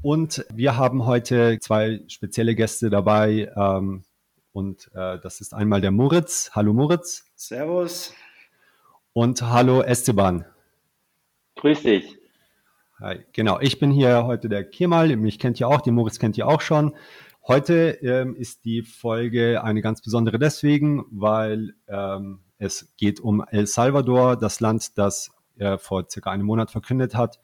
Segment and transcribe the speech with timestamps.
[0.00, 4.04] und wir haben heute zwei spezielle Gäste dabei ähm,
[4.52, 6.52] und äh, das ist einmal der Moritz.
[6.54, 7.24] Hallo Moritz.
[7.34, 8.14] Servus.
[9.12, 10.44] Und hallo Esteban.
[11.56, 12.16] Grüß dich.
[13.00, 13.24] Hi.
[13.32, 16.46] Genau, ich bin hier heute der Kemal, mich kennt ihr auch, den Moritz kennt ihr
[16.46, 16.94] auch schon.
[17.48, 23.66] Heute ähm, ist die Folge eine ganz besondere deswegen, weil ähm, es geht um El
[23.66, 27.40] Salvador, das Land, das äh, vor circa einem Monat verkündet hat,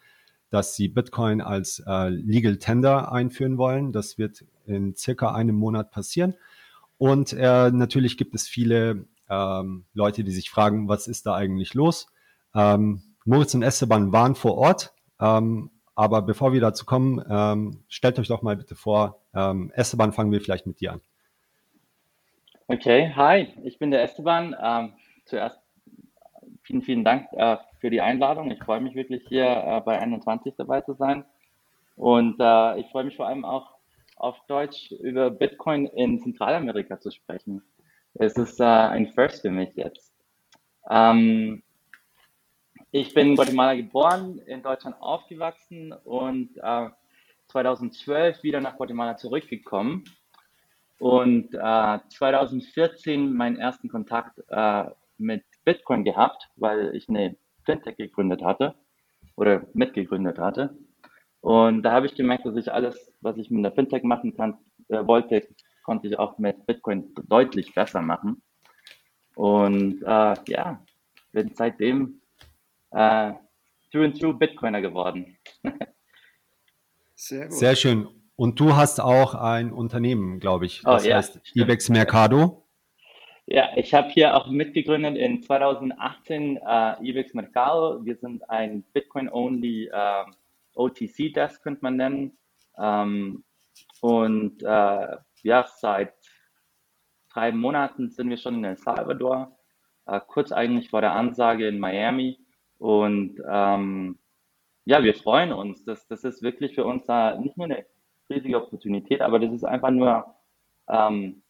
[0.51, 3.91] dass sie Bitcoin als äh, Legal Tender einführen wollen.
[3.91, 6.35] Das wird in circa einem Monat passieren.
[6.97, 11.75] Und äh, natürlich gibt es viele ähm, Leute, die sich fragen, was ist da eigentlich
[11.75, 12.07] los?
[12.55, 14.95] Ähm, Moritz und Esteban waren vor Ort.
[15.21, 20.13] Ähm, aber bevor wir dazu kommen, ähm, stellt euch doch mal bitte vor, ähm, Esteban,
[20.13, 21.01] fangen wir vielleicht mit dir an.
[22.67, 24.55] Okay, hi, ich bin der Esteban.
[24.61, 24.93] Ähm,
[25.25, 25.59] zuerst
[26.63, 28.51] vielen, vielen Dank äh, für die Einladung.
[28.51, 31.25] Ich freue mich wirklich hier äh, bei 21 dabei zu sein.
[31.97, 33.79] Und äh, ich freue mich vor allem auch
[34.17, 37.63] auf Deutsch über Bitcoin in Zentralamerika zu sprechen.
[38.15, 40.13] Es ist äh, ein First für mich jetzt.
[40.91, 41.63] Ähm,
[42.91, 46.89] ich bin in Guatemala geboren, in Deutschland aufgewachsen und äh,
[47.49, 50.05] 2012 wieder nach Guatemala zurückgekommen
[50.99, 54.85] und äh, 2014 meinen ersten Kontakt äh,
[55.17, 58.75] mit Bitcoin gehabt, weil ich eine Fintech gegründet hatte
[59.37, 60.77] oder mitgegründet hatte.
[61.41, 64.59] Und da habe ich gemerkt, dass ich alles, was ich mit der Fintech machen kann,
[64.89, 65.47] äh, wollte,
[65.85, 68.43] konnte ich auch mit Bitcoin deutlich besser machen.
[69.35, 70.83] Und äh, ja,
[71.33, 72.21] bin seitdem
[72.91, 73.33] äh,
[73.91, 75.37] through and through Bitcoiner geworden.
[77.19, 77.59] Sehr gut.
[77.59, 78.09] Sehr schön.
[78.37, 80.83] Und du hast auch ein Unternehmen, glaube ich.
[80.83, 82.65] Das oh, ja, heißt Ibex Mercado.
[83.47, 88.05] Ja, ich habe hier auch mitgegründet in 2018 äh, Ibex Mercado.
[88.05, 90.25] Wir sind ein Bitcoin-only äh,
[90.75, 92.39] OTC-Desk, könnte man nennen.
[92.79, 93.43] Ähm,
[94.01, 96.15] und äh, ja, seit
[97.33, 99.59] drei Monaten sind wir schon in El Salvador.
[100.07, 102.39] Äh, kurz eigentlich vor der Ansage in Miami.
[102.79, 104.21] Und ähm,
[104.89, 105.85] ja, wir freuen uns.
[105.85, 107.85] Das, das ist wirklich für uns da nicht nur eine
[108.31, 110.35] riesige Opportunität, aber das ist einfach nur,
[110.89, 111.43] ähm,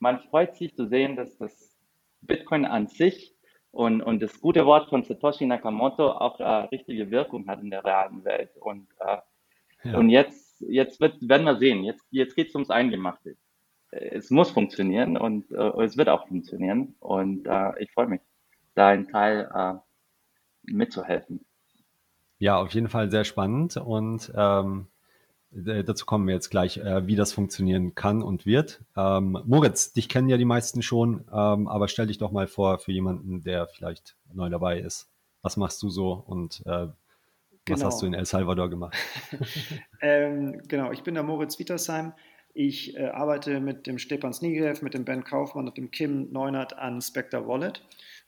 [0.00, 1.78] man freut sich zu sehen, dass das
[2.20, 3.32] Bitcoin an sich
[3.70, 7.84] und, und das gute Wort von Satoshi Nakamoto auch äh, richtige Wirkung hat in der
[7.84, 8.50] realen Welt.
[8.58, 9.18] Und, äh,
[9.84, 9.96] ja.
[9.96, 13.36] und jetzt, jetzt wird, werden wir sehen, jetzt, jetzt geht es ums Eingemachte.
[13.92, 16.96] Es muss funktionieren und äh, es wird auch funktionieren.
[16.98, 18.20] Und äh, ich freue mich,
[18.74, 19.74] da ein Teil äh,
[20.64, 21.44] mitzuhelfen.
[22.42, 24.88] Ja, auf jeden Fall sehr spannend und ähm,
[25.52, 28.80] dazu kommen wir jetzt gleich, äh, wie das funktionieren kann und wird.
[28.96, 32.80] Ähm, Moritz, dich kennen ja die meisten schon, ähm, aber stell dich doch mal vor
[32.80, 35.08] für jemanden, der vielleicht neu dabei ist.
[35.42, 36.94] Was machst du so und äh, was
[37.64, 37.84] genau.
[37.84, 38.96] hast du in El Salvador gemacht?
[40.00, 42.12] ähm, genau, ich bin der Moritz Wietersheim.
[42.54, 46.76] Ich äh, arbeite mit dem Stepan Snigev, mit dem Ben Kaufmann und dem Kim Neunert
[46.76, 47.84] an Spectre Wallet.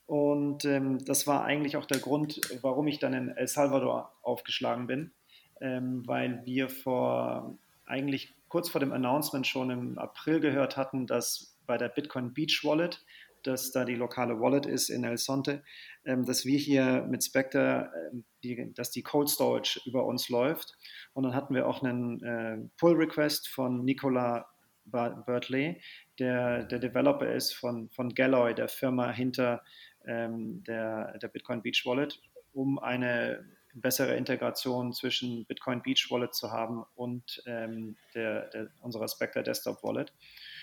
[0.07, 4.87] Und ähm, das war eigentlich auch der Grund, warum ich dann in El Salvador aufgeschlagen
[4.87, 5.13] bin,
[5.61, 7.57] ähm, weil wir vor
[7.87, 12.61] eigentlich kurz vor dem Announcement schon im April gehört hatten, dass bei der Bitcoin Beach
[12.65, 13.05] Wallet,
[13.43, 15.63] dass da die lokale Wallet ist in El Sonte,
[16.05, 20.77] ähm, dass wir hier mit Spectre, äh, die, dass die Cold Storage über uns läuft.
[21.15, 24.47] Und dann hatten wir auch einen äh, Pull Request von Nicola
[24.87, 25.81] Bertley,
[26.19, 29.63] der der Developer ist von, von Galloy, der Firma hinter ähm,
[30.07, 32.21] der, der Bitcoin Beach Wallet,
[32.53, 33.45] um eine
[33.75, 39.83] bessere Integration zwischen Bitcoin Beach Wallet zu haben und ähm, der, der, unserer Spectre Desktop
[39.83, 40.13] Wallet.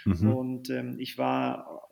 [0.05, 0.33] Mhm.
[0.33, 1.89] Und ähm, ich war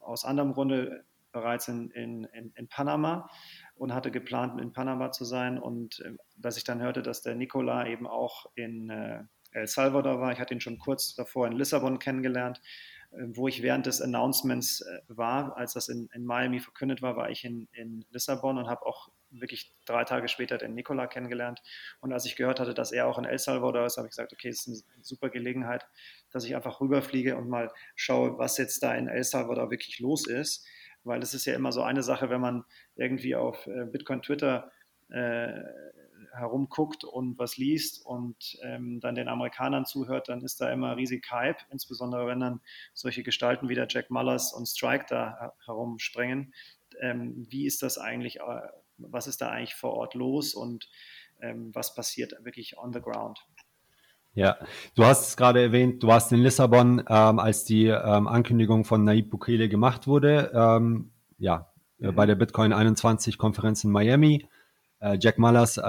[0.00, 3.28] aus anderem Grunde bereits in, in, in, in, Panama
[3.76, 5.58] und hatte geplant, in Panama zu sein.
[5.58, 10.20] Und äh, dass ich dann hörte, dass der Nicola eben auch in äh, El Salvador
[10.20, 12.60] war, ich hatte ihn schon kurz davor in Lissabon kennengelernt,
[13.10, 17.30] wo ich während des Announcements äh, war, als das in, in Miami verkündet war, war
[17.30, 21.60] ich in, in Lissabon und habe auch wirklich drei Tage später den Nikola kennengelernt.
[22.00, 24.32] Und als ich gehört hatte, dass er auch in El Salvador ist, habe ich gesagt,
[24.32, 25.86] okay, es ist eine super Gelegenheit,
[26.30, 30.26] dass ich einfach rüberfliege und mal schaue, was jetzt da in El Salvador wirklich los
[30.26, 30.66] ist.
[31.04, 32.64] Weil es ist ja immer so eine Sache, wenn man
[32.96, 34.70] irgendwie auf äh, Bitcoin Twitter
[35.10, 35.62] äh,
[36.32, 41.30] herumguckt und was liest und ähm, dann den Amerikanern zuhört, dann ist da immer riesig
[41.30, 42.60] Hype, insbesondere wenn dann
[42.94, 46.52] solche Gestalten wie der Jack Mullers und Strike da herumspringen.
[47.00, 48.60] Ähm, wie ist das eigentlich, äh,
[48.98, 50.88] was ist da eigentlich vor Ort los und
[51.40, 53.44] ähm, was passiert wirklich on the ground?
[54.34, 54.56] Ja,
[54.94, 59.02] du hast es gerade erwähnt, du warst in Lissabon, ähm, als die ähm, Ankündigung von
[59.02, 60.52] Naib Bukele gemacht wurde.
[60.54, 62.14] Ähm, ja, mhm.
[62.14, 64.46] bei der Bitcoin 21 Konferenz in Miami.
[65.00, 65.80] Äh, Jack Mullers, äh,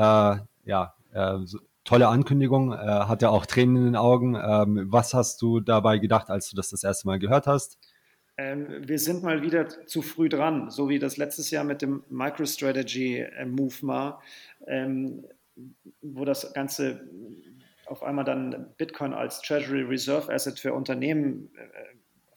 [0.66, 4.36] ja, äh, so, tolle Ankündigung, hat ja auch Tränen in den Augen.
[4.36, 7.80] Ähm, was hast du dabei gedacht, als du das das erste Mal gehört hast?
[8.38, 12.04] Ähm, wir sind mal wieder zu früh dran, so wie das letztes Jahr mit dem
[12.10, 14.22] MicroStrategy-Move war,
[14.68, 15.26] ähm,
[16.02, 17.02] wo das Ganze
[17.88, 21.50] auf einmal dann Bitcoin als Treasury Reserve Asset für Unternehmen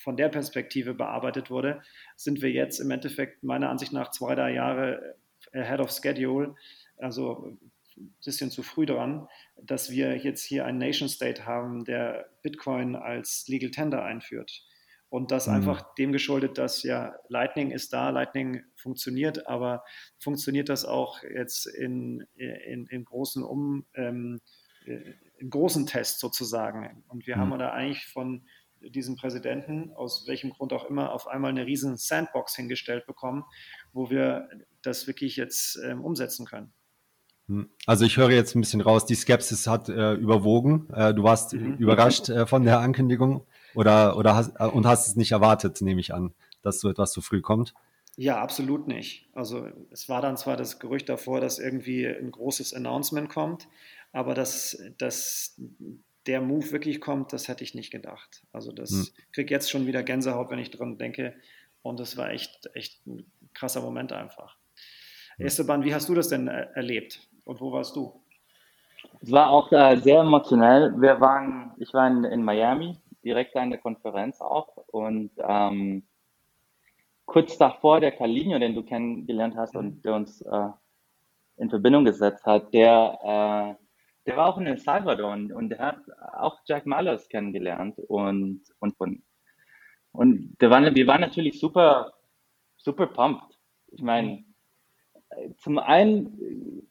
[0.03, 1.83] von der Perspektive bearbeitet wurde,
[2.17, 5.15] sind wir jetzt im Endeffekt meiner Ansicht nach zwei, drei Jahre
[5.53, 6.55] ahead of schedule,
[6.99, 7.59] also
[7.97, 9.29] ein bisschen zu früh dran,
[9.63, 14.65] dass wir jetzt hier einen Nation State haben, der Bitcoin als Legal Tender einführt.
[15.09, 15.55] Und das mhm.
[15.55, 19.85] einfach dem geschuldet, dass ja Lightning ist da, Lightning funktioniert, aber
[20.19, 24.41] funktioniert das auch jetzt in, in, in großen um, ähm,
[24.87, 27.05] im großen Test sozusagen.
[27.09, 27.41] Und wir mhm.
[27.41, 28.47] haben da eigentlich von
[28.91, 33.45] diesem Präsidenten, aus welchem Grund auch immer, auf einmal eine riesen Sandbox hingestellt bekommen,
[33.93, 34.49] wo wir
[34.83, 36.73] das wirklich jetzt ähm, umsetzen können.
[37.49, 37.69] Hm.
[37.87, 40.89] Also ich höre jetzt ein bisschen raus, die Skepsis hat äh, überwogen.
[40.93, 41.75] Äh, du warst mhm.
[41.77, 46.01] überrascht äh, von der Ankündigung oder, oder hast, äh, und hast es nicht erwartet, nehme
[46.01, 47.75] ich an, dass so etwas so früh kommt.
[48.17, 49.29] Ja, absolut nicht.
[49.33, 53.69] Also es war dann zwar das Gerücht davor, dass irgendwie ein großes Announcement kommt,
[54.13, 55.59] aber dass, dass
[56.27, 58.43] der Move wirklich kommt, das hätte ich nicht gedacht.
[58.53, 59.07] Also das hm.
[59.33, 61.35] kriege jetzt schon wieder Gänsehaut, wenn ich dran denke.
[61.83, 64.57] Und das war echt, echt ein krasser Moment einfach.
[65.37, 65.47] Hm.
[65.47, 68.21] Esteban, wie hast du das denn erlebt und wo warst du?
[69.21, 70.95] Es war auch äh, sehr emotionell.
[71.01, 76.05] Wir waren, ich war in, in Miami, direkt an der Konferenz auch und ähm,
[77.25, 80.03] kurz davor der Carlinho, den du kennengelernt hast und mhm.
[80.03, 80.69] der uns äh,
[81.57, 83.82] in Verbindung gesetzt hat, der äh,
[84.27, 85.99] der war auch in El Salvador und, und der hat
[86.35, 89.23] auch Jack Mallers kennengelernt und, und von,
[90.13, 92.13] und der war, wir waren natürlich super,
[92.77, 93.59] super pumped.
[93.89, 94.45] Ich meine,
[95.59, 96.89] zum einen,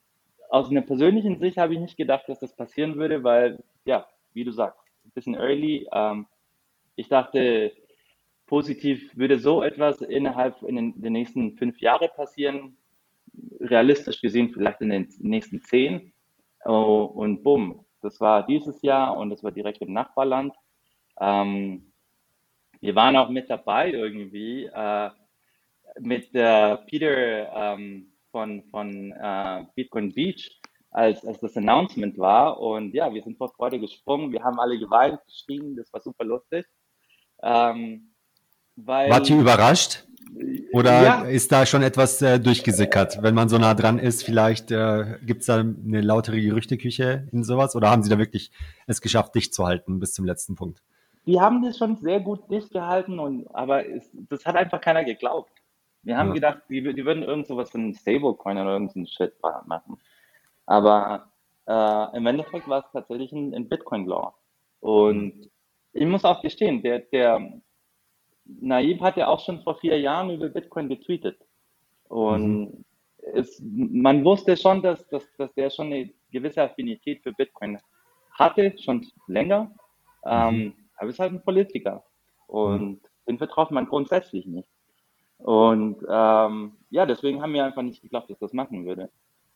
[0.49, 4.43] aus einer persönlichen Sicht habe ich nicht gedacht, dass das passieren würde, weil, ja, wie
[4.43, 5.87] du sagst, ein bisschen early.
[5.91, 6.27] Ähm,
[6.95, 7.71] ich dachte,
[8.47, 12.77] positiv würde so etwas innerhalb in den, den nächsten fünf Jahren passieren.
[13.59, 16.11] Realistisch gesehen vielleicht in den nächsten zehn.
[16.65, 20.53] Oh, und bumm, das war dieses Jahr und das war direkt im Nachbarland.
[21.19, 21.91] Ähm,
[22.79, 25.09] wir waren auch mit dabei irgendwie äh,
[25.99, 30.61] mit äh, Peter ähm, von, von äh, Bitcoin Beach,
[30.91, 32.59] als, als das Announcement war.
[32.59, 36.25] Und ja, wir sind vor Freude gesprungen, wir haben alle geweint, geschrien, das war super
[36.25, 36.65] lustig.
[37.43, 38.13] Ähm,
[38.75, 40.05] weil, Wart ihr überrascht?
[40.73, 41.21] Oder ja.
[41.23, 43.21] ist da schon etwas äh, durchgesickert?
[43.21, 47.43] Wenn man so nah dran ist, vielleicht äh, gibt es da eine lautere Gerüchteküche in
[47.43, 47.75] sowas?
[47.75, 48.51] Oder haben Sie da wirklich
[48.87, 50.81] es geschafft, dicht zu halten bis zum letzten Punkt?
[51.25, 55.03] Die haben das schon sehr gut dicht gehalten, und, aber es, das hat einfach keiner
[55.03, 55.51] geglaubt.
[56.03, 56.33] Wir haben ja.
[56.35, 59.33] gedacht, die, die, würden irgend sowas von Stablecoin oder irgendeinen Shit
[59.65, 59.99] machen.
[60.65, 61.27] Aber
[61.67, 64.33] äh, im Endeffekt war es tatsächlich ein, ein Bitcoin-Law.
[64.79, 65.49] Und mhm.
[65.93, 67.61] ich muss auch gestehen, der, der,
[68.59, 71.39] Naib hat ja auch schon vor vier Jahren über Bitcoin getweetet.
[72.07, 72.85] Und mhm.
[73.33, 77.79] es, man wusste schon, dass, dass, dass der schon eine gewisse Affinität für Bitcoin
[78.33, 79.71] hatte, schon länger.
[80.25, 80.73] Ähm, mhm.
[80.97, 82.03] aber es ist halt ein Politiker.
[82.47, 82.99] Und mhm.
[83.27, 84.69] den vertraut man grundsätzlich nicht.
[85.37, 89.09] Und ähm, ja, deswegen haben wir einfach nicht geglaubt, dass das machen würde.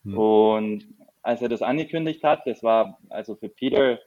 [0.03, 0.17] Mhm.
[0.17, 0.87] Und
[1.21, 3.99] als er das angekündigt hat, das war also für Peter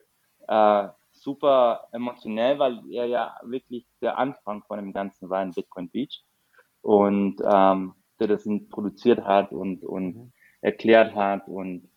[0.48, 0.88] äh,
[1.28, 6.24] super emotionell, weil er ja wirklich der Anfang von dem Ganzen war in Bitcoin Beach
[6.80, 10.32] und ähm, der das produziert hat und, und mhm.
[10.62, 11.90] erklärt hat und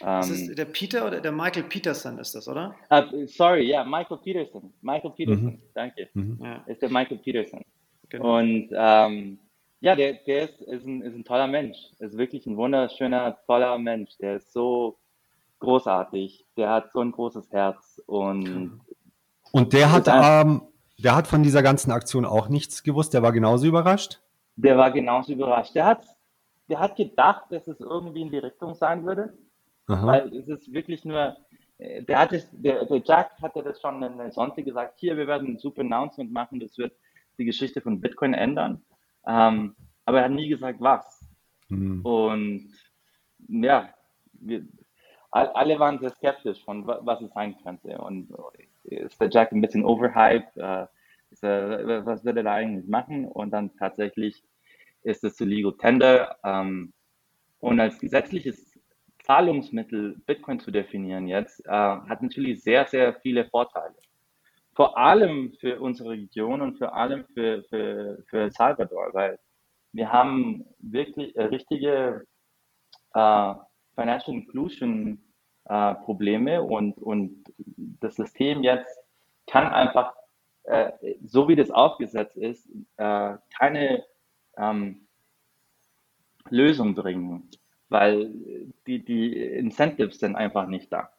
[0.00, 2.74] ähm, ist das der Peter oder der Michael Peterson ist das, oder?
[2.90, 4.72] Uh, sorry, ja, Michael Peterson.
[4.80, 5.62] Michael Peterson, mhm.
[5.74, 6.08] danke.
[6.14, 6.38] Mhm.
[6.42, 6.64] Ja.
[6.66, 7.64] Ist der Michael Peterson.
[8.08, 8.38] Genau.
[8.38, 9.38] Und ähm,
[9.80, 11.78] ja, der, der ist, ist, ein, ist ein toller Mensch.
[11.98, 14.16] Ist wirklich ein wunderschöner, toller Mensch.
[14.18, 14.98] Der ist so
[15.58, 16.46] großartig.
[16.56, 18.80] Der hat so ein großes Herz und
[19.52, 20.62] und der hat, ähm,
[20.98, 23.14] der hat von dieser ganzen Aktion auch nichts gewusst.
[23.14, 24.20] Der war genauso überrascht.
[24.56, 25.74] Der war genauso überrascht.
[25.74, 26.04] Der hat,
[26.68, 29.32] der hat gedacht, dass es irgendwie in die Richtung sein würde,
[29.86, 30.06] Aha.
[30.06, 31.36] weil es ist wirklich nur.
[31.78, 34.94] Äh, der hat es, der, der Jack hatte das schon in der Sonntag gesagt.
[34.98, 36.60] Hier, wir werden ein super Announcement machen.
[36.60, 36.92] Das wird
[37.38, 38.82] die Geschichte von Bitcoin ändern.
[39.26, 41.24] Ähm, aber er hat nie gesagt, was.
[41.68, 42.04] Mhm.
[42.04, 42.72] Und
[43.48, 43.90] ja,
[44.32, 44.66] wir,
[45.30, 47.98] alle waren sehr skeptisch von was es sein könnte.
[47.98, 48.32] Und
[48.84, 50.56] ist der Jack ein bisschen overhyped?
[50.56, 50.86] Äh,
[51.42, 53.26] er, was wird er da eigentlich machen?
[53.26, 54.42] Und dann tatsächlich
[55.02, 56.36] ist es zu Legal Tender.
[56.44, 56.92] Ähm,
[57.60, 58.78] und als gesetzliches
[59.24, 63.94] Zahlungsmittel Bitcoin zu definieren jetzt, äh, hat natürlich sehr, sehr viele Vorteile.
[64.74, 69.38] Vor allem für unsere Region und vor allem für, für, für Salvador, weil
[69.92, 72.24] wir haben wirklich äh, richtige
[73.14, 73.54] äh,
[73.98, 75.18] Financial Inclusion
[75.64, 77.44] äh, Probleme und, und
[78.00, 78.96] das System jetzt
[79.46, 80.12] kann einfach,
[80.64, 80.92] äh,
[81.24, 84.04] so wie das aufgesetzt ist, äh, keine
[84.56, 85.08] ähm,
[86.48, 87.48] Lösung bringen,
[87.88, 88.30] weil
[88.86, 91.10] die, die Incentives sind einfach nicht da.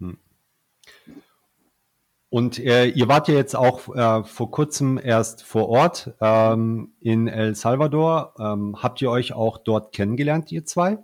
[0.00, 0.18] Hm.
[2.30, 7.28] Und äh, ihr wart ja jetzt auch äh, vor kurzem erst vor Ort ähm, in
[7.28, 8.34] El Salvador.
[8.38, 10.98] Ähm, habt ihr euch auch dort kennengelernt, ihr zwei?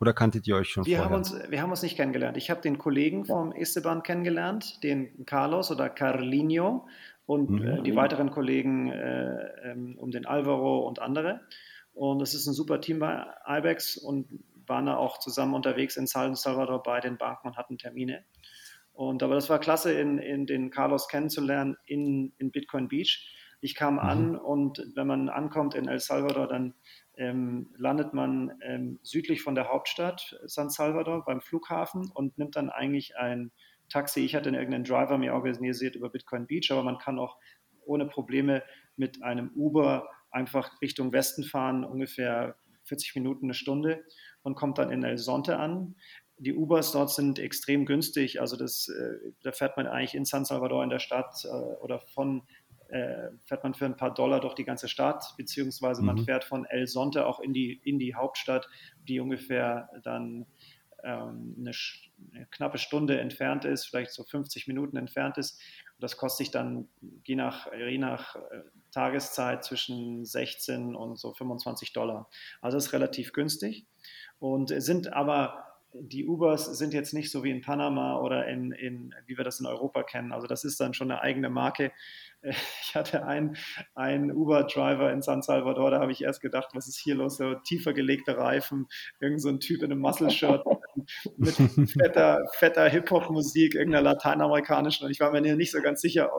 [0.00, 1.10] Oder kanntet ihr euch schon wir vorher?
[1.10, 2.36] Haben uns, wir haben uns nicht kennengelernt.
[2.36, 6.86] Ich habe den Kollegen vom Esteban kennengelernt, den Carlos oder Carlinho
[7.26, 7.66] und mhm.
[7.66, 11.40] äh, die weiteren Kollegen äh, ähm, um den Alvaro und andere.
[11.92, 14.26] Und es ist ein super Team bei Ibex und
[14.66, 18.24] waren da auch zusammen unterwegs in San Salvador bei den Banken und hatten Termine.
[18.92, 23.32] Und aber das war klasse, in, in den Carlos kennenzulernen in, in Bitcoin Beach.
[23.60, 24.00] Ich kam mhm.
[24.00, 26.74] an und wenn man ankommt in El Salvador, dann
[27.16, 32.70] ähm, landet man ähm, südlich von der Hauptstadt San Salvador beim Flughafen und nimmt dann
[32.70, 33.50] eigentlich ein
[33.88, 34.20] Taxi.
[34.20, 37.36] Ich hatte irgendeinen Driver mir organisiert über Bitcoin Beach, aber man kann auch
[37.84, 38.62] ohne Probleme
[38.96, 44.04] mit einem Uber einfach Richtung Westen fahren, ungefähr 40 Minuten, eine Stunde
[44.42, 45.96] und kommt dann in El Sonte an.
[46.38, 50.44] Die Ubers dort sind extrem günstig, also das, äh, da fährt man eigentlich in San
[50.44, 51.48] Salvador in der Stadt äh,
[51.82, 52.42] oder von
[52.88, 56.06] äh, fährt man für ein paar Dollar durch die ganze Stadt, beziehungsweise mhm.
[56.06, 58.68] man fährt von El Sonte auch in die, in die Hauptstadt,
[59.08, 60.46] die ungefähr dann
[61.02, 61.72] ähm, eine,
[62.32, 65.60] eine, knappe Stunde entfernt ist, vielleicht so 50 Minuten entfernt ist.
[65.96, 66.88] Und das kostet sich dann
[67.24, 68.62] je nach, je nach äh,
[68.92, 72.28] Tageszeit zwischen 16 und so 25 Dollar.
[72.60, 73.86] Also das ist relativ günstig
[74.38, 75.66] und sind aber
[76.00, 79.60] die Ubers sind jetzt nicht so wie in Panama oder in, in, wie wir das
[79.60, 80.32] in Europa kennen.
[80.32, 81.92] Also das ist dann schon eine eigene Marke.
[82.82, 83.56] Ich hatte einen,
[83.94, 87.36] einen Uber-Driver in San Salvador, da habe ich erst gedacht, was ist hier los?
[87.36, 88.86] So tiefer gelegte Reifen,
[89.20, 90.64] irgend so ein Typ in einem Muscle-Shirt
[91.36, 91.54] mit
[91.90, 95.04] fetter, fetter Hip-Hop-Musik, irgendeiner lateinamerikanischen.
[95.04, 96.30] Und ich war mir nicht so ganz sicher,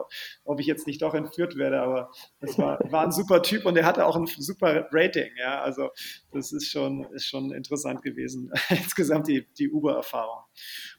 [0.44, 2.10] ob ich jetzt nicht doch entführt werde, aber
[2.40, 5.30] das war, war ein super Typ und der hatte auch ein super Rating.
[5.38, 5.90] Ja, also
[6.32, 10.42] das ist schon, ist schon interessant gewesen, insgesamt die, die Uber-Erfahrung.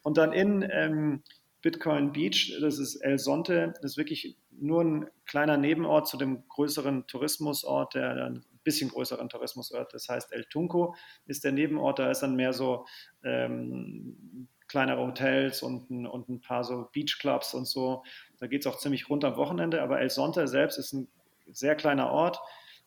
[0.03, 1.23] Und dann in ähm,
[1.61, 6.47] Bitcoin Beach, das ist El Sonte, das ist wirklich nur ein kleiner Nebenort zu dem
[6.47, 12.11] größeren Tourismusort, der ein bisschen größeren Tourismusort, das heißt El Tunco ist der Nebenort, da
[12.11, 12.85] ist dann mehr so
[13.23, 18.03] ähm, kleinere Hotels und ein, und ein paar so Beachclubs und so.
[18.37, 21.07] Da geht es auch ziemlich rund am Wochenende, aber El Sonte selbst ist ein
[21.51, 22.39] sehr kleiner Ort,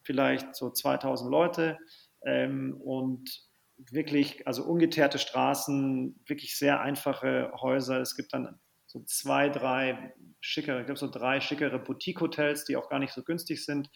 [0.03, 1.79] vielleicht so 2000 Leute
[2.25, 3.49] ähm, und
[3.91, 8.01] wirklich, also ungeteerte Straßen, wirklich sehr einfache Häuser.
[8.01, 8.61] Es gibt dann
[8.93, 13.23] so zwei, drei schickere, ich glaube so drei schickere Boutique-Hotels, die auch gar nicht so
[13.23, 13.91] günstig sind,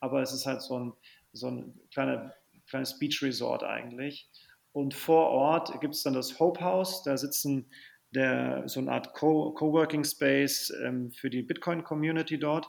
[0.00, 0.92] aber es ist halt so ein,
[1.32, 2.34] so ein kleiner,
[2.68, 4.28] kleines Beach-Resort eigentlich.
[4.72, 7.70] Und vor Ort gibt es dann das Hope House, da sitzen
[8.12, 12.68] der, so eine Art Coworking Space ähm, für die Bitcoin-Community dort.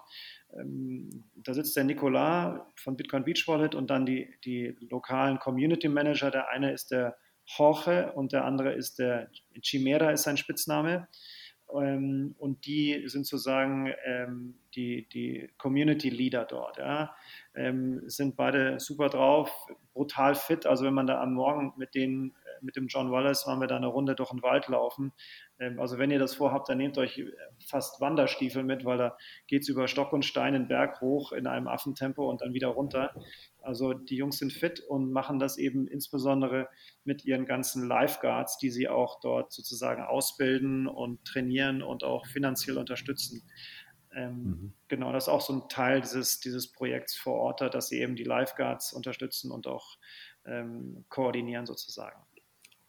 [0.54, 5.90] Ähm, da sitzt der Nicolas von Bitcoin Beach Wallet und dann die, die lokalen Community
[5.90, 6.30] Manager.
[6.30, 9.32] Der eine ist der Jorge und der andere ist der
[9.64, 11.08] Chimera, ist sein Spitzname.
[11.74, 16.78] Ähm, und die sind sozusagen ähm, die, die Community Leader dort.
[16.78, 17.16] Ja.
[17.56, 20.66] Ähm, sind beide super drauf, brutal fit.
[20.66, 23.78] Also wenn man da am Morgen mit denen, mit dem John Wallace, waren wir da
[23.78, 25.14] eine Runde durch den Wald laufen.
[25.60, 27.24] Ähm, also wenn ihr das vorhabt, dann nehmt euch
[27.66, 31.48] fast Wanderstiefel mit, weil da geht es über Stock und Stein den Berg hoch in
[31.48, 33.14] einem Affentempo und dann wieder runter.
[33.62, 36.68] Also die Jungs sind fit und machen das eben insbesondere
[37.04, 42.78] mit ihren ganzen Lifeguards, die sie auch dort sozusagen ausbilden und trainieren und auch finanziell
[42.78, 43.44] unterstützen.
[44.14, 44.74] Ähm, mhm.
[44.88, 48.16] Genau, das ist auch so ein Teil dieses, dieses Projekts vor Ort, dass sie eben
[48.16, 49.98] die Lifeguards unterstützen und auch
[50.46, 52.22] ähm, koordinieren sozusagen.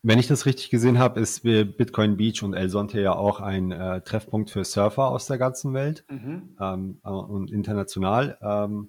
[0.05, 3.71] Wenn ich das richtig gesehen habe, ist Bitcoin Beach und El Sonte ja auch ein
[3.71, 6.57] äh, Treffpunkt für Surfer aus der ganzen Welt mhm.
[6.61, 8.37] ähm, äh, und international.
[8.43, 8.89] Ähm,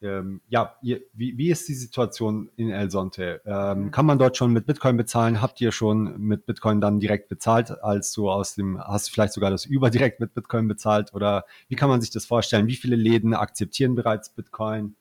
[0.00, 3.42] ähm, ja, ihr, wie, wie ist die Situation in El Sonte?
[3.44, 3.90] Ähm, mhm.
[3.90, 5.42] kann man dort schon mit Bitcoin bezahlen?
[5.42, 9.34] Habt ihr schon mit Bitcoin dann direkt bezahlt, als du aus dem, hast du vielleicht
[9.34, 11.12] sogar das Über direkt mit Bitcoin bezahlt?
[11.12, 12.68] Oder wie kann man sich das vorstellen?
[12.68, 14.96] Wie viele Läden akzeptieren bereits Bitcoin?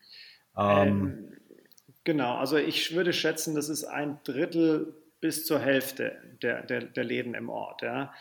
[0.58, 1.34] Ähm, ähm
[2.04, 7.04] genau, also ich würde schätzen, das ist ein Drittel bis zur Hälfte der, der, der
[7.04, 7.82] Läden im Ort.
[7.82, 8.14] Ja.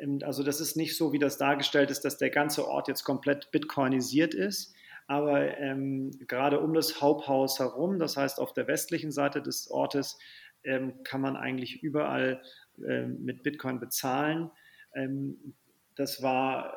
[0.00, 3.04] Ähm, also das ist nicht so, wie das dargestellt ist, dass der ganze Ort jetzt
[3.04, 4.74] komplett bitcoinisiert ist
[5.08, 10.18] aber ähm, gerade um das Haupthaus herum, das heißt auf der westlichen Seite des Ortes,
[10.64, 12.42] ähm, kann man eigentlich überall
[12.86, 14.50] ähm, mit Bitcoin bezahlen.
[14.94, 15.54] Ähm,
[15.96, 16.74] das war,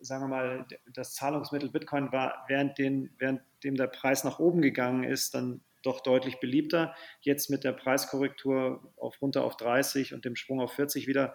[0.00, 5.04] sagen wir mal, das Zahlungsmittel Bitcoin war, während den, währenddem der Preis nach oben gegangen
[5.04, 6.94] ist, dann doch deutlich beliebter.
[7.20, 11.34] Jetzt mit der Preiskorrektur auf runter auf 30 und dem Sprung auf 40 wieder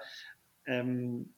[0.66, 1.34] ähm,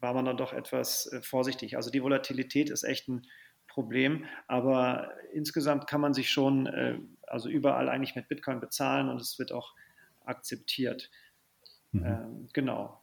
[0.00, 1.76] war man dann doch etwas äh, vorsichtig.
[1.76, 3.26] Also die Volatilität ist echt ein
[3.66, 9.20] Problem, aber insgesamt kann man sich schon äh, also überall eigentlich mit Bitcoin bezahlen und
[9.20, 9.74] es wird auch
[10.24, 11.10] akzeptiert.
[11.92, 12.04] Mhm.
[12.04, 13.00] Ähm, genau.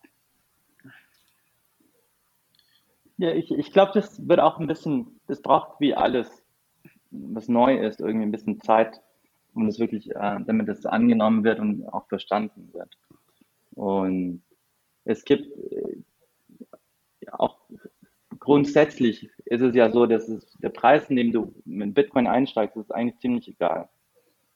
[3.18, 6.43] Ja, ich, ich glaube, das wird auch ein bisschen, das braucht wie alles,
[7.14, 9.02] was neu ist, irgendwie ein bisschen Zeit,
[9.54, 12.98] um das wirklich, äh, damit das angenommen wird und auch verstanden wird.
[13.76, 14.44] Und
[15.06, 16.02] es gibt äh,
[17.32, 17.58] auch
[18.40, 22.76] grundsätzlich ist es ja so, dass es, der Preis, in dem du mit Bitcoin einsteigst,
[22.76, 23.90] ist eigentlich ziemlich egal.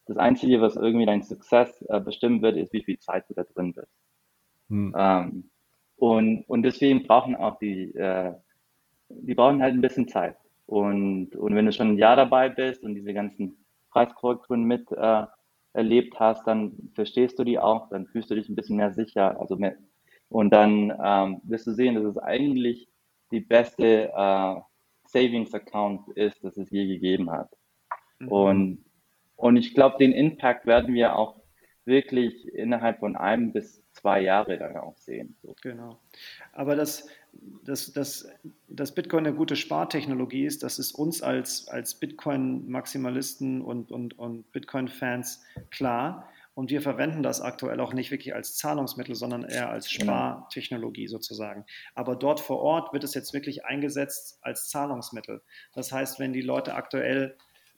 [0.06, 3.44] Das Einzige, was irgendwie dein Success äh, bestimmen wird, ist, wie viel Zeit du da
[3.44, 3.92] drin bist.
[4.68, 4.94] Hm.
[4.96, 5.50] Ähm,
[5.96, 8.34] und, und deswegen brauchen auch die, äh,
[9.08, 10.36] die brauchen halt ein bisschen Zeit.
[10.68, 13.56] Und, und wenn du schon ein Jahr dabei bist und diese ganzen
[13.90, 15.24] Preiskorrekturen mit äh,
[15.72, 19.40] erlebt hast, dann verstehst du die auch, dann fühlst du dich ein bisschen mehr sicher.
[19.40, 19.76] Also mehr,
[20.28, 22.86] und dann ähm, wirst du sehen, dass es eigentlich
[23.30, 24.54] die beste äh,
[25.06, 27.48] Savings Account ist, das es je gegeben hat.
[28.18, 28.28] Mhm.
[28.28, 28.84] Und,
[29.36, 31.40] und ich glaube, den Impact werden wir auch
[31.86, 35.34] wirklich innerhalb von einem bis zwei Jahre dann auch sehen.
[35.42, 35.54] So.
[35.62, 35.98] Genau.
[36.52, 37.08] Aber dass,
[37.64, 38.28] dass, dass,
[38.68, 44.50] dass Bitcoin eine gute Spartechnologie ist, das ist uns als, als Bitcoin-Maximalisten und, und, und
[44.52, 46.28] Bitcoin-Fans klar.
[46.54, 50.12] Und wir verwenden das aktuell auch nicht wirklich als Zahlungsmittel, sondern eher als genau.
[50.12, 51.64] Spartechnologie sozusagen.
[51.94, 55.40] Aber dort vor Ort wird es jetzt wirklich eingesetzt als Zahlungsmittel.
[55.72, 57.36] Das heißt, wenn die Leute aktuell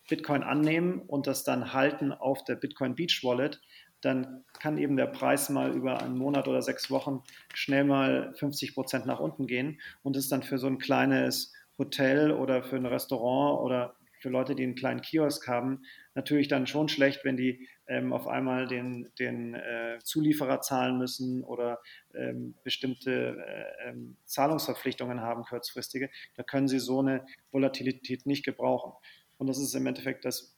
[0.08, 3.60] Bitcoin annehmen und das dann halten auf der Bitcoin Beach Wallet,
[4.00, 7.22] dann kann eben der Preis mal über einen Monat oder sechs Wochen
[7.54, 12.30] schnell mal 50 Prozent nach unten gehen und ist dann für so ein kleines Hotel
[12.32, 15.82] oder für ein Restaurant oder für Leute, die einen kleinen Kiosk haben,
[16.14, 21.42] natürlich dann schon schlecht, wenn die ähm, auf einmal den, den äh, Zulieferer zahlen müssen
[21.42, 21.80] oder
[22.14, 26.10] ähm, bestimmte äh, ähm, Zahlungsverpflichtungen haben, kurzfristige.
[26.36, 28.92] Da können sie so eine Volatilität nicht gebrauchen.
[29.38, 30.54] Und das ist im Endeffekt das,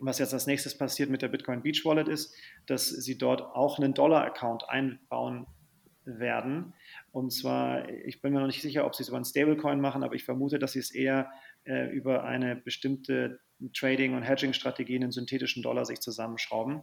[0.00, 2.34] was jetzt als nächstes passiert mit der Bitcoin Beach Wallet ist,
[2.66, 5.46] dass sie dort auch einen Dollar-Account einbauen
[6.04, 6.72] werden.
[7.12, 10.02] Und zwar, ich bin mir noch nicht sicher, ob sie es über einen Stablecoin machen,
[10.02, 11.30] aber ich vermute, dass sie es eher
[11.64, 13.40] äh, über eine bestimmte
[13.74, 16.82] Trading- und Hedging-Strategie einen synthetischen Dollar sich zusammenschrauben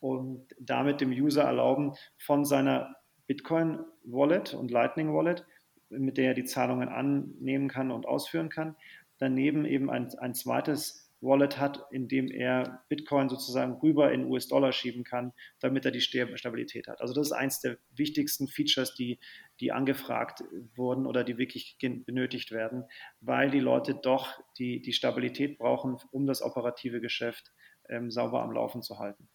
[0.00, 2.96] und damit dem User erlauben, von seiner
[3.26, 5.44] Bitcoin-Wallet und Lightning-Wallet,
[5.90, 8.76] mit der er die Zahlungen annehmen kann und ausführen kann,
[9.18, 14.72] daneben eben ein, ein zweites Wallet hat, in dem er Bitcoin sozusagen rüber in US-Dollar
[14.72, 17.00] schieben kann, damit er die Stabilität hat.
[17.00, 19.20] Also das ist eins der wichtigsten Features, die,
[19.60, 20.42] die angefragt
[20.74, 22.84] wurden oder die wirklich benötigt werden,
[23.20, 27.52] weil die Leute doch die, die Stabilität brauchen, um das operative Geschäft
[27.88, 29.28] ähm, sauber am Laufen zu halten.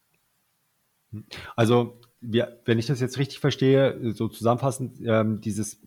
[1.55, 5.86] Also, wir, wenn ich das jetzt richtig verstehe, so zusammenfassend, ähm, dieses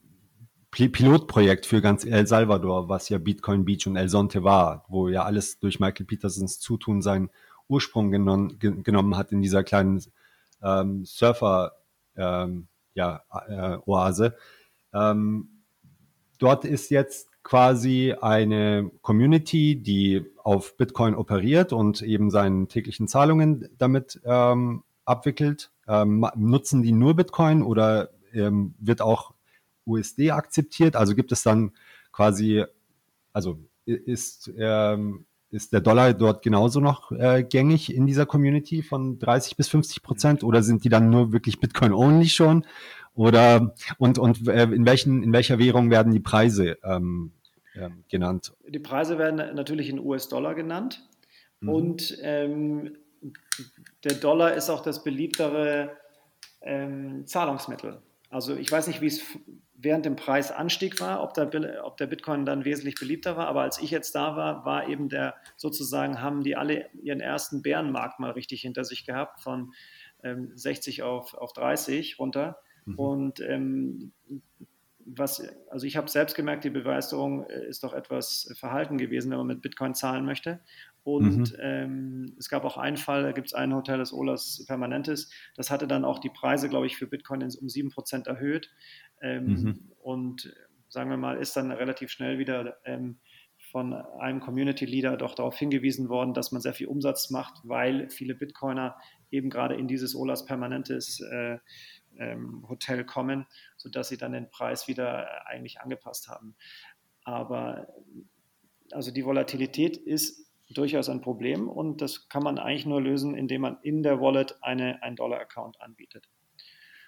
[0.70, 5.24] Pilotprojekt für ganz El Salvador, was ja Bitcoin Beach und El Sonte war, wo ja
[5.24, 7.30] alles durch Michael Petersons Zutun seinen
[7.68, 10.02] Ursprung genon gen genommen hat in dieser kleinen
[10.62, 11.72] ähm, Surfer
[12.16, 14.30] ähm, ja, äh.
[14.92, 15.48] Ähm,
[16.38, 23.68] dort ist jetzt quasi eine Community, die auf Bitcoin operiert und eben seinen täglichen Zahlungen
[23.78, 25.70] damit ähm, abwickelt.
[25.88, 29.33] Ähm, nutzen die nur Bitcoin oder ähm, wird auch
[29.86, 30.96] USD akzeptiert?
[30.96, 31.72] Also gibt es dann
[32.12, 32.64] quasi,
[33.32, 39.18] also ist, ähm, ist der Dollar dort genauso noch äh, gängig in dieser Community von
[39.18, 42.64] 30 bis 50 Prozent oder sind die dann nur wirklich Bitcoin-only schon?
[43.14, 47.32] Oder und, und äh, in, welchen, in welcher Währung werden die Preise ähm,
[47.74, 48.52] ähm, genannt?
[48.68, 51.06] Die Preise werden natürlich in US-Dollar genannt.
[51.60, 51.68] Mhm.
[51.68, 52.96] Und ähm,
[54.04, 55.90] der Dollar ist auch das beliebtere
[56.62, 58.00] ähm, Zahlungsmittel.
[58.30, 59.22] Also ich weiß nicht, wie es
[59.74, 63.48] während dem Preisanstieg war, ob der, ob der Bitcoin dann wesentlich beliebter war.
[63.48, 67.62] Aber als ich jetzt da war, war eben der sozusagen, haben die alle ihren ersten
[67.62, 69.72] Bärenmarkt mal richtig hinter sich gehabt, von
[70.22, 72.58] ähm, 60 auf, auf 30 runter.
[72.84, 72.98] Mhm.
[72.98, 74.12] Und ähm,
[75.04, 79.38] was, also ich habe selbst gemerkt, die Begeisterung äh, ist doch etwas verhalten gewesen, wenn
[79.38, 80.60] man mit Bitcoin zahlen möchte.
[81.02, 81.56] Und mhm.
[81.60, 85.70] ähm, es gab auch einen Fall, da gibt es ein Hotel, das Olas Permanentes, das
[85.70, 88.70] hatte dann auch die Preise, glaube ich, für Bitcoin um 7% erhöht.
[89.22, 89.92] Ähm, mhm.
[90.02, 90.54] Und
[90.88, 93.18] sagen wir mal, ist dann relativ schnell wieder ähm,
[93.70, 98.10] von einem Community Leader doch darauf hingewiesen worden, dass man sehr viel Umsatz macht, weil
[98.10, 98.96] viele Bitcoiner
[99.30, 101.58] eben gerade in dieses Olas Permanentes äh,
[102.18, 106.56] ähm, Hotel kommen, sodass sie dann den Preis wieder eigentlich angepasst haben.
[107.22, 107.86] Aber
[108.92, 113.62] also die Volatilität ist durchaus ein Problem und das kann man eigentlich nur lösen, indem
[113.62, 116.28] man in der Wallet eine, einen Dollar-Account anbietet.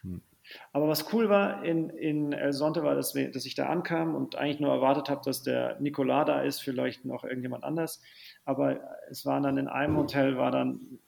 [0.03, 0.23] Hm.
[0.73, 4.15] Aber was cool war in, in El Sonte war, dass, wir, dass ich da ankam
[4.15, 8.03] und eigentlich nur erwartet habe, dass der Nicolas da ist, vielleicht noch irgendjemand anders.
[8.45, 10.99] Aber es war dann in einem Hotel, war dann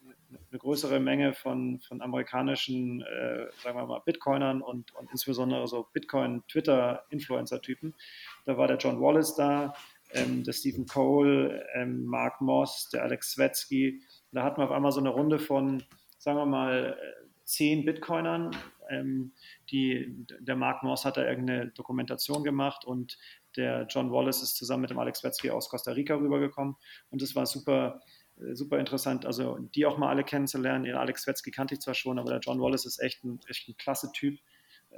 [0.51, 5.88] eine größere Menge von, von amerikanischen, äh, sagen wir mal, Bitcoinern und, und insbesondere so
[5.93, 7.95] Bitcoin-Twitter-Influencer-Typen.
[8.45, 9.75] Da war der John Wallace da,
[10.14, 14.03] ähm, der Stephen Cole, ähm, Mark Moss, der Alex Svetzky.
[14.33, 15.83] Da hatten wir auf einmal so eine Runde von,
[16.18, 16.96] sagen wir mal,
[17.44, 18.57] zehn Bitcoinern.
[18.90, 19.33] Ähm,
[19.70, 23.18] die, der Mark Moss hat da irgendeine Dokumentation gemacht und
[23.57, 26.77] der John Wallace ist zusammen mit dem Alex Svetzky aus Costa Rica rübergekommen.
[27.11, 28.00] Und das war super,
[28.38, 30.85] äh, super interessant, also die auch mal alle kennenzulernen.
[30.85, 33.68] Den Alex Svetzky kannte ich zwar schon, aber der John Wallace ist echt ein, echt
[33.68, 34.38] ein klasse Typ.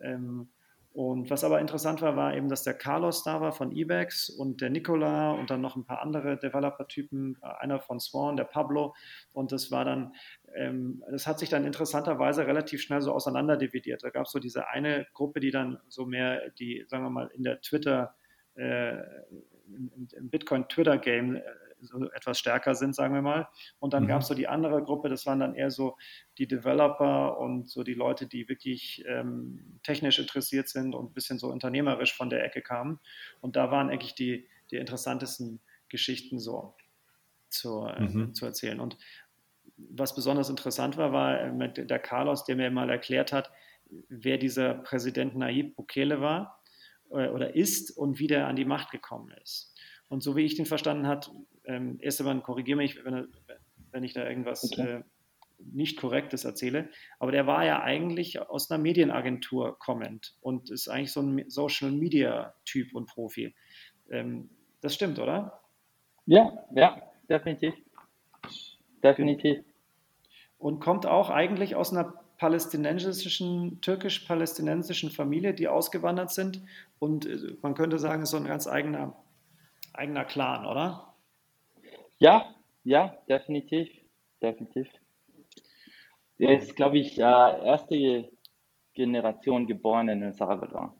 [0.02, 0.48] Ähm,
[0.97, 4.63] und was aber interessant war, war eben, dass der Carlos da war von Ebex und
[4.63, 8.95] der Nicola und dann noch ein paar andere Developer-Typen, äh, einer von Swan, der Pablo.
[9.35, 10.15] Und das war dann,
[10.55, 14.05] ähm, das hat sich dann interessanterweise relativ schnell so auseinanderdividiert.
[14.05, 17.31] Da gab es so diese eine Gruppe, die dann so mehr die, sagen wir mal,
[17.35, 18.15] in der Twitter,
[18.55, 18.97] äh,
[19.69, 21.43] im, Bitcoin-Twitter-Game äh,
[21.81, 23.49] so etwas stärker sind, sagen wir mal.
[23.79, 24.09] Und dann mhm.
[24.09, 25.97] gab es so die andere Gruppe, das waren dann eher so
[26.39, 31.39] die Developer und so die Leute, die wirklich ähm, technisch interessiert sind und ein bisschen
[31.39, 32.99] so unternehmerisch von der Ecke kamen.
[33.41, 36.75] Und da waren eigentlich die, die interessantesten Geschichten so
[37.49, 38.35] zu, äh, mhm.
[38.35, 38.81] zu erzählen.
[38.81, 38.97] Und
[39.77, 43.51] was besonders interessant war, war äh, der Carlos, der mir mal erklärt hat,
[44.09, 46.62] wer dieser Präsident Nayib Bukele war
[47.11, 49.75] äh, oder ist und wie der an die Macht gekommen ist.
[50.09, 51.27] Und so wie ich den verstanden habe,
[51.66, 53.29] ähm, Esteban, korrigiere mich, wenn,
[53.90, 54.83] wenn, ich da irgendwas okay.
[54.83, 55.02] äh,
[55.59, 61.12] nicht Korrektes erzähle, aber der war ja eigentlich aus einer Medienagentur kommend und ist eigentlich
[61.12, 63.55] so ein Social Media Typ und Profi.
[64.11, 64.50] Ähm,
[64.81, 65.61] das stimmt, oder?
[66.26, 67.74] Ja, ja, definitiv.
[69.02, 69.64] Definitiv.
[70.59, 76.62] Und kommt auch eigentlich aus einer palästinensischen, türkisch-palästinensischen Familie, die ausgewandert sind.
[76.98, 79.16] Und äh, man könnte sagen, ist so ein ganz eigener
[79.96, 81.14] eigener Clan, oder?
[82.18, 83.88] Ja, ja, definitiv.
[84.42, 84.88] Definitiv.
[86.38, 88.31] Er ist, glaube ich, äh, erste
[88.94, 90.94] Generation geboren in El Salvador.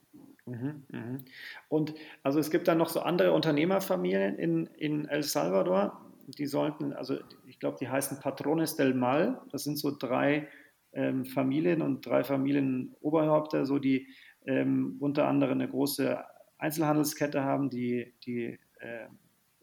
[0.47, 1.25] Mhm, mhm.
[1.69, 6.93] Und also es gibt dann noch so andere Unternehmerfamilien in, in El Salvador, die sollten,
[6.93, 9.41] also ich glaube, die heißen Patrones del Mal.
[9.51, 10.49] Das sind so drei
[10.93, 14.09] ähm, Familien und drei Familienoberhäupter, so die
[14.47, 16.19] ähm, unter anderem eine große
[16.59, 19.07] Einzelhandelskette haben, die, die äh,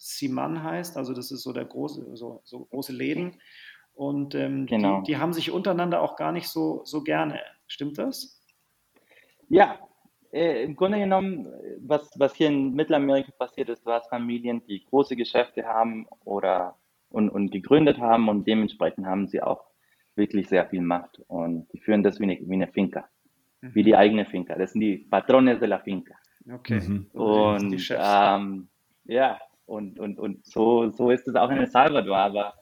[0.03, 0.97] Siman heißt.
[0.97, 3.39] Also das ist so der große, so, so große Läden.
[3.93, 4.99] Und ähm, genau.
[5.01, 7.39] die, die, haben sich untereinander auch gar nicht so, so gerne.
[7.67, 8.41] Stimmt das?
[9.47, 9.79] Ja,
[10.31, 11.47] äh, im Grunde genommen,
[11.79, 16.75] was, was hier in Mittelamerika passiert ist, du hast Familien, die große Geschäfte haben oder
[17.09, 19.63] und, und gegründet haben und dementsprechend haben sie auch
[20.15, 23.07] wirklich sehr viel Macht und die führen das wie eine, wie eine Finca,
[23.61, 23.75] mhm.
[23.75, 24.55] wie die eigene Finca.
[24.55, 26.15] Das sind die Patrones de la Finca.
[26.51, 26.81] Okay.
[26.81, 27.07] Mhm.
[27.13, 28.67] Und ähm,
[29.05, 32.17] ja, und, und, und so, so ist es auch in El Salvador.
[32.17, 32.53] Aber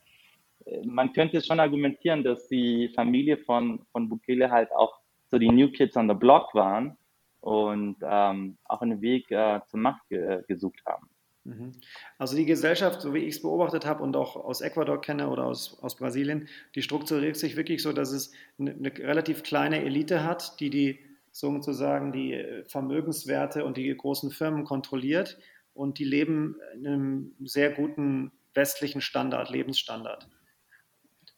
[0.65, 5.49] äh, man könnte schon argumentieren, dass die Familie von, von Bukele halt auch so die
[5.49, 6.97] New Kids on the Block waren
[7.39, 11.09] und ähm, auch einen Weg äh, zur Macht ge äh, gesucht haben.
[11.43, 11.71] Mhm.
[12.19, 15.45] Also die Gesellschaft, so wie ich es beobachtet habe und auch aus Ecuador kenne oder
[15.45, 20.23] aus, aus Brasilien, die strukturiert sich wirklich so, dass es eine, eine relativ kleine Elite
[20.23, 20.99] hat, die die
[21.31, 25.39] sozusagen die äh, Vermögenswerte und die großen Firmen kontrolliert
[25.73, 30.27] und die leben in einem sehr guten westlichen Standard, Lebensstandard.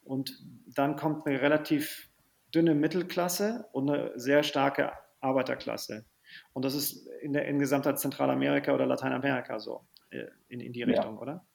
[0.04, 0.34] Und
[0.67, 2.10] dann kommt eine relativ
[2.54, 4.91] dünne Mittelklasse und eine sehr starke
[5.22, 6.06] Arbeiterklasse.
[6.54, 10.84] Und das ist in, der, in gesamter Zentralamerika oder Lateinamerika so, äh, in, in die
[10.84, 11.22] Richtung, ja.
[11.22, 11.46] oder?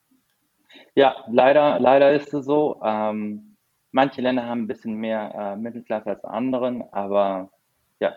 [0.94, 2.80] Ja, leider, leider ist es so.
[2.84, 3.56] Ähm,
[3.90, 7.50] manche Länder haben ein bisschen mehr äh, Mittelklasse als anderen, aber
[8.00, 8.16] ja,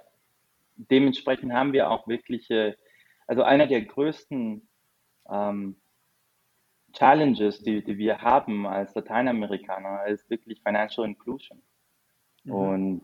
[0.76, 2.78] dementsprechend haben wir auch wirkliche
[3.27, 4.67] also einer der größten
[5.29, 5.81] ähm,
[6.93, 11.62] Challenges, die, die wir haben als Lateinamerikaner, ist wirklich Financial Inclusion.
[12.43, 12.53] Mhm.
[12.53, 13.01] Und,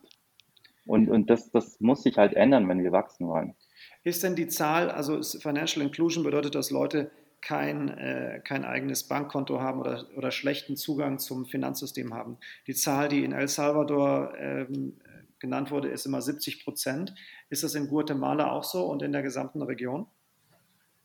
[0.85, 3.55] und, und das, das muss sich halt ändern, wenn wir wachsen wollen.
[4.03, 9.61] Ist denn die Zahl, also Financial Inclusion bedeutet, dass Leute kein, äh, kein eigenes Bankkonto
[9.61, 12.37] haben oder, oder schlechten Zugang zum Finanzsystem haben.
[12.65, 14.99] Die Zahl, die in El Salvador ähm,
[15.39, 17.13] genannt wurde, ist immer 70 Prozent.
[17.49, 20.07] Ist das in Guatemala auch so und in der gesamten Region?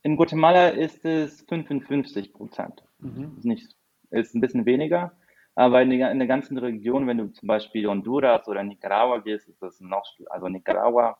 [0.02, 2.82] In Guatemala ist es 55 Prozent.
[2.98, 3.34] Mhm.
[3.38, 3.76] Ist, nicht,
[4.10, 5.12] ist ein bisschen weniger.
[5.54, 9.48] Aber in der, in der ganzen Region, wenn du zum Beispiel Honduras oder Nicaragua gehst,
[9.48, 11.18] ist das noch, also Nicaragua,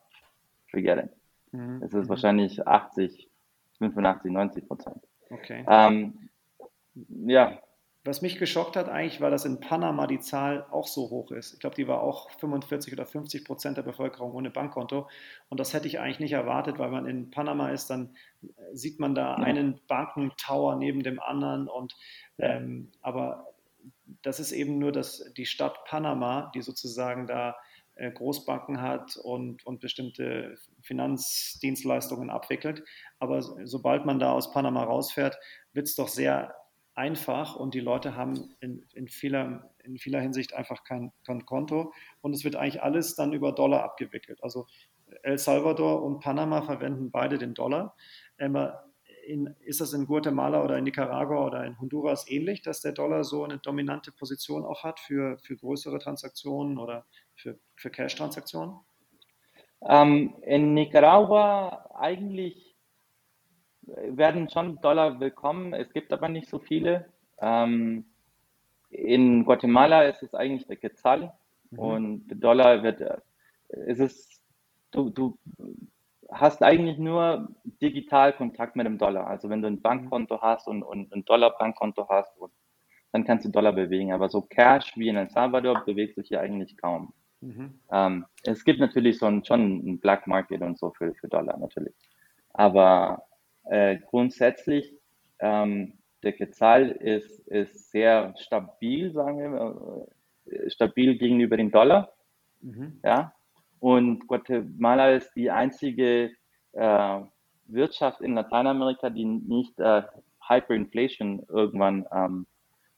[0.71, 1.11] forget it.
[1.53, 1.83] Mhm.
[1.83, 2.09] Es ist mhm.
[2.09, 3.31] wahrscheinlich 80,
[3.79, 5.07] 85, 90 Prozent.
[5.31, 5.65] Okay.
[5.69, 6.29] Ähm,
[7.27, 7.59] ja,
[8.05, 11.55] was mich geschockt hat eigentlich, war, dass in Panama die Zahl auch so hoch ist.
[11.55, 15.09] Ich glaube, die war auch 45 oder 50 Prozent der Bevölkerung ohne Bankkonto.
[15.49, 18.99] Und das hätte ich eigentlich nicht erwartet, weil man in Panama ist, dann äh, sieht
[18.99, 21.69] man da einen Bankentower neben dem anderen.
[21.69, 21.95] Und,
[22.39, 23.47] ähm, aber
[24.23, 27.55] das ist eben nur das, die Stadt Panama, die sozusagen da
[27.95, 32.83] äh, Großbanken hat und, und bestimmte Finanzdienstleistungen abwickelt.
[33.21, 35.39] Aber sobald man da aus Panama rausfährt,
[35.73, 36.53] wird es doch sehr
[36.95, 41.93] einfach und die Leute haben in, in, vieler, in vieler Hinsicht einfach kein, kein Konto
[42.21, 44.43] und es wird eigentlich alles dann über Dollar abgewickelt.
[44.43, 44.67] Also
[45.23, 47.95] El Salvador und Panama verwenden beide den Dollar.
[49.27, 53.25] In, ist das in Guatemala oder in Nicaragua oder in Honduras ähnlich, dass der Dollar
[53.25, 58.77] so eine dominante Position auch hat für, für größere Transaktionen oder für, für Cash-Transaktionen?
[59.89, 62.72] Ähm, in Nicaragua eigentlich
[63.83, 65.73] werden schon Dollar willkommen.
[65.73, 67.07] Es gibt aber nicht so viele.
[67.41, 68.05] Ähm,
[68.91, 71.33] in Guatemala ist es eigentlich der Quetzal
[71.71, 71.79] mhm.
[71.79, 73.03] und der Dollar wird,
[73.69, 74.41] es ist,
[74.91, 75.39] du, du
[76.31, 77.49] hast eigentlich nur
[77.81, 79.27] digital Kontakt mit dem Dollar.
[79.27, 82.33] Also wenn du ein Bankkonto hast und, und ein Dollar-Bankkonto hast,
[83.13, 84.13] dann kannst du Dollar bewegen.
[84.13, 87.13] Aber so Cash wie in El Salvador bewegt sich hier eigentlich kaum.
[87.41, 87.81] Mhm.
[87.91, 91.59] Ähm, es gibt natürlich so ein, schon ein Black Market und so für, für Dollar
[91.59, 91.95] natürlich.
[92.55, 93.25] Aber
[93.65, 94.93] äh, grundsätzlich,
[95.39, 100.07] ähm, der Quetzal ist, ist sehr stabil, sagen wir,
[100.47, 102.13] äh, stabil gegenüber dem Dollar.
[102.61, 103.01] Mhm.
[103.05, 103.35] Ja?
[103.81, 106.31] Und Guatemala ist die einzige
[106.73, 107.21] äh,
[107.67, 110.03] Wirtschaft in Lateinamerika, die nicht äh,
[110.47, 112.47] Hyperinflation irgendwann ähm,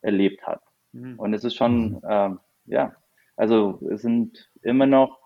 [0.02, 0.60] erlebt hat.
[0.92, 1.18] Mhm.
[1.18, 2.00] Und es ist schon, mhm.
[2.08, 2.94] ähm, ja,
[3.36, 5.18] also es sind immer noch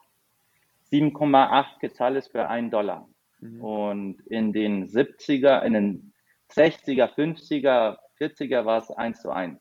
[0.91, 3.09] 7,8 Quetzales für einen Dollar.
[3.41, 3.63] Mhm.
[3.63, 6.13] Und in den 70er, in den
[6.51, 9.59] 60er, 50er, 40er war es 1 zu 1.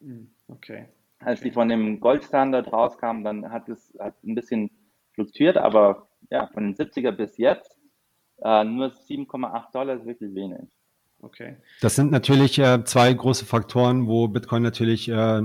[0.00, 0.30] Mhm.
[0.48, 0.86] Okay.
[1.18, 4.70] Als die von dem Goldstandard rauskamen, dann hat es hat ein bisschen
[5.12, 7.76] fluktuiert, aber ja, von den 70er bis jetzt
[8.42, 10.68] äh, nur 7,8 Dollar ist wirklich wenig.
[11.22, 11.56] Okay.
[11.82, 15.42] Das sind natürlich äh, zwei große Faktoren, wo Bitcoin natürlich äh,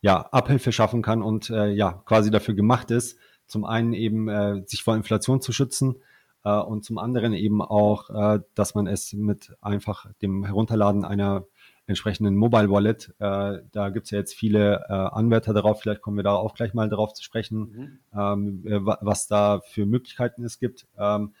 [0.00, 3.18] ja, Abhilfe schaffen kann und äh, ja, quasi dafür gemacht ist.
[3.46, 8.10] Zum einen eben äh, sich vor Inflation zu schützen äh, und zum anderen eben auch,
[8.10, 11.44] äh, dass man es mit einfach dem Herunterladen einer
[11.86, 16.16] entsprechenden Mobile Wallet, äh, da gibt es ja jetzt viele äh, Anwärter darauf, vielleicht kommen
[16.18, 17.98] wir da auch gleich mal darauf zu sprechen, mhm.
[18.18, 21.32] ähm, äh, was da für Möglichkeiten es gibt, ähm,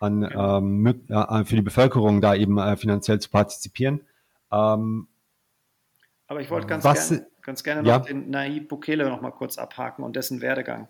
[0.00, 4.00] an, ähm, äh, für die Bevölkerung da eben äh, finanziell zu partizipieren.
[4.50, 5.08] Ähm,
[6.26, 7.98] Aber ich wollte ganz gerne ganz gerne noch ja.
[7.98, 10.88] den Naib Bukele noch mal kurz abhaken und dessen Werdegang.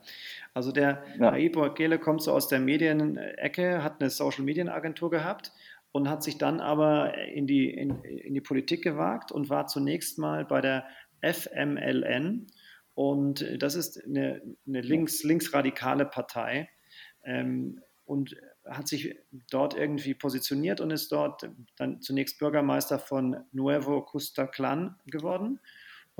[0.54, 1.30] Also der ja.
[1.30, 5.52] Naib Bukele kommt so aus der Medienecke, hat eine Social Medien Agentur gehabt
[5.92, 10.18] und hat sich dann aber in die, in, in die Politik gewagt und war zunächst
[10.18, 10.86] mal bei der
[11.22, 12.46] FMLN.
[12.94, 16.68] Und das ist eine, eine links, linksradikale Partei.
[17.24, 18.36] Ähm, und
[18.68, 19.16] hat sich
[19.50, 25.60] dort irgendwie positioniert und ist dort dann zunächst Bürgermeister von Nuevo Custaclan geworden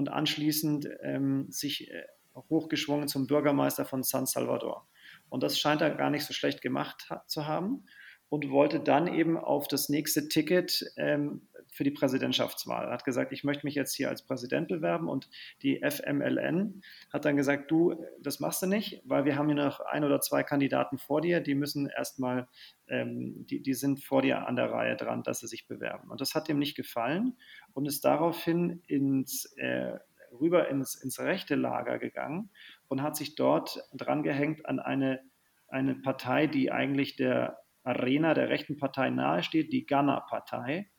[0.03, 4.89] und anschließend ähm, sich äh, hochgeschwungen zum Bürgermeister von San Salvador.
[5.29, 7.85] Und das scheint er gar nicht so schlecht gemacht ha zu haben
[8.33, 12.87] und wollte dann eben auf das nächste Ticket ähm, für die Präsidentschaftswahl.
[12.87, 15.29] Er hat gesagt, ich möchte mich jetzt hier als Präsident bewerben und
[15.61, 19.81] die FMLN hat dann gesagt, du, das machst du nicht, weil wir haben hier noch
[19.81, 22.49] ein oder zwei Kandidaten vor dir, die müssen erstmal,
[22.89, 26.11] ähm, die, die sind vor dir an der Reihe dran, dass sie sich bewerben.
[26.11, 27.37] Und das hat ihm nicht gefallen
[27.75, 29.99] und ist daraufhin ins, äh,
[30.41, 32.49] rüber ins, ins rechte Lager gegangen
[32.89, 35.21] und hat sich dort drangehängt an eine,
[35.69, 40.91] eine Partei, die eigentlich der Arena der rechten Partei nahesteht, die Ghana-Partei.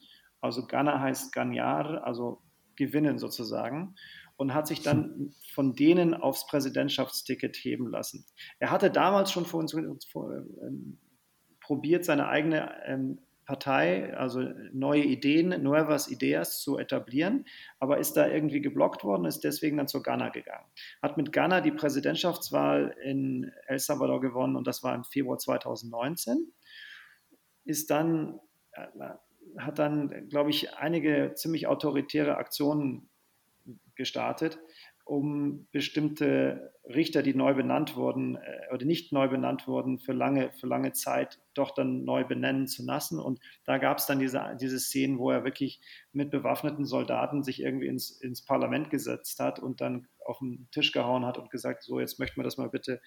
[0.41, 2.41] Also Ghana heißt Ganyar, also
[2.75, 3.95] gewinnen sozusagen.
[4.35, 8.25] Und hat sich dann von denen aufs Präsidentschaftsticket heben lassen.
[8.59, 9.75] Er hatte damals schon vor uns,
[10.11, 10.97] vor, ähm,
[11.61, 14.41] probiert, seine eigene ähm, Partei, also
[14.71, 17.45] neue Ideen, Nuevas Ideas zu etablieren,
[17.79, 20.65] aber ist da irgendwie geblockt worden, ist deswegen dann zur Ghana gegangen.
[21.01, 26.53] Hat mit Ghana die Präsidentschaftswahl in El Salvador gewonnen und das war im Februar 2019
[27.65, 28.39] ist dann,
[28.73, 28.87] äh,
[29.57, 33.09] hat dann, glaube ich, einige ziemlich autoritäre Aktionen
[33.95, 34.59] gestartet
[35.05, 40.51] um bestimmte Richter, die neu benannt wurden äh, oder nicht neu benannt wurden, für lange,
[40.53, 43.19] für lange Zeit doch dann neu benennen zu lassen.
[43.19, 45.81] Und da gab es dann diese, diese Szenen, wo er wirklich
[46.13, 50.93] mit bewaffneten Soldaten sich irgendwie ins, ins Parlament gesetzt hat und dann auf den Tisch
[50.93, 53.01] gehauen hat und gesagt, so jetzt möchten wir das mal bitte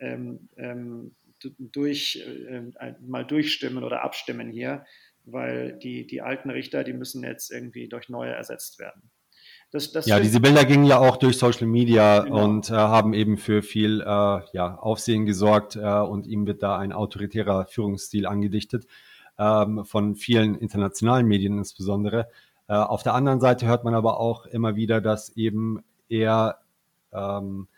[0.00, 1.16] ähm, ähm,
[1.58, 4.84] durch, äh, mal durchstimmen oder abstimmen hier,
[5.24, 9.10] weil die, die alten Richter, die müssen jetzt irgendwie durch neue ersetzt werden.
[9.70, 12.44] Das, das ja, diese Bilder gingen ja auch durch Social Media genau.
[12.44, 16.78] und äh, haben eben für viel äh, ja, Aufsehen gesorgt äh, und ihm wird da
[16.78, 18.86] ein autoritärer Führungsstil angedichtet,
[19.38, 22.28] ähm, von vielen internationalen Medien insbesondere.
[22.66, 26.60] Äh, auf der anderen Seite hört man aber auch immer wieder, dass eben er
[27.12, 27.68] ähm,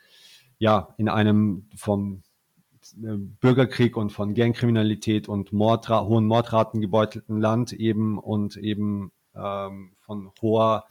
[0.59, 2.30] ja in einem vom äh,
[2.97, 10.31] Bürgerkrieg und von Gangkriminalität und Mordrate, hohen Mordraten gebeutelten Land eben und eben ähm, von
[10.41, 10.85] hoher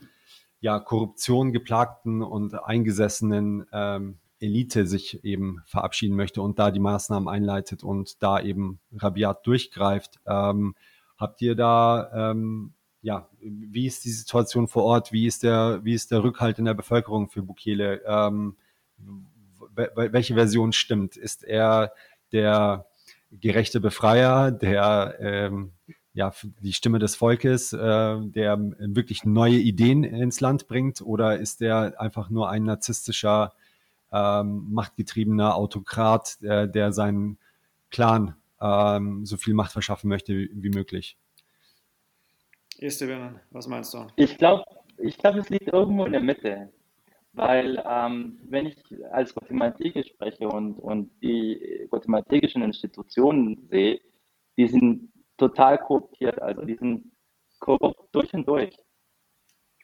[0.62, 7.28] ja, Korruption geplagten und eingesessenen ähm, Elite sich eben verabschieden möchte und da die Maßnahmen
[7.28, 10.20] einleitet und da eben rabiat durchgreift.
[10.26, 10.76] Ähm,
[11.18, 15.12] habt ihr da, ähm, ja, wie ist die Situation vor Ort?
[15.12, 18.02] Wie ist der, wie ist der Rückhalt in der Bevölkerung für Bukele?
[18.06, 18.56] Ähm,
[19.76, 21.18] welche Version stimmt?
[21.18, 21.94] Ist er
[22.32, 22.86] der
[23.32, 25.72] gerechte Befreier, der ähm,
[26.14, 31.62] ja, die Stimme des Volkes, äh, der wirklich neue Ideen ins Land bringt, oder ist
[31.62, 33.54] der einfach nur ein narzisstischer,
[34.12, 37.38] ähm, machtgetriebener Autokrat, der, der seinen
[37.92, 41.16] Clan ähm, so viel Macht verschaffen möchte wie, wie möglich?
[42.80, 44.08] Esteban, was meinst du?
[44.16, 44.64] Ich glaube,
[44.98, 46.70] ich glaub, es liegt irgendwo in der Mitte.
[47.34, 48.78] Weil ähm, wenn ich
[49.12, 54.02] als Guatemalteker spreche und, und die guatemaltekischen Institutionen sehe,
[54.58, 57.12] die sind total korruptiert, also die sind
[57.60, 58.76] korrupt durch und durch.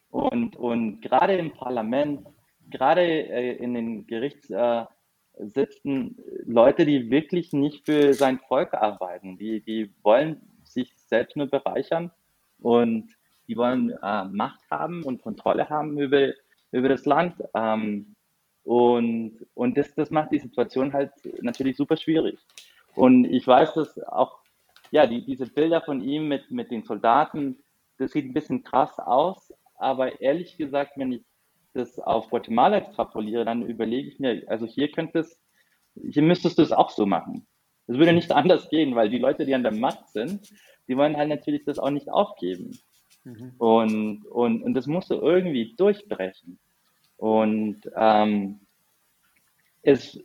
[0.09, 2.25] Und, und gerade im Parlament,
[2.69, 4.97] gerade äh, in den Gerichtssitzen,
[6.17, 11.47] äh, Leute, die wirklich nicht für sein Volk arbeiten, die, die wollen sich selbst nur
[11.47, 12.11] bereichern
[12.59, 13.13] und
[13.47, 16.33] die wollen äh, Macht haben und Kontrolle haben über,
[16.71, 17.35] über das Land.
[17.53, 18.15] Ähm,
[18.63, 22.39] und und das, das macht die Situation halt natürlich super schwierig.
[22.95, 24.39] Und ich weiß, dass auch
[24.91, 27.57] ja, die, diese Bilder von ihm mit, mit den Soldaten,
[27.97, 31.21] das sieht ein bisschen krass aus, aber ehrlich gesagt, wenn ich
[31.73, 35.41] das auf Guatemala extrapoliere, dann überlege ich mir, also hier könnte es,
[35.95, 37.45] hier müsstest du es auch so machen.
[37.87, 40.49] Es würde nicht anders gehen, weil die Leute, die an der Macht sind,
[40.87, 42.77] die wollen halt natürlich das auch nicht aufgeben.
[43.25, 43.53] Mhm.
[43.57, 46.57] Und, und, und das musst du irgendwie durchbrechen.
[47.17, 48.59] Und ähm,
[49.81, 50.19] es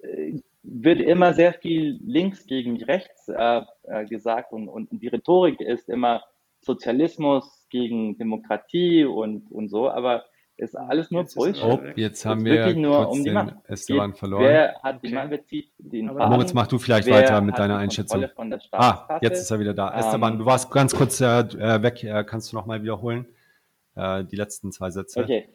[0.62, 5.88] wird immer sehr viel links gegen rechts äh, äh, gesagt und, und die Rhetorik ist
[5.88, 6.22] immer
[6.60, 10.24] Sozialismus gegen Demokratie und, und so, aber
[10.60, 11.64] ist alles nur Bullshit.
[11.64, 13.54] Oh, jetzt haben wir nur um die Macht.
[13.66, 14.44] Esteban verloren.
[14.44, 17.78] Wer hat die Macht, wer zieht den Faden, Moritz, mach du vielleicht weiter mit deiner
[17.78, 18.24] Einschätzung.
[18.72, 19.92] Ah, jetzt ist er wieder da.
[19.92, 22.04] Ähm, Esteban, du warst ganz kurz äh, äh weg.
[22.04, 23.26] Äh, kannst du noch mal wiederholen?
[23.96, 25.20] Äh, die letzten zwei Sätze.
[25.20, 25.48] Okay.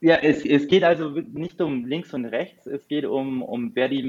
[0.00, 3.88] Ja, es, es geht also nicht um links und rechts, es geht um, um wer
[3.88, 4.04] die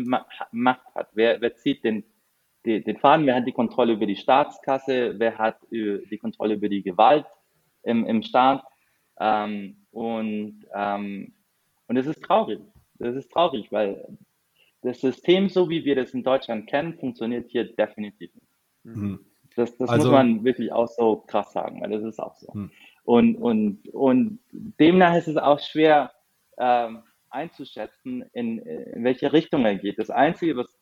[0.51, 2.03] Macht hat, wer, wer zieht den,
[2.63, 6.69] den, den Faden, wer hat die Kontrolle über die Staatskasse, wer hat die Kontrolle über
[6.69, 7.25] die Gewalt
[7.81, 8.63] im, im Staat.
[9.19, 11.33] Ähm, und, ähm,
[11.87, 12.59] und es ist traurig.
[12.99, 14.17] Das ist traurig, weil
[14.81, 18.47] das System, so wie wir das in Deutschland kennen, funktioniert hier definitiv nicht.
[18.83, 19.19] Mhm.
[19.55, 22.51] Das, das also, muss man wirklich auch so krass sagen, weil das ist auch so.
[22.53, 22.71] Mhm.
[23.03, 26.11] Und, und, und demnach ist es auch schwer
[26.57, 29.99] ähm, einzuschätzen, in, in welche Richtung er geht.
[29.99, 30.77] Das Einzige, was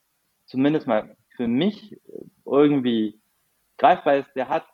[0.45, 1.99] zumindest mal für mich
[2.45, 3.19] irgendwie
[3.77, 4.65] greifbar ist, der hat,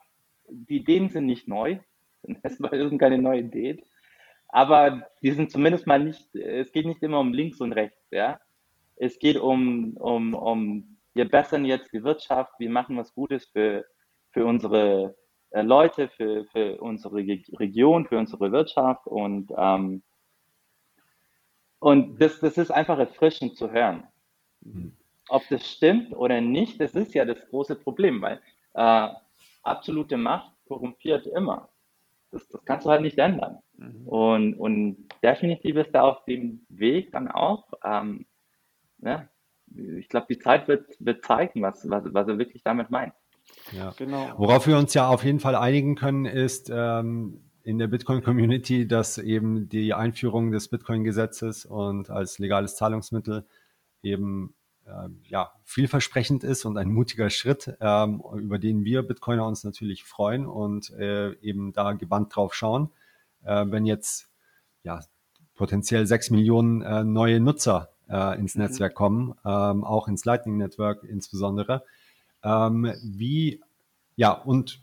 [0.47, 1.77] die Ideen sind nicht neu,
[2.49, 3.81] sind keine neue Ideen,
[4.47, 8.39] aber die sind zumindest mal nicht, es geht nicht immer um links und rechts, ja.
[8.95, 13.85] Es geht um, um, um, wir bessern jetzt die Wirtschaft, wir machen was Gutes für,
[14.31, 15.15] für unsere
[15.49, 20.03] äh, Leute, für, für unsere Region, für unsere Wirtschaft und, ähm,
[21.79, 24.07] und das, das ist einfach erfrischend zu hören.
[24.61, 24.95] Mhm.
[25.29, 28.41] Ob das stimmt oder nicht, das ist ja das große Problem, weil
[28.73, 29.09] äh,
[29.63, 31.69] absolute Macht korrumpiert immer.
[32.33, 33.59] Das, das kannst du halt nicht ändern.
[33.77, 34.07] Mhm.
[34.07, 37.71] Und, und definitiv ist er auf dem Weg dann auch.
[37.85, 38.25] Ähm,
[38.99, 39.27] ja,
[39.97, 43.13] ich glaube, die Zeit wird, wird zeigen, was, was, was er wirklich damit meint.
[43.71, 43.93] Ja.
[43.97, 44.33] Genau.
[44.37, 49.17] Worauf wir uns ja auf jeden Fall einigen können, ist ähm, in der Bitcoin-Community, dass
[49.17, 53.45] eben die Einführung des Bitcoin-Gesetzes und als legales Zahlungsmittel
[54.01, 54.53] eben
[55.27, 60.45] ja, vielversprechend ist und ein mutiger Schritt, ähm, über den wir Bitcoiner uns natürlich freuen
[60.45, 62.89] und äh, eben da gebannt drauf schauen.
[63.43, 64.29] Äh, wenn jetzt
[64.83, 65.01] ja,
[65.55, 68.63] potenziell sechs Millionen äh, neue Nutzer äh, ins mhm.
[68.63, 71.83] Netzwerk kommen, ähm, auch ins Lightning Network insbesondere.
[72.43, 73.61] Ähm, wie,
[74.15, 74.81] ja, und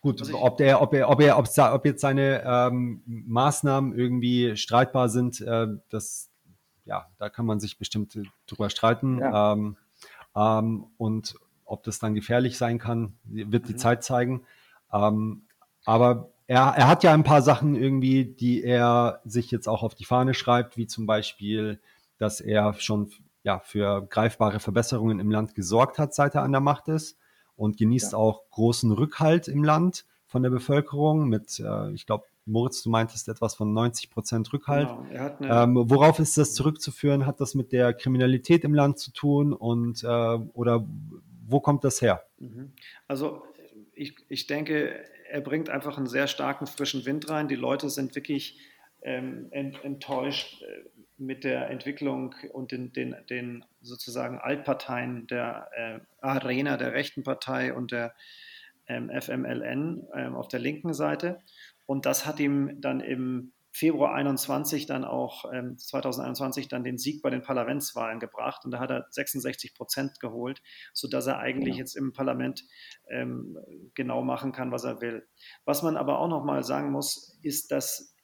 [0.00, 4.56] gut, also ob der, ob er, ob er, ob, ob jetzt seine ähm, Maßnahmen irgendwie
[4.56, 6.30] streitbar sind, äh, das,
[6.84, 9.18] ja, da kann man sich bestimmt drüber streiten.
[9.18, 9.52] Ja.
[9.52, 9.76] Ähm,
[10.36, 13.78] ähm, und ob das dann gefährlich sein kann, wird die mhm.
[13.78, 14.44] Zeit zeigen.
[14.92, 15.42] Ähm,
[15.84, 19.94] aber er, er hat ja ein paar Sachen irgendwie, die er sich jetzt auch auf
[19.94, 21.80] die Fahne schreibt, wie zum Beispiel,
[22.18, 23.10] dass er schon
[23.42, 27.18] ja, für greifbare Verbesserungen im Land gesorgt hat, seit er an der Macht ist
[27.56, 28.18] und genießt ja.
[28.18, 33.28] auch großen Rückhalt im Land von der Bevölkerung mit, äh, ich glaube, Moritz, du meintest
[33.28, 34.88] etwas von 90 Prozent Rückhalt.
[35.10, 35.62] Genau.
[35.62, 37.26] Ähm, worauf ist das zurückzuführen?
[37.26, 40.86] Hat das mit der Kriminalität im Land zu tun und äh, oder
[41.46, 42.22] wo kommt das her?
[42.38, 42.72] Mhm.
[43.08, 43.42] Also
[43.94, 47.48] ich, ich denke, er bringt einfach einen sehr starken frischen Wind rein.
[47.48, 48.58] Die Leute sind wirklich
[49.02, 56.76] ähm, enttäuscht äh, mit der Entwicklung und den, den, den sozusagen Altparteien der äh, Arena
[56.76, 58.14] der rechten Partei und der
[58.86, 61.40] ähm, FMLN ähm, auf der linken Seite.
[61.86, 67.22] Und das hat ihm dann im Februar 21 dann auch ähm, 2021 dann den Sieg
[67.22, 70.62] bei den Parlamentswahlen gebracht und da hat er 66 Prozent geholt,
[70.92, 71.80] sodass er eigentlich ja.
[71.80, 72.62] jetzt im Parlament
[73.08, 73.58] ähm,
[73.94, 75.26] genau machen kann, was er will.
[75.64, 78.14] Was man aber auch noch mal sagen muss, ist, dass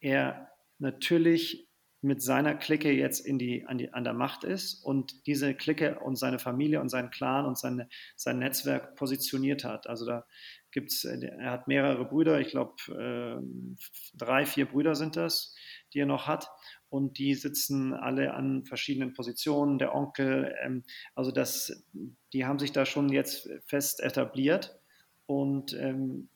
[0.00, 1.70] er natürlich
[2.02, 6.00] mit seiner Clique jetzt in die, an, die, an der Macht ist und diese Clique
[6.00, 9.86] und seine Familie und seinen Clan und seine, sein Netzwerk positioniert hat.
[9.86, 10.26] Also da
[10.72, 15.54] gibt es, äh, er hat mehrere Brüder, ich glaube äh, drei, vier Brüder sind das,
[15.92, 16.48] die er noch hat
[16.88, 20.82] und die sitzen alle an verschiedenen Positionen, der Onkel, ähm,
[21.14, 21.86] also das,
[22.32, 24.80] die haben sich da schon jetzt fest etabliert
[25.26, 26.28] und ähm,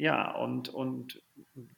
[0.00, 1.22] ja, und, und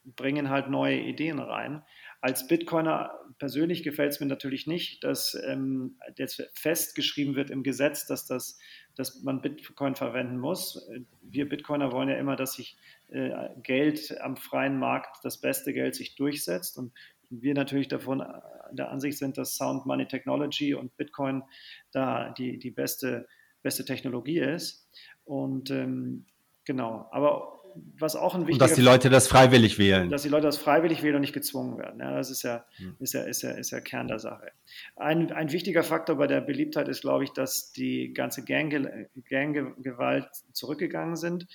[0.05, 1.83] bringen halt neue Ideen rein.
[2.21, 8.07] Als Bitcoiner persönlich gefällt es mir natürlich nicht, dass ähm, jetzt festgeschrieben wird im Gesetz,
[8.07, 8.61] dass, das,
[8.97, 10.89] dass man Bitcoin verwenden muss.
[11.23, 12.77] Wir Bitcoiner wollen ja immer, dass sich
[13.09, 16.79] äh, Geld am freien Markt, das beste Geld, sich durchsetzt.
[16.79, 16.93] Und
[17.31, 18.41] wir natürlich davon äh,
[18.73, 21.43] der Ansicht sind, dass Sound Money Technology und Bitcoin
[21.91, 23.27] da die, die beste,
[23.63, 24.89] beste Technologie ist.
[25.25, 26.27] Und ähm,
[26.65, 27.62] genau, aber
[27.99, 30.11] was auch ein wichtiger Und dass die Leute das freiwillig wählen.
[30.11, 32.01] Dass die Leute das freiwillig wählen und nicht gezwungen werden.
[32.01, 32.97] Ja, das ist ja, hm.
[32.99, 34.53] ist, ja, ist, ja, ist ja Kern der Sache.
[34.97, 38.73] Ein, ein wichtiger Faktor bei der Beliebtheit ist, glaube ich, dass die ganze Gang,
[39.29, 41.47] Ganggewalt zurückgegangen sind.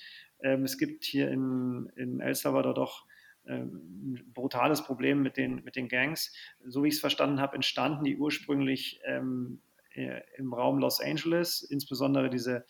[0.42, 3.06] Ähm, es gibt hier in, in El Salvador doch
[3.46, 6.32] ähm, ein brutales Problem mit den, mit den Gangs.
[6.66, 9.60] So wie ich es verstanden habe, entstanden die ursprünglich ähm,
[9.94, 12.64] äh, im Raum Los Angeles, insbesondere diese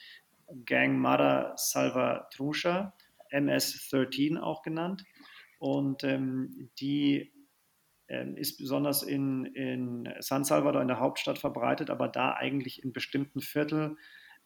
[0.65, 2.95] Gang Mara Salvatrucha
[3.31, 5.05] MS-13 auch genannt.
[5.59, 7.33] Und ähm, die
[8.09, 12.93] ähm, ist besonders in, in San Salvador, in der Hauptstadt, verbreitet, aber da eigentlich in
[12.93, 13.97] bestimmten Viertel,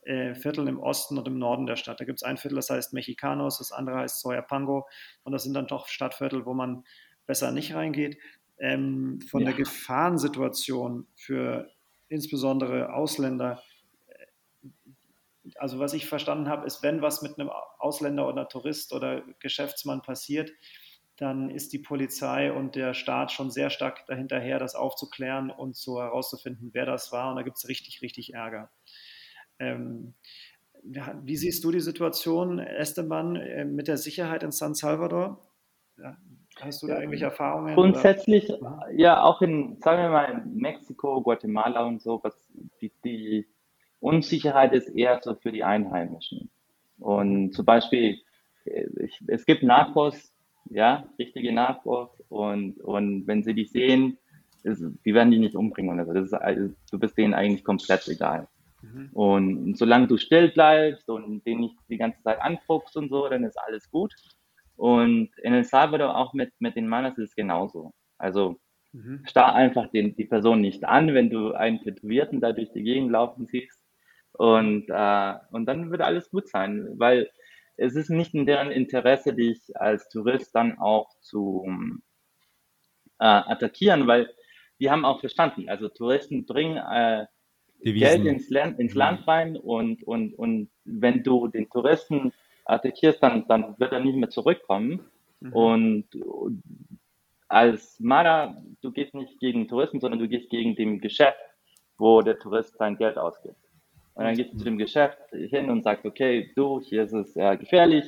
[0.02, 2.00] äh, Vierteln im Osten und im Norden der Stadt.
[2.00, 4.88] Da gibt es ein Viertel, das heißt Mexicanos, das andere heißt Soyapango.
[5.22, 6.84] Und das sind dann doch Stadtviertel, wo man
[7.26, 8.18] besser nicht reingeht.
[8.58, 9.48] Ähm, von ja.
[9.48, 11.70] der Gefahrensituation für
[12.08, 13.62] insbesondere Ausländer
[15.56, 20.02] also was ich verstanden habe, ist, wenn was mit einem Ausländer oder Tourist oder Geschäftsmann
[20.02, 20.52] passiert,
[21.16, 26.00] dann ist die Polizei und der Staat schon sehr stark dahinterher, das aufzuklären und so
[26.00, 27.30] herauszufinden, wer das war.
[27.30, 28.70] Und da gibt es richtig, richtig Ärger.
[29.58, 30.14] Ähm,
[30.82, 35.40] wie siehst du die Situation, Esteban, äh, mit der Sicherheit in San Salvador?
[36.60, 37.74] Hast du da irgendwelche Erfahrungen?
[37.74, 38.88] Grundsätzlich, oder?
[38.92, 43.46] ja, auch in, sagen wir mal, Mexiko, Guatemala und so, was die, die
[44.02, 46.50] Unsicherheit ist eher so für die Einheimischen.
[46.98, 48.18] Und zum Beispiel,
[48.64, 50.34] äh, ich, es gibt Nachwuchs,
[50.70, 54.18] ja, richtige Nachwuchs, und, und wenn sie dich sehen,
[54.64, 56.14] ist, die werden die nicht umbringen oder so.
[56.14, 58.48] Das ist, also, du bist denen eigentlich komplett egal.
[58.82, 59.10] Mhm.
[59.12, 63.44] Und solange du still bleibst und den nicht die ganze Zeit anguckst und so, dann
[63.44, 64.12] ist alles gut.
[64.76, 67.92] Und in El Salvador auch mit, mit den Manas ist es genauso.
[68.18, 68.58] Also
[68.92, 69.22] mhm.
[69.26, 73.12] starr einfach den, die Person nicht an, wenn du einen Tätowierten da durch die Gegend
[73.12, 73.81] laufen siehst
[74.42, 77.30] und, äh, und dann wird alles gut sein, weil
[77.76, 81.64] es ist nicht in deren Interesse, dich als Tourist dann auch zu
[83.20, 84.28] äh, attackieren, weil
[84.80, 87.26] die haben auch verstanden, also Touristen bringen äh,
[87.84, 89.24] Geld ins Land, ins Land mhm.
[89.26, 92.32] rein und, und, und wenn du den Touristen
[92.64, 95.04] attackierst, dann, dann wird er nicht mehr zurückkommen.
[95.38, 95.52] Mhm.
[95.52, 96.06] Und
[97.46, 101.38] als Mara, du gehst nicht gegen Touristen, sondern du gehst gegen dem Geschäft,
[101.96, 103.61] wo der Tourist sein Geld ausgibt.
[104.14, 107.34] Und dann gehst du zu dem Geschäft hin und sagst, okay, du, hier ist es
[107.36, 108.04] äh, gefährlich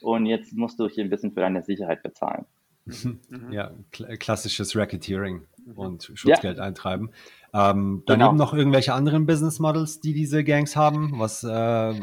[0.00, 2.44] und jetzt musst du hier ein bisschen für deine Sicherheit bezahlen.
[2.84, 3.20] Mhm.
[3.50, 5.72] Ja, klassisches Racketeering mhm.
[5.78, 6.64] und Schutzgeld ja.
[6.64, 7.10] eintreiben.
[7.52, 8.32] Ähm, daneben genau.
[8.32, 11.94] noch irgendwelche anderen Business Models, die diese Gangs haben, was äh,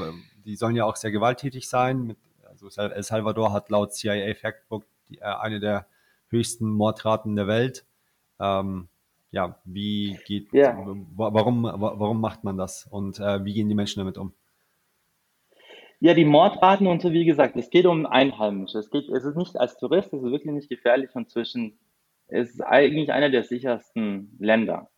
[0.45, 2.03] die sollen ja auch sehr gewalttätig sein.
[2.03, 5.85] Mit, also El Salvador hat laut CIA Factbook die, äh, eine der
[6.27, 7.85] höchsten Mordraten der Welt.
[8.39, 8.89] Ähm,
[9.33, 10.77] ja, wie geht, ja.
[11.15, 14.31] warum, warum macht man das und äh, wie gehen die Menschen damit um?
[15.99, 18.77] Ja, die Mordraten und so, wie gesagt, es geht um Einheimische.
[18.77, 21.79] Es, geht, es ist nicht als Tourist, es ist wirklich nicht gefährlich und zwischen,
[22.27, 24.91] es ist eigentlich einer der sichersten Länder.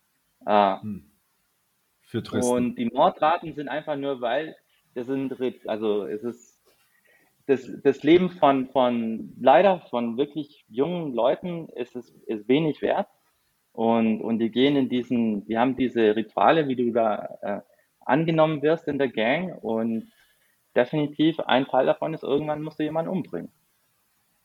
[0.44, 1.10] Äh, hm.
[2.02, 2.52] Für Touristen.
[2.54, 4.54] Und die Mordraten sind einfach nur, weil
[4.94, 5.34] das sind,
[5.66, 6.60] also es ist
[7.46, 13.08] das, das Leben von, von leider von wirklich jungen Leuten ist, ist, ist wenig wert.
[13.76, 17.60] Und, und die gehen in diesen, die haben diese Rituale, wie du da äh,
[18.00, 19.62] angenommen wirst in der Gang.
[19.62, 20.10] Und
[20.74, 23.52] definitiv ein Teil davon ist, irgendwann musst du jemanden umbringen.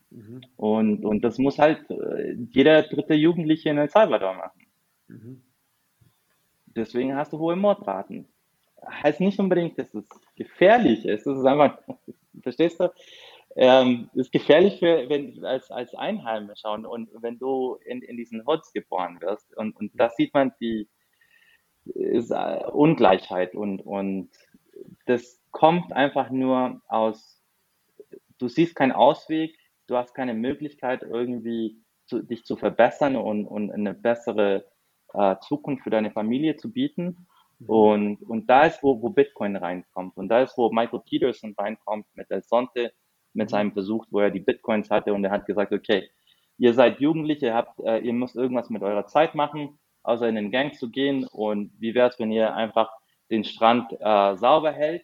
[0.10, 0.42] Mhm.
[0.58, 4.68] Und, und das muss halt äh, jeder dritte Jugendliche in El Salvador machen.
[5.08, 5.44] Mhm.
[6.66, 8.28] Deswegen hast du hohe Mordraten.
[8.86, 11.26] Heißt nicht unbedingt, dass es gefährlich ist.
[11.26, 11.78] Das ist einfach,
[12.42, 12.90] verstehst du?
[13.56, 18.46] Ähm, ist gefährlich für, wenn, als, als Einheimischer und, und wenn du in, in diesen
[18.46, 19.56] Hoods geboren wirst.
[19.58, 20.88] Und, und da sieht man die
[21.86, 24.30] ist, äh, Ungleichheit und, und
[25.06, 27.42] das kommt einfach nur aus,
[28.38, 33.72] du siehst keinen Ausweg, du hast keine Möglichkeit, irgendwie zu, dich zu verbessern und, und
[33.72, 34.66] eine bessere
[35.14, 37.28] äh, Zukunft für deine Familie zu bieten.
[37.60, 37.70] Mhm.
[37.70, 40.18] Und, und da ist, wo, wo Bitcoin reinkommt.
[40.18, 42.94] Und da ist, wo Michael Peterson reinkommt mit der Sonte,
[43.34, 43.52] mit mhm.
[43.52, 46.10] seinem Versuch, wo er die Bitcoins hatte und er hat gesagt, okay,
[46.58, 50.36] ihr seid Jugendliche, ihr, habt, äh, ihr müsst irgendwas mit eurer Zeit machen, außer in
[50.36, 51.26] den Gang zu gehen.
[51.28, 52.92] Und wie wäre es, wenn ihr einfach
[53.30, 55.04] den Strand äh, sauber hält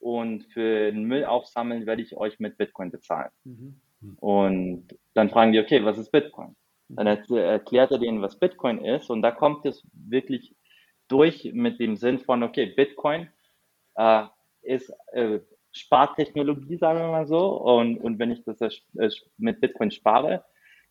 [0.00, 3.30] und für den Müll aufsammeln werde ich euch mit Bitcoin bezahlen.
[3.44, 3.80] Mhm.
[4.20, 6.56] Und dann fragen die, okay, was ist Bitcoin?
[6.90, 10.54] Dann erklärt er denen, was Bitcoin ist und da kommt es wirklich
[11.08, 13.28] durch mit dem Sinn von, okay, Bitcoin
[13.96, 14.24] äh,
[14.62, 15.40] ist äh,
[15.78, 20.44] Spartechnologie, sagen wir mal so, und, und wenn ich das äh, mit Bitcoin spare,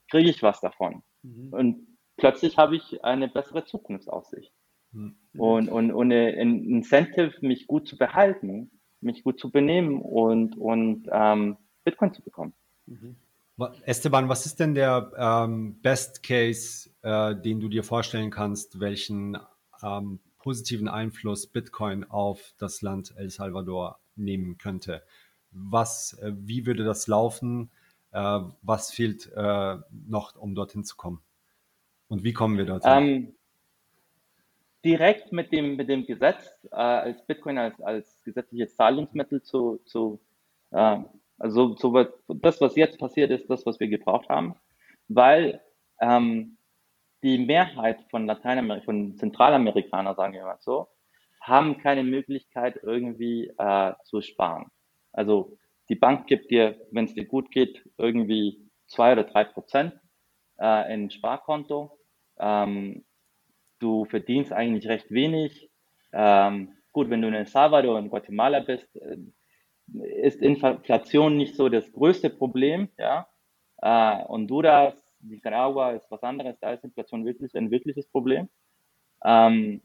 [0.10, 1.04] kriege ich was davon.
[1.24, 1.54] Mhm.
[1.54, 4.54] Und plötzlich habe ich eine bessere Zukunftsaussicht.
[4.92, 5.18] Mhm.
[5.38, 8.72] Und, und, und ein Incentive, mich gut zu behalten,
[9.02, 12.54] mich gut zu benehmen und, und ähm, Bitcoin zu bekommen.
[12.86, 13.16] Mhm.
[13.86, 19.38] Esteban, was ist denn der ähm, Best Case, äh, den du dir vorstellen kannst, welchen
[19.82, 25.04] ähm, positiven Einfluss Bitcoin auf das Land El Salvador nehmen könnte?
[25.52, 27.70] Was, äh, wie würde das laufen?
[28.14, 29.76] Äh, was fehlt äh,
[30.08, 31.22] noch, um dorthin zu kommen?
[32.08, 32.92] Und wie kommen wir dorthin?
[32.92, 33.36] Ähm,
[34.86, 40.22] direkt mit dem, mit dem Gesetz als Bitcoin als, als gesetzliches Zahlungsmittel zu, zu
[40.72, 41.00] äh,
[41.38, 44.56] also so, das, was jetzt passiert ist, das, was wir gebraucht haben,
[45.10, 45.62] weil
[46.00, 46.57] ähm,
[47.24, 50.88] die Mehrheit von Lateinamerika, von Zentralamerikanern, sagen wir mal so,
[51.42, 54.70] haben keine Möglichkeit irgendwie äh, zu sparen.
[55.14, 55.58] Also
[55.90, 59.94] die Bank gibt dir, wenn es dir gut geht, irgendwie zwei oder drei Prozent
[60.60, 61.98] äh, in Sparkonto.
[62.40, 63.06] Ähm,
[63.80, 65.72] du verdienst eigentlich recht wenig.
[66.14, 69.18] Ähm, gut, wenn du in El Salvador und Guatemala bist, äh,
[70.22, 73.28] ist Inflation nicht so das größte Problem, ja.
[73.82, 78.50] Äh, Honduras, Nicaragua ist was anderes, da ist Inflation wirklich ein wirkliches Problem.
[79.24, 79.82] Ähm,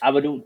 [0.00, 0.44] aber du,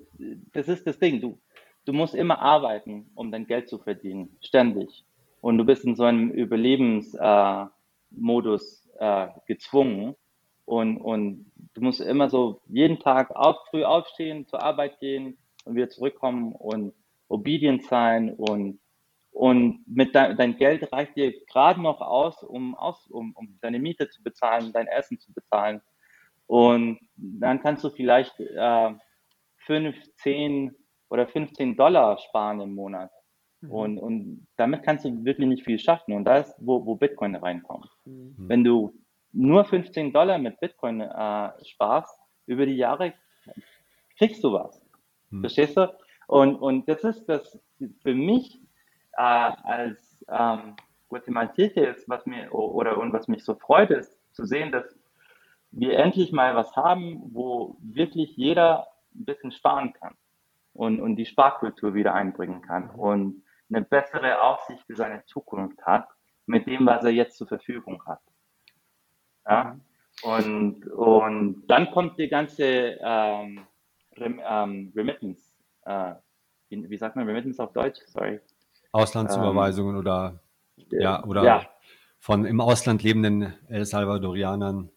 [0.53, 1.39] das ist das Ding, du,
[1.85, 5.05] du musst immer arbeiten, um dein Geld zu verdienen, ständig.
[5.41, 10.15] Und du bist in so einem Überlebensmodus äh, äh, gezwungen.
[10.67, 15.75] Und, und du musst immer so jeden Tag auf, früh aufstehen, zur Arbeit gehen und
[15.75, 16.93] wieder zurückkommen und
[17.29, 18.80] obedient sein und,
[19.31, 23.79] und mit de dein Geld reicht dir gerade noch aus, um, aus um, um deine
[23.79, 25.81] Miete zu bezahlen, dein Essen zu bezahlen.
[26.47, 28.91] Und dann kannst du vielleicht äh,
[29.67, 30.75] 5, 10
[31.09, 33.11] oder 15 Dollar sparen im Monat.
[33.61, 33.71] Mhm.
[33.71, 36.13] Und, und damit kannst du wirklich nicht viel schaffen.
[36.15, 37.89] Und da ist, wo, wo Bitcoin reinkommt.
[38.05, 38.35] Mhm.
[38.37, 38.95] Wenn du
[39.33, 43.15] nur 15 Dollar mit Bitcoin äh, sparst, über die Jahre
[44.19, 44.83] kriegst du was.
[45.31, 45.41] Hm.
[45.41, 45.93] Verstehst du?
[46.27, 47.59] Und, und das ist das
[48.03, 48.60] für mich
[49.21, 50.77] äh, als ähm,
[51.09, 54.99] Guatemalteker ist, was mir oder und was mich so freut, ist zu sehen, dass
[55.73, 60.15] wir endlich mal was haben, wo wirklich jeder ein bisschen sparen kann
[60.73, 66.09] und, und die Sparkultur wieder einbringen kann und eine bessere Aussicht für seine Zukunft hat
[66.47, 68.21] mit dem, was er jetzt zur Verfügung hat.
[69.47, 69.79] Ja?
[70.23, 73.67] Und, und dann kommt die ganze ähm,
[74.17, 75.53] Rem, ähm, Remittance.
[75.85, 76.15] Äh,
[76.69, 78.01] wie, wie, sagt man Remittance auf Deutsch?
[78.07, 78.41] Sorry.
[78.93, 80.41] Auslandsüberweisungen ähm, oder
[80.91, 81.67] ja, oder ja.
[82.19, 84.91] von im Ausland lebenden El Salvadorianern,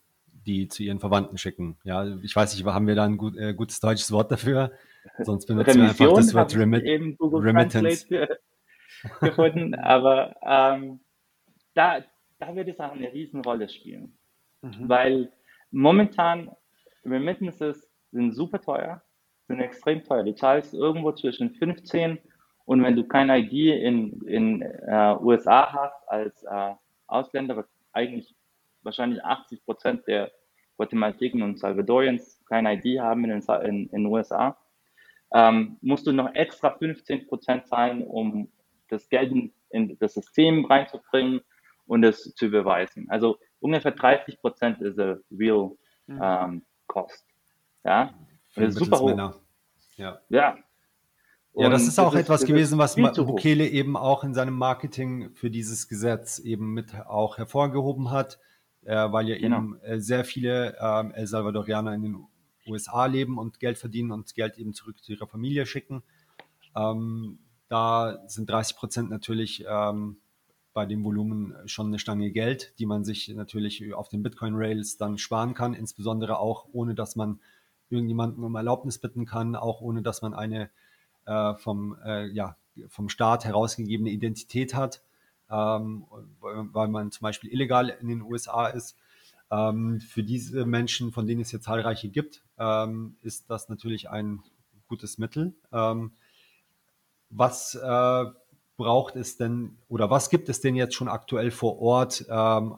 [0.46, 1.78] die zu ihren Verwandten schicken.
[1.84, 4.72] Ja, ich weiß nicht, haben wir da ein gut, äh, gutes deutsches Wort dafür?
[5.20, 8.08] Sonst benutzen wir einfach das Wort Remit eben Google Remittance.
[9.22, 11.00] gefunden, aber ähm,
[11.74, 12.04] da,
[12.40, 14.18] da wird es auch eine Riesenrolle spielen,
[14.62, 14.88] mhm.
[14.88, 15.32] weil
[15.72, 16.52] momentan
[17.06, 19.02] Remittances sind super teuer,
[19.48, 20.24] sind extrem teuer.
[20.24, 22.18] Du zahlst irgendwo zwischen 15
[22.66, 26.74] und wenn du kein ID in, in äh, USA hast als äh,
[27.08, 28.36] Ausländer, was eigentlich
[28.84, 30.32] wahrscheinlich 80 Prozent der
[30.78, 34.58] Guatemalteken und Salvadorians kein ID haben in den in, USA,
[35.34, 38.50] ähm, musst du noch extra 15 Prozent zahlen, um
[38.90, 41.42] das Geld in, in, das System reinzubringen
[41.86, 43.08] und es zu beweisen.
[43.10, 45.72] Also ungefähr 30 Prozent ist a real
[46.08, 46.20] mhm.
[46.22, 47.26] ähm, cost.
[47.84, 48.14] Ja,
[48.56, 49.40] und das ist super hoch.
[49.98, 50.20] Ja.
[50.30, 50.58] ja.
[51.56, 55.30] Ja, das ist auch das etwas ist, gewesen, was Bukele eben auch in seinem Marketing
[55.34, 58.40] für dieses Gesetz eben mit auch hervorgehoben hat,
[58.84, 59.58] äh, weil ja genau.
[59.58, 62.18] eben äh, sehr viele äh, El Salvadorianer in den
[62.68, 66.02] USA leben und Geld verdienen und Geld eben zurück zu ihrer Familie schicken.
[66.76, 70.18] Ähm, da sind 30 Prozent natürlich ähm,
[70.74, 75.20] bei dem Volumen schon eine Stange Geld, die man sich natürlich auf den Bitcoin-Rails dann
[75.20, 77.40] sparen kann, insbesondere auch ohne, dass man
[77.90, 80.72] irgendjemanden um Erlaubnis bitten kann, auch ohne, dass man eine
[81.26, 82.58] äh, vom, äh, ja,
[82.88, 85.04] vom Staat herausgegebene Identität hat,
[85.50, 86.06] ähm,
[86.40, 88.98] weil man zum Beispiel illegal in den USA ist.
[89.52, 94.42] Ähm, für diese Menschen, von denen es hier zahlreiche gibt, ähm, ist das natürlich ein
[94.88, 95.54] gutes Mittel.
[95.72, 96.14] Ähm,
[97.30, 98.26] was äh,
[98.78, 102.78] braucht es denn oder was gibt es denn jetzt schon aktuell vor Ort ähm,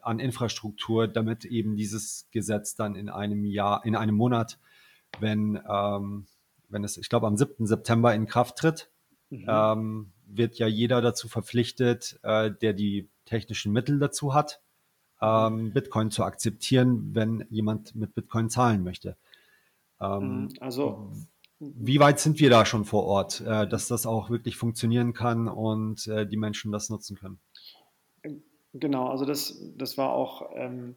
[0.00, 4.58] an Infrastruktur, damit eben dieses Gesetz dann in einem Jahr, in einem Monat,
[5.20, 6.26] wenn ähm,
[6.74, 7.66] wenn es, ich glaube, am 7.
[7.66, 8.90] September in Kraft tritt,
[9.30, 9.46] mhm.
[9.48, 14.60] ähm, wird ja jeder dazu verpflichtet, äh, der die technischen Mittel dazu hat,
[15.22, 19.16] ähm, Bitcoin zu akzeptieren, wenn jemand mit Bitcoin zahlen möchte.
[20.00, 20.48] Ähm, mhm.
[20.60, 21.12] also
[21.60, 25.48] wie weit sind wir da schon vor Ort, äh, dass das auch wirklich funktionieren kann
[25.48, 27.38] und äh, die Menschen das nutzen können?
[28.74, 30.96] Genau, also das, das war auch ähm,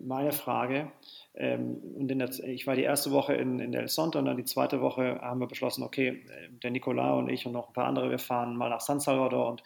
[0.00, 0.90] meine Frage.
[1.34, 4.44] Ähm, und der, ich war die erste Woche in, in El Sonte und dann die
[4.44, 6.24] zweite Woche haben wir beschlossen, okay,
[6.62, 9.50] der Nicola und ich und noch ein paar andere, wir fahren mal nach San Salvador
[9.50, 9.62] und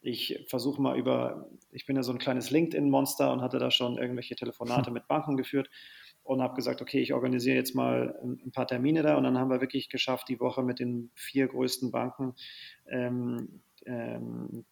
[0.00, 3.96] ich versuche mal über, ich bin ja so ein kleines LinkedIn-Monster und hatte da schon
[3.96, 5.70] irgendwelche Telefonate mit Banken geführt
[6.22, 9.50] und habe gesagt, okay, ich organisiere jetzt mal ein, paar Termine da und dann haben
[9.50, 12.34] wir wirklich geschafft, die Woche mit den vier größten Banken
[12.86, 14.64] ähm, ähm,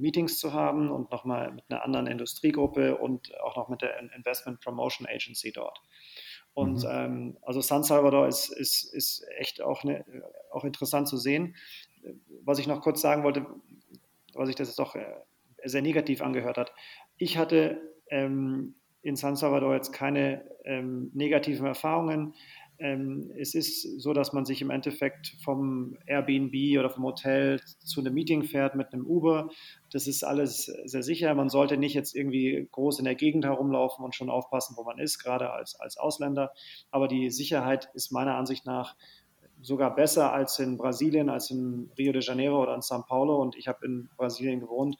[0.00, 4.60] Meetings zu haben und nochmal mit einer anderen Industriegruppe und auch noch mit der Investment
[4.60, 5.80] Promotion Agency dort.
[6.54, 6.90] Und mhm.
[6.90, 10.04] ähm, also San Salvador ist, ist, ist echt auch, eine,
[10.50, 11.54] auch interessant zu sehen.
[12.44, 13.46] Was ich noch kurz sagen wollte,
[14.34, 15.04] was sich das jetzt doch äh,
[15.64, 16.72] sehr negativ angehört hat.
[17.16, 22.34] Ich hatte ähm, in San Salvador jetzt keine ähm, negativen Erfahrungen.
[22.80, 28.00] Ähm, es ist so, dass man sich im Endeffekt vom Airbnb oder vom Hotel zu
[28.00, 29.50] einem Meeting fährt mit einem Uber.
[29.92, 31.34] Das ist alles sehr sicher.
[31.34, 34.98] Man sollte nicht jetzt irgendwie groß in der Gegend herumlaufen und schon aufpassen, wo man
[34.98, 36.52] ist, gerade als, als Ausländer.
[36.90, 38.96] Aber die Sicherheit ist meiner Ansicht nach
[39.60, 43.42] sogar besser als in Brasilien, als in Rio de Janeiro oder in São Paulo.
[43.42, 44.96] Und ich habe in Brasilien gewohnt.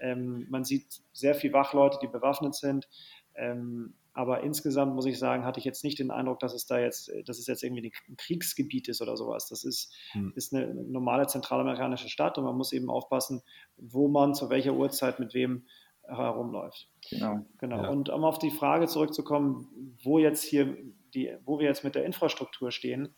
[0.00, 2.88] Ähm, man sieht sehr viele Wachleute, die bewaffnet sind.
[3.34, 6.80] Ähm, aber insgesamt muss ich sagen, hatte ich jetzt nicht den Eindruck, dass es da
[6.80, 9.46] jetzt, dass es jetzt irgendwie ein Kriegsgebiet ist oder sowas.
[9.46, 10.32] Das ist, hm.
[10.34, 13.42] ist eine normale zentralamerikanische Stadt und man muss eben aufpassen,
[13.76, 15.68] wo man zu welcher Uhrzeit mit wem
[16.02, 16.88] herumläuft.
[17.08, 17.46] Genau.
[17.60, 17.82] genau.
[17.82, 17.88] Ja.
[17.90, 19.68] Und um auf die Frage zurückzukommen,
[20.02, 20.76] wo jetzt hier
[21.14, 23.14] die, wo wir jetzt mit der Infrastruktur stehen,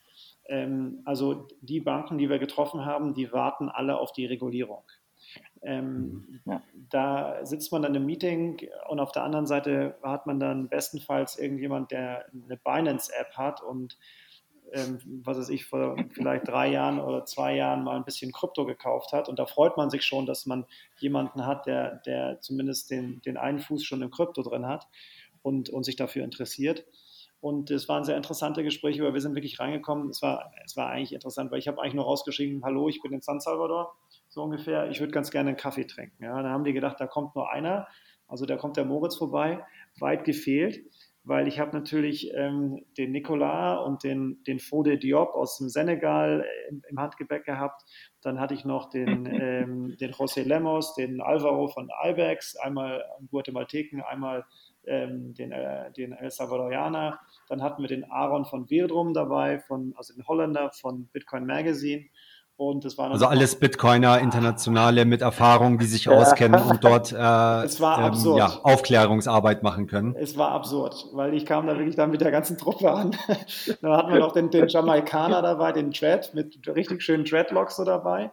[0.49, 4.83] ähm, also die Banken, die wir getroffen haben, die warten alle auf die Regulierung.
[5.63, 6.51] Ähm, mhm.
[6.51, 6.61] ja.
[6.89, 11.37] Da sitzt man dann im Meeting und auf der anderen Seite hat man dann bestenfalls
[11.37, 13.97] irgendjemand, der eine Binance-App hat und
[14.73, 18.65] ähm, was weiß ich, vor vielleicht drei Jahren oder zwei Jahren mal ein bisschen Krypto
[18.65, 19.27] gekauft hat.
[19.27, 20.65] Und da freut man sich schon, dass man
[20.99, 24.87] jemanden hat, der, der zumindest den, den einen Fuß schon im Krypto drin hat
[25.41, 26.85] und, und sich dafür interessiert.
[27.41, 30.09] Und es waren sehr interessante Gespräche, aber wir sind wirklich reingekommen.
[30.09, 33.13] Es war, es war eigentlich interessant, weil ich habe eigentlich nur rausgeschrieben, hallo, ich bin
[33.13, 33.95] in San Salvador
[34.31, 36.23] so ungefähr, ich würde ganz gerne einen Kaffee trinken.
[36.23, 37.87] Ja, dann haben die gedacht, da kommt nur einer,
[38.27, 39.63] also da kommt der Moritz vorbei,
[39.99, 40.79] weit gefehlt,
[41.25, 46.45] weil ich habe natürlich ähm, den Nicolas und den, den Fode Diop aus dem Senegal
[46.69, 47.83] im, im Handgepäck gehabt.
[48.21, 54.01] Dann hatte ich noch den, ähm, den José Lemos, den Alvaro von Ibex, einmal Guatemalteken,
[54.01, 54.45] einmal
[54.85, 57.19] ähm, den, äh, den El Salvadorianer.
[57.49, 62.05] Dann hatten wir den Aaron von Wirdrum dabei, von, also den Holländer von Bitcoin Magazine
[62.61, 66.11] Und es waren also alles Bitcoiner, internationale mit Erfahrung, die sich ja.
[66.11, 67.15] auskennen und dort äh,
[67.65, 70.15] es war ähm, ja, Aufklärungsarbeit machen können.
[70.15, 73.17] Es war absurd, weil ich kam da wirklich dann mit der ganzen Truppe an.
[73.81, 77.83] da hatten wir noch den, den Jamaikaner dabei, den Dread, mit richtig schönen Dreadlocks so
[77.83, 78.29] dabei.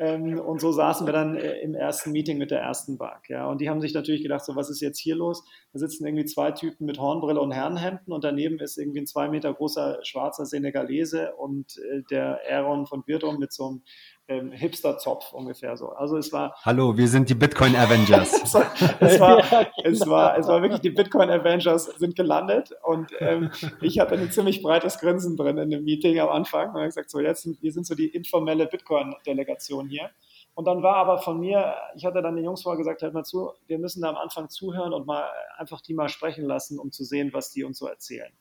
[0.00, 3.28] Ähm, und so saßen wir dann äh, im ersten Meeting mit der ersten Bank.
[3.28, 3.46] Ja.
[3.46, 5.44] Und die haben sich natürlich gedacht, so was ist jetzt hier los?
[5.74, 9.28] Da sitzen irgendwie zwei Typen mit Hornbrille und Herrenhemden und daneben ist irgendwie ein zwei
[9.28, 13.82] Meter großer schwarzer Senegalese und äh, der Aaron von Birdom mit so einem
[14.30, 15.90] ähm, Hipster-Zopf ungefähr so.
[15.90, 16.54] Also es war.
[16.62, 18.32] Hallo, wir sind die Bitcoin Avengers.
[18.42, 23.10] es, war, es, war, es, war, es war wirklich die Bitcoin Avengers sind gelandet und
[23.18, 23.50] ähm,
[23.80, 27.10] ich hatte ein ziemlich breites Grinsen drin in dem Meeting am Anfang und habe gesagt,
[27.10, 30.10] so jetzt sind, wir sind so die informelle Bitcoin-Delegation hier.
[30.54, 33.24] Und dann war aber von mir, ich hatte dann den Jungs vorher gesagt, hört mal
[33.24, 35.24] zu, wir müssen da am Anfang zuhören und mal
[35.56, 38.32] einfach die mal sprechen lassen, um zu sehen, was die uns so erzählen.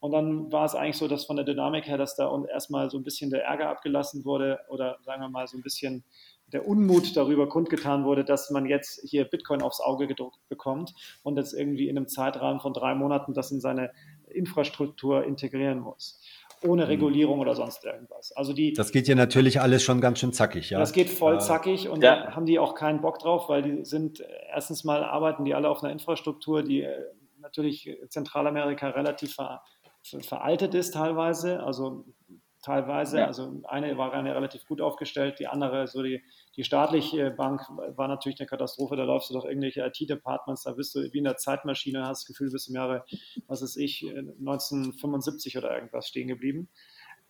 [0.00, 2.98] Und dann war es eigentlich so, dass von der Dynamik her, dass da erstmal so
[2.98, 6.04] ein bisschen der Ärger abgelassen wurde oder sagen wir mal so ein bisschen
[6.52, 11.36] der Unmut darüber kundgetan wurde, dass man jetzt hier Bitcoin aufs Auge gedruckt bekommt und
[11.36, 13.90] jetzt irgendwie in einem Zeitrahmen von drei Monaten das in seine
[14.28, 16.20] Infrastruktur integrieren muss.
[16.62, 16.88] Ohne mhm.
[16.88, 18.32] Regulierung oder sonst irgendwas.
[18.32, 20.78] Also die, das geht ja natürlich alles schon ganz schön zackig, ja.
[20.78, 22.24] Das geht voll zackig und ja.
[22.24, 25.68] da haben die auch keinen Bock drauf, weil die sind erstens mal arbeiten die alle
[25.68, 26.96] auf einer Infrastruktur, die äh,
[27.40, 29.62] natürlich Zentralamerika relativ ver
[30.20, 31.62] veraltet ist teilweise.
[31.62, 32.04] Also
[32.62, 33.26] teilweise, ja.
[33.26, 36.22] also eine war eine relativ gut aufgestellt, die andere, so die,
[36.56, 37.62] die staatliche Bank
[37.96, 41.24] war natürlich eine Katastrophe, da läufst du doch irgendwelche IT-Departments, da bist du wie in
[41.24, 43.04] der Zeitmaschine, hast das Gefühl, bis im Jahre,
[43.46, 46.68] was ist ich, 1975 oder irgendwas stehen geblieben.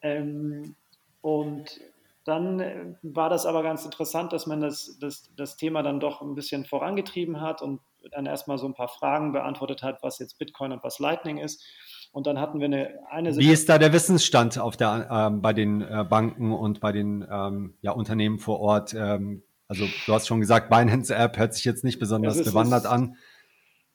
[0.00, 0.76] Ähm,
[1.20, 1.80] und
[2.24, 6.34] dann war das aber ganz interessant, dass man das, das, das Thema dann doch ein
[6.34, 10.72] bisschen vorangetrieben hat und dann erstmal so ein paar Fragen beantwortet hat, was jetzt Bitcoin
[10.72, 11.64] und was Lightning ist.
[12.12, 15.52] Und dann hatten wir eine, eine Wie ist da der Wissensstand auf der, ähm, bei
[15.52, 18.94] den äh, Banken und bei den ähm, ja, Unternehmen vor Ort?
[18.94, 23.16] Ähm, also du hast schon gesagt, Binance App hört sich jetzt nicht besonders bewandert an.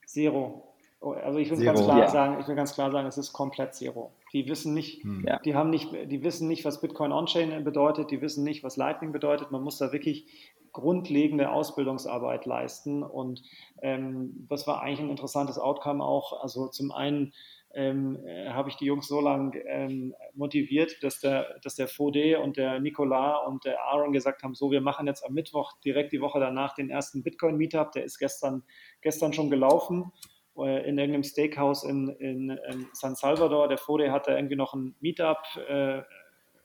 [0.06, 0.74] Zero.
[1.00, 1.74] Oh, also ich will Zero.
[1.74, 2.08] ganz klar ja.
[2.08, 4.12] sagen, ich will ganz klar sagen, es ist komplett Zero.
[4.32, 5.26] Die wissen nicht, hm.
[5.44, 9.12] die haben nicht, die wissen nicht, was Bitcoin On-Chain bedeutet, die wissen nicht, was Lightning
[9.12, 9.50] bedeutet.
[9.50, 10.26] Man muss da wirklich
[10.74, 13.02] grundlegende Ausbildungsarbeit leisten.
[13.02, 13.42] Und
[13.80, 16.42] ähm, das war eigentlich ein interessantes Outcome auch.
[16.42, 17.32] Also zum einen
[17.74, 22.40] ähm, äh, habe ich die Jungs so lange ähm, motiviert, dass der, dass der Fode
[22.40, 26.12] und der Nicolas und der Aaron gesagt haben, so, wir machen jetzt am Mittwoch direkt
[26.12, 28.62] die Woche danach den ersten Bitcoin-Meetup, der ist gestern,
[29.02, 30.12] gestern schon gelaufen
[30.56, 33.68] äh, in irgendeinem Steakhouse in, in, in, San Salvador.
[33.68, 36.02] Der Fode hatte irgendwie noch ein Meetup äh,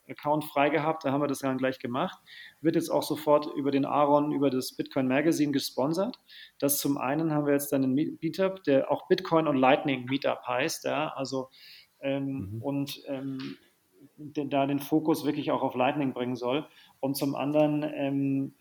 [0.10, 2.20] Account frei gehabt, da haben wir das dann gleich gemacht.
[2.62, 6.20] Wird jetzt auch sofort über den Aaron, über das Bitcoin Magazine gesponsert.
[6.60, 10.46] Das zum einen haben wir jetzt dann einen Meetup, der auch Bitcoin und Lightning Meetup
[10.48, 11.50] heißt, ja, also
[12.02, 12.62] ähm, mhm.
[12.62, 13.58] und ähm,
[14.18, 16.68] da den Fokus wirklich auch auf Lightning bringen soll.
[17.00, 18.54] Und zum anderen ähm,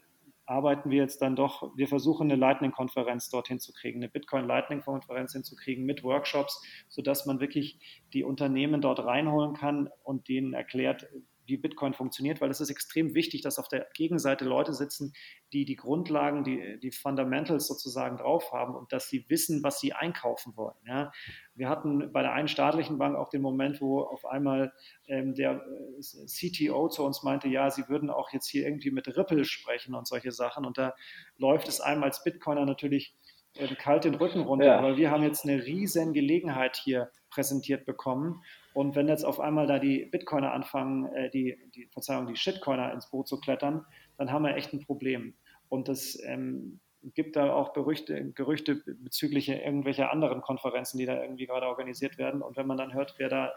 [0.48, 5.84] arbeiten wir jetzt dann doch, wir versuchen eine Lightning-Konferenz dorthin zu kriegen, eine Bitcoin-Lightning-Konferenz hinzukriegen
[5.84, 7.78] mit Workshops, sodass man wirklich
[8.14, 11.06] die Unternehmen dort reinholen kann und denen erklärt,
[11.48, 15.12] wie Bitcoin funktioniert, weil es ist extrem wichtig, dass auf der Gegenseite Leute sitzen,
[15.52, 19.92] die die Grundlagen, die, die Fundamentals sozusagen drauf haben und dass sie wissen, was sie
[19.92, 20.76] einkaufen wollen.
[20.86, 21.12] Ja.
[21.54, 24.72] Wir hatten bei der einen staatlichen Bank auch den Moment, wo auf einmal
[25.06, 25.62] ähm, der
[25.98, 29.94] äh, CTO zu uns meinte, ja, sie würden auch jetzt hier irgendwie mit Ripple sprechen
[29.94, 30.64] und solche Sachen.
[30.64, 30.94] Und da
[31.36, 33.14] läuft es einem als Bitcoiner natürlich
[33.54, 34.82] äh, kalt den Rücken runter, ja.
[34.82, 38.42] weil wir haben jetzt eine riesen Gelegenheit hier präsentiert bekommen
[38.78, 42.92] und wenn jetzt auf einmal da die Bitcoiner anfangen, äh, die, die, Verzeihung, die Shitcoiner
[42.92, 43.84] ins Boot zu klettern,
[44.18, 45.34] dann haben wir echt ein Problem.
[45.68, 51.46] Und das ähm, gibt da auch Berüchte, Gerüchte bezüglich irgendwelcher anderen Konferenzen, die da irgendwie
[51.46, 52.40] gerade organisiert werden.
[52.40, 53.52] Und wenn man dann hört, wer da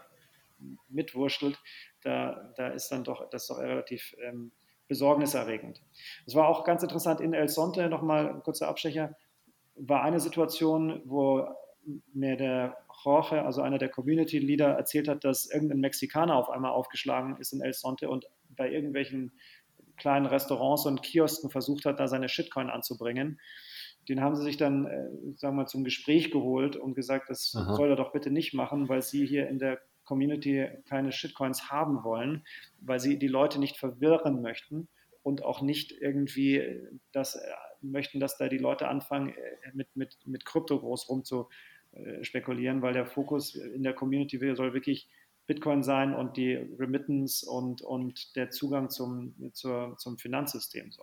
[0.88, 1.56] mitwurschtelt,
[2.02, 4.50] da, da ist dann doch, das doch relativ ähm,
[4.88, 5.84] besorgniserregend.
[6.26, 9.14] Es war auch ganz interessant in El Sonte, nochmal ein kurzer Abstecher,
[9.76, 11.46] war eine Situation, wo
[12.12, 16.72] mir der Jorge, also einer der Community Leader, erzählt hat, dass irgendein Mexikaner auf einmal
[16.72, 19.32] aufgeschlagen ist in El Sonte und bei irgendwelchen
[19.96, 23.40] kleinen Restaurants und Kiosken versucht hat, da seine Shitcoin anzubringen.
[24.08, 27.54] Den haben sie sich dann, äh, sagen wir mal, zum Gespräch geholt und gesagt, das
[27.56, 27.74] Aha.
[27.74, 32.02] soll er doch bitte nicht machen, weil sie hier in der Community keine Shitcoins haben
[32.02, 32.44] wollen,
[32.80, 34.88] weil sie die Leute nicht verwirren möchten
[35.22, 36.80] und auch nicht irgendwie
[37.12, 37.48] das äh,
[37.80, 41.71] möchten, dass da die Leute anfangen, äh, mit, mit, mit Krypto groß rumzu, äh,
[42.22, 45.08] spekulieren, weil der Fokus in der Community soll wirklich
[45.46, 50.92] Bitcoin sein und die Remittance und, und der Zugang zum, zur, zum Finanzsystem.
[50.92, 51.02] So.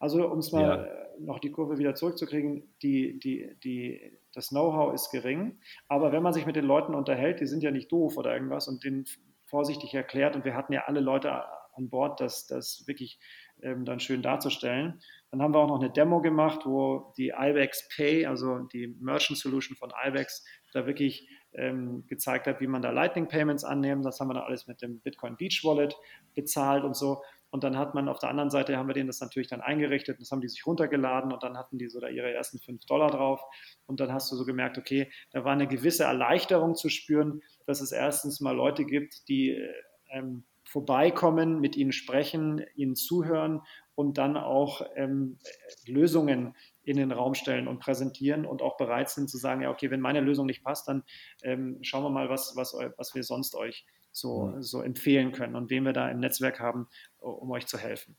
[0.00, 0.84] Also um es mal ja.
[0.84, 6.22] Äh, noch die Kurve wieder zurückzukriegen, die, die, die, das Know-how ist gering, aber wenn
[6.22, 9.04] man sich mit den Leuten unterhält, die sind ja nicht doof oder irgendwas und denen
[9.44, 11.32] vorsichtig erklärt und wir hatten ja alle Leute
[11.74, 13.18] an Bord, das, das wirklich
[13.62, 15.00] ähm, dann schön darzustellen.
[15.32, 19.38] Dann haben wir auch noch eine Demo gemacht, wo die IBEX Pay, also die Merchant
[19.38, 24.04] Solution von IBEX, da wirklich ähm, gezeigt hat, wie man da Lightning Payments annimmt.
[24.04, 25.96] Das haben wir dann alles mit dem Bitcoin Beach Wallet
[26.34, 27.22] bezahlt und so.
[27.48, 30.20] Und dann hat man auf der anderen Seite, haben wir denen das natürlich dann eingerichtet,
[30.20, 33.10] das haben die sich runtergeladen und dann hatten die so da ihre ersten 5 Dollar
[33.10, 33.40] drauf.
[33.86, 37.80] Und dann hast du so gemerkt, okay, da war eine gewisse Erleichterung zu spüren, dass
[37.80, 39.72] es erstens mal Leute gibt, die äh,
[40.10, 43.60] ähm, vorbeikommen, mit ihnen sprechen, ihnen zuhören
[43.94, 45.38] und dann auch ähm,
[45.86, 49.90] Lösungen in den Raum stellen und präsentieren und auch bereit sind zu sagen, ja, okay,
[49.90, 51.04] wenn meine Lösung nicht passt, dann
[51.42, 54.62] ähm, schauen wir mal, was, was, was wir sonst euch so, mhm.
[54.62, 58.16] so empfehlen können und wen wir da im Netzwerk haben, um euch zu helfen.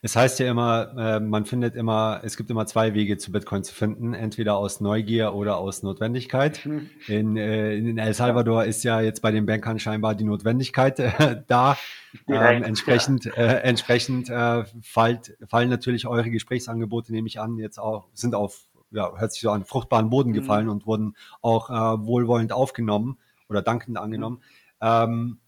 [0.00, 3.64] Es heißt ja immer, äh, man findet immer, es gibt immer zwei Wege zu Bitcoin
[3.64, 6.64] zu finden, entweder aus Neugier oder aus Notwendigkeit.
[6.64, 6.90] Mhm.
[7.08, 11.42] In, äh, in El Salvador ist ja jetzt bei den Bankern scheinbar die Notwendigkeit äh,
[11.48, 11.76] da.
[12.26, 13.32] Ähm, entsprechend ja.
[13.32, 18.66] äh, entsprechend äh, fallt, fallen natürlich eure Gesprächsangebote, nehme ich an, jetzt auch, sind auf,
[18.90, 20.34] ja, hört sich so an, fruchtbaren Boden mhm.
[20.34, 23.18] gefallen und wurden auch äh, wohlwollend aufgenommen
[23.48, 24.36] oder dankend angenommen.
[24.36, 24.86] Mhm.
[24.86, 25.38] Ähm,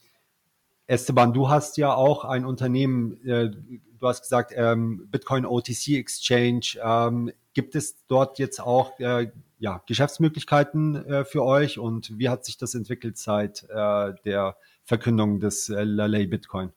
[0.86, 3.52] Esteban, du hast ja auch ein Unternehmen, äh,
[4.00, 6.78] du hast gesagt, ähm, Bitcoin OTC Exchange.
[6.82, 12.44] Ähm, gibt es dort jetzt auch äh, ja, Geschäftsmöglichkeiten äh, für euch und wie hat
[12.44, 16.72] sich das entwickelt seit äh, der Verkündung des äh, Laley Bitcoin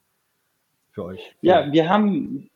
[0.91, 1.35] für euch?
[1.41, 2.49] Ja, wir haben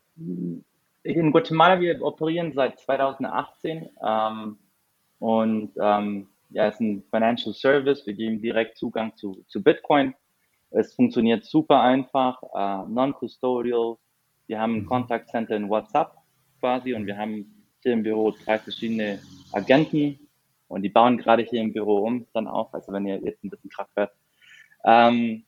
[1.03, 4.57] in Guatemala, wir operieren seit 2018 ähm,
[5.19, 8.05] und ähm, ja, es ist ein Financial Service.
[8.05, 10.13] Wir geben direkt Zugang zu, zu Bitcoin.
[10.69, 13.97] Es funktioniert super einfach, äh, non-custodial.
[14.47, 15.31] Wir haben ein Contact mhm.
[15.31, 16.11] Center in WhatsApp
[16.59, 19.19] quasi und wir haben hier im Büro drei verschiedene
[19.51, 20.19] Agenten
[20.67, 23.49] und die bauen gerade hier im Büro um dann auch, also wenn ihr jetzt ein
[23.49, 24.11] bisschen Kraft hört.
[24.85, 25.43] Ähm,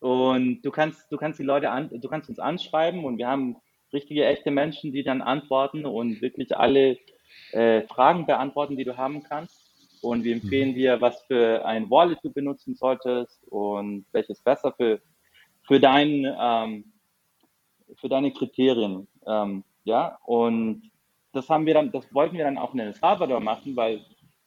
[0.00, 3.56] und du kannst, du kannst die Leute an, du kannst uns anschreiben und wir haben
[3.92, 6.98] richtige, echte Menschen, die dann antworten und wirklich alle
[7.52, 9.64] äh, Fragen beantworten, die du haben kannst
[10.02, 10.74] und wir empfehlen mhm.
[10.74, 15.00] dir, was für ein Wallet du benutzen solltest und welches besser für,
[15.66, 16.92] für, dein, ähm,
[17.96, 19.08] für deine Kriterien.
[19.26, 20.90] Ähm, ja, und
[21.32, 24.00] das haben wir dann, das wollten wir dann auch in El Salvador machen, weil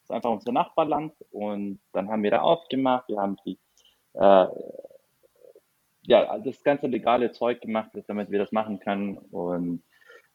[0.04, 3.60] es einfach unser Nachbarland und dann haben wir da aufgemacht, wir haben die,
[4.14, 4.48] äh,
[6.04, 9.84] ja, das ganze legale Zeug gemacht, damit wir das machen können und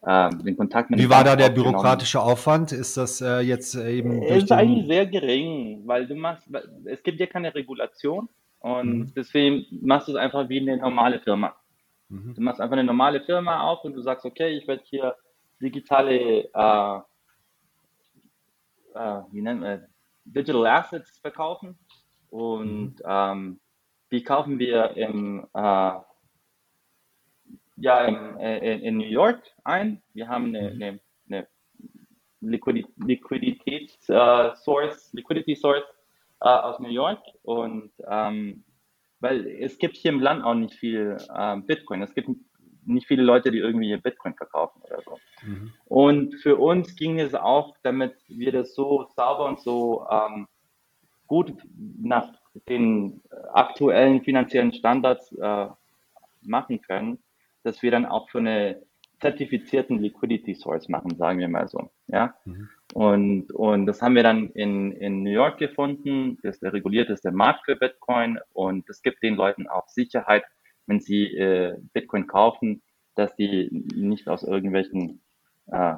[0.06, 2.72] ähm, den Kontakt mit Wie war da der bürokratische Aufwand?
[2.72, 4.22] Ist das äh, jetzt äh, eben?
[4.22, 6.48] Es ist eigentlich sehr gering, weil du machst,
[6.84, 8.28] es gibt ja keine Regulation
[8.58, 9.12] und mhm.
[9.16, 11.54] deswegen machst du es einfach wie eine normale Firma.
[12.12, 12.34] Mhm.
[12.34, 15.16] Du machst einfach eine normale Firma auf und du sagst, okay, ich werde hier
[15.62, 16.98] digitale, äh,
[18.94, 19.86] äh, wie nennt man,
[20.24, 21.78] Digital Assets verkaufen
[22.28, 23.04] und mhm.
[23.04, 23.60] ähm,
[24.10, 25.92] die kaufen wir im äh,
[27.76, 30.02] ja in, in, in, New York ein.
[30.12, 30.82] Wir haben eine, mhm.
[30.82, 31.00] eine,
[31.30, 31.48] eine
[32.98, 35.86] Liquiditätssource, uh, Liquidity Source
[36.44, 38.64] uh, aus New York und ähm,
[39.22, 42.02] weil es gibt hier im Land auch nicht viel äh, Bitcoin.
[42.02, 42.28] Es gibt
[42.84, 45.18] nicht viele Leute, die irgendwie Bitcoin verkaufen oder so.
[45.46, 45.72] Mhm.
[45.84, 50.48] Und für uns ging es auch, damit wir das so sauber und so ähm,
[51.28, 51.54] gut
[52.02, 52.32] nach
[52.68, 55.68] den aktuellen finanziellen Standards äh,
[56.42, 57.18] machen können,
[57.62, 58.82] dass wir dann auch für eine
[59.20, 61.90] zertifizierten Liquidity Source machen, sagen wir mal so.
[62.08, 62.34] Ja?
[62.44, 62.68] Mhm.
[62.92, 66.38] Und, und das haben wir dann in, in New York gefunden.
[66.42, 70.44] Das ist der regulierteste Markt für Bitcoin und es gibt den Leuten auch Sicherheit,
[70.86, 72.82] wenn sie äh, Bitcoin kaufen,
[73.14, 75.22] dass die nicht aus irgendwelchen
[75.68, 75.94] äh,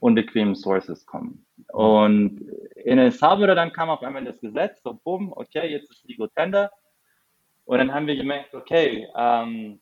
[0.00, 1.46] unbequemen Sources kommen.
[1.68, 2.40] Und
[2.76, 6.28] in El Salvador dann kam auf einmal das Gesetz, so bumm, okay, jetzt ist Legal
[6.34, 6.70] Tender.
[7.64, 9.80] Und dann haben wir gemerkt, okay, ähm,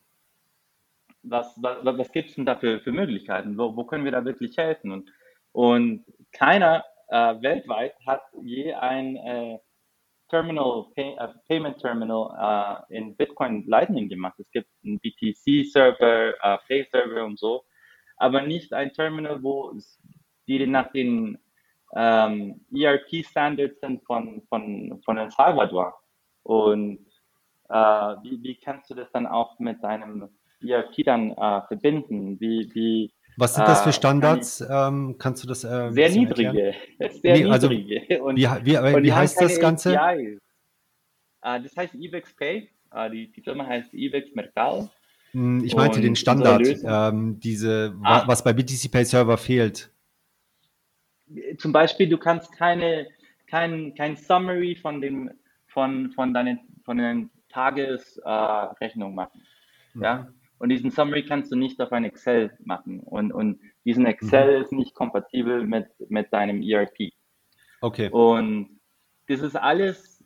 [1.22, 3.59] was, was, was gibt es denn da für, für Möglichkeiten?
[3.59, 4.91] Wo, wo können wir da wirklich helfen?
[4.93, 5.11] Und,
[5.53, 9.59] und keiner äh, weltweit hat je ein äh,
[10.31, 14.39] Terminal, Pay, uh, Payment Terminal uh, in Bitcoin Lightning gemacht.
[14.39, 17.64] Es gibt einen BTC-Server, uh, Pay-Server und so,
[18.16, 19.72] aber nicht ein Terminal, wo
[20.47, 21.39] die nach den
[21.95, 25.95] ähm, ERP-Standards sind von, von, von El Salvador.
[26.43, 27.07] Und
[27.68, 30.28] äh, wie, wie kannst du das dann auch mit deinem
[30.62, 32.39] ERP dann äh, verbinden?
[32.41, 34.61] Wie, wie, Was sind das für äh, Standards?
[34.68, 36.74] Ähm, kannst du das äh, Sehr niedrige.
[37.22, 38.22] Sehr nee, also, niedrige.
[38.22, 40.01] Und, wie, wie, und wie heißt das Ganze?
[40.01, 40.38] APIs.
[41.43, 42.68] Uh, das heißt Evex Pay.
[42.95, 44.91] Uh, die, die Firma heißt Evex Mercado.
[45.32, 48.24] Hm, ich meinte und den Standard, ähm, diese, ah.
[48.26, 49.91] was bei BTC Pay Server fehlt.
[51.59, 53.07] Zum Beispiel, du kannst keine,
[53.47, 55.30] kein, kein Summary von, dem,
[55.68, 59.43] von, von, deinen, von den Tagesrechnungen äh, machen.
[59.95, 60.03] Mhm.
[60.03, 60.28] Ja?
[60.61, 63.00] Und diesen Summary kannst du nicht auf ein Excel machen.
[63.00, 64.62] Und, und diesen Excel mhm.
[64.62, 67.14] ist nicht kompatibel mit, mit deinem ERP.
[67.80, 68.11] Okay.
[68.11, 68.78] Und
[69.26, 70.22] das ist alles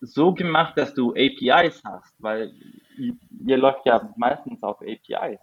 [0.00, 2.52] so gemacht, dass du APIs hast, weil
[3.46, 5.40] ihr läuft ja meistens auf APIs.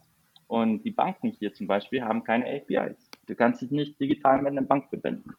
[0.47, 3.09] Und die Banken hier zum Beispiel haben keine APIs.
[3.27, 5.35] Du kannst dich nicht digital mit einer Bank verbinden,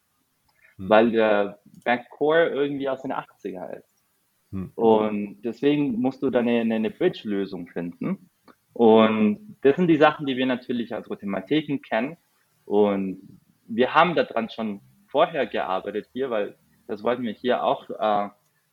[0.76, 0.88] hm.
[0.88, 4.03] weil der Backcore irgendwie aus den 80er ist.
[4.53, 4.72] Hm.
[4.76, 8.30] Und deswegen musst du dann eine, eine Bridge-Lösung finden.
[8.73, 12.16] Und das sind die Sachen, die wir natürlich als Mathematiken kennen.
[12.64, 16.57] Und wir haben daran schon vorher gearbeitet hier, weil
[16.87, 18.29] das wollten wir hier auch äh,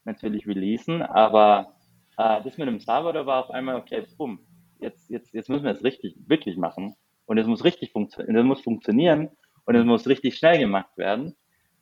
[0.05, 1.01] natürlich releasen.
[1.01, 1.73] Aber
[2.17, 4.39] äh, das mit dem da war auf einmal, okay, bumm,
[4.79, 6.95] jetzt, jetzt, jetzt müssen wir es richtig, wirklich machen.
[7.25, 9.29] Und es muss richtig funktionieren, es muss funktionieren
[9.65, 11.35] und es muss richtig schnell gemacht werden.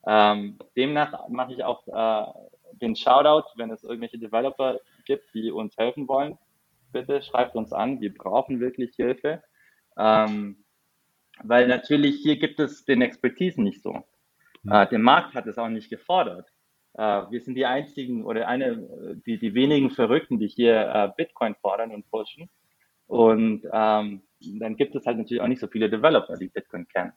[0.08, 2.32] Ähm, demnach mache ich auch äh,
[2.82, 6.38] den Shoutout, wenn es irgendwelche Developer gibt, die uns helfen wollen.
[6.96, 9.44] Bitte schreibt uns an, wir brauchen wirklich Hilfe.
[9.98, 10.64] Ähm,
[11.44, 14.06] weil natürlich hier gibt es den Expertise nicht so.
[14.64, 14.72] Mhm.
[14.72, 16.48] Äh, der Markt hat es auch nicht gefordert.
[16.94, 21.56] Äh, wir sind die einzigen oder eine, die, die wenigen Verrückten, die hier äh, Bitcoin
[21.56, 22.50] fordern und pushen.
[23.08, 27.12] Und ähm, dann gibt es halt natürlich auch nicht so viele Developer, die Bitcoin kennen.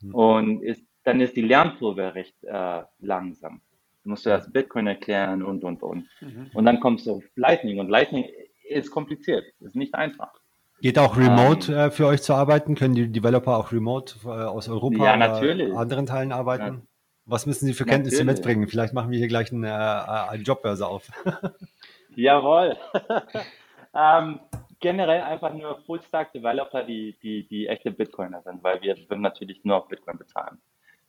[0.00, 0.14] Mhm.
[0.14, 3.62] Und ist, dann ist die Lernkurve recht äh, langsam.
[4.04, 6.08] Du musst erst Bitcoin erklären und, und, und.
[6.20, 6.50] Mhm.
[6.54, 7.80] Und dann kommst du auf Lightning.
[7.80, 8.24] Und Lightning
[8.72, 10.32] ist kompliziert, ist nicht einfach.
[10.80, 12.74] Geht auch remote ähm, äh, für euch zu arbeiten?
[12.74, 16.64] Können die Developer auch remote äh, aus Europa ja, oder anderen Teilen arbeiten?
[16.64, 16.82] Ja.
[17.24, 18.38] Was müssen sie für Kenntnisse natürlich.
[18.38, 18.68] mitbringen?
[18.68, 21.08] Vielleicht machen wir hier gleich eine, äh, eine Jobbörse auf.
[22.16, 22.76] Jawohl.
[23.94, 24.40] ähm,
[24.80, 29.76] generell einfach nur Full-Stack-Developer, die, die, die echte Bitcoiner sind, weil wir würden natürlich nur
[29.76, 30.58] auf Bitcoin bezahlen.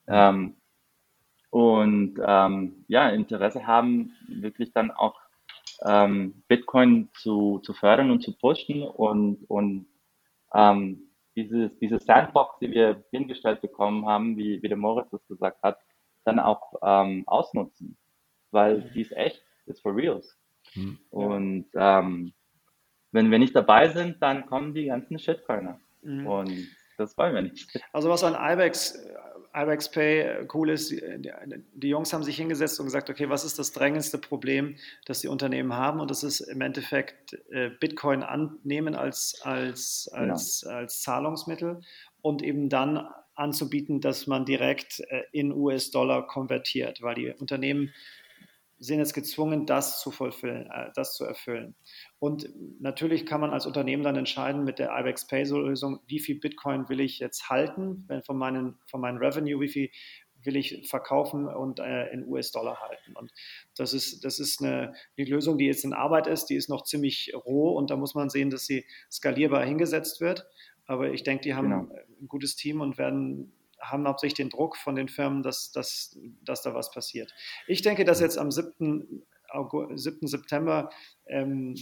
[0.07, 0.55] Ähm,
[1.49, 5.19] und ähm, ja, Interesse haben, wirklich dann auch
[5.85, 9.87] ähm, Bitcoin zu, zu fördern und zu pushen und, und
[10.53, 15.61] ähm, dieses, diese Sandbox, die wir hingestellt bekommen haben, wie, wie der Moritz das gesagt
[15.63, 15.79] hat,
[16.25, 17.97] dann auch ähm, ausnutzen,
[18.51, 20.37] weil die ist echt, ist for reals.
[20.75, 20.99] Mhm.
[21.09, 22.33] Und ähm,
[23.11, 25.79] wenn wir nicht dabei sind, dann kommen die ganzen Shitcoiner.
[26.01, 26.27] Mhm.
[26.27, 27.79] Und das wollen wir nicht.
[27.91, 29.05] Also was an IBEX
[29.55, 33.59] Ibex Pay äh, cool ist, die, Jungs haben sich hingesetzt und gesagt, okay, was ist
[33.59, 34.75] das drängendste Problem,
[35.05, 35.99] das die Unternehmen haben?
[35.99, 40.75] Und das ist im Endeffekt äh, Bitcoin annehmen als, als, als, genau.
[40.75, 41.81] als Zahlungsmittel
[42.21, 47.93] und eben dann anzubieten, dass man direkt äh, in US-Dollar konvertiert, weil die Unternehmen
[48.83, 51.75] sind jetzt gezwungen, das zu vollfüllen, das zu erfüllen.
[52.19, 56.89] Und natürlich kann man als Unternehmen dann entscheiden mit der IBEX Pay-Lösung, wie viel Bitcoin
[56.89, 59.89] will ich jetzt halten, wenn von meinen, von meinen Revenue, wie viel
[60.45, 63.15] will ich verkaufen und äh, in US-Dollar halten.
[63.15, 63.31] Und
[63.77, 66.83] das ist, das ist eine die Lösung, die jetzt in Arbeit ist, die ist noch
[66.83, 70.45] ziemlich roh und da muss man sehen, dass sie skalierbar hingesetzt wird.
[70.85, 71.95] Aber ich denke, die haben genau.
[72.21, 73.53] ein gutes Team und werden
[73.83, 77.33] haben hauptsächlich den Druck von den Firmen, dass, dass, dass da was passiert.
[77.67, 79.23] Ich denke, dass jetzt am 7.
[79.49, 80.27] August, 7.
[80.27, 80.89] September
[81.27, 81.75] ähm,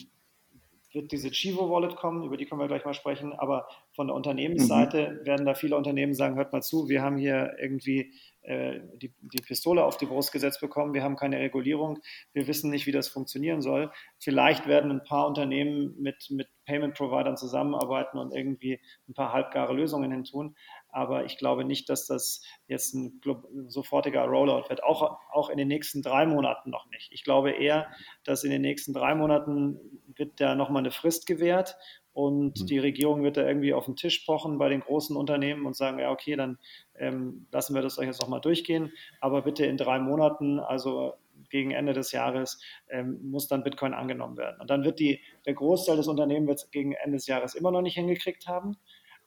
[0.94, 4.16] wird diese Chivo Wallet kommen, über die können wir gleich mal sprechen, aber von der
[4.16, 5.26] Unternehmensseite mhm.
[5.26, 9.42] werden da viele Unternehmen sagen, hört mal zu, wir haben hier irgendwie äh, die, die
[9.42, 12.00] Pistole auf die Brust gesetzt bekommen, wir haben keine Regulierung,
[12.34, 13.92] wir wissen nicht, wie das funktionieren soll.
[14.20, 20.12] Vielleicht werden ein paar Unternehmen mit, mit Payment-Providern zusammenarbeiten und irgendwie ein paar halbgare Lösungen
[20.12, 20.56] hintun,
[20.92, 23.22] aber ich glaube nicht, dass das jetzt ein
[23.68, 27.12] sofortiger Rollout wird, auch, auch in den nächsten drei Monaten noch nicht.
[27.12, 27.90] Ich glaube eher,
[28.24, 29.80] dass in den nächsten drei Monaten
[30.16, 31.78] wird da nochmal eine Frist gewährt
[32.14, 32.66] und mhm.
[32.66, 36.00] die Regierung wird da irgendwie auf den Tisch pochen bei den großen Unternehmen und sagen,
[36.00, 36.58] ja, okay, dann
[36.96, 41.14] ähm, lassen wir das euch jetzt nochmal durchgehen, aber bitte in drei Monaten, also
[41.50, 44.60] gegen Ende des Jahres, ähm, muss dann Bitcoin angenommen werden.
[44.60, 47.96] Und dann wird die, der Großteil des Unternehmens gegen Ende des Jahres immer noch nicht
[47.96, 48.78] hingekriegt haben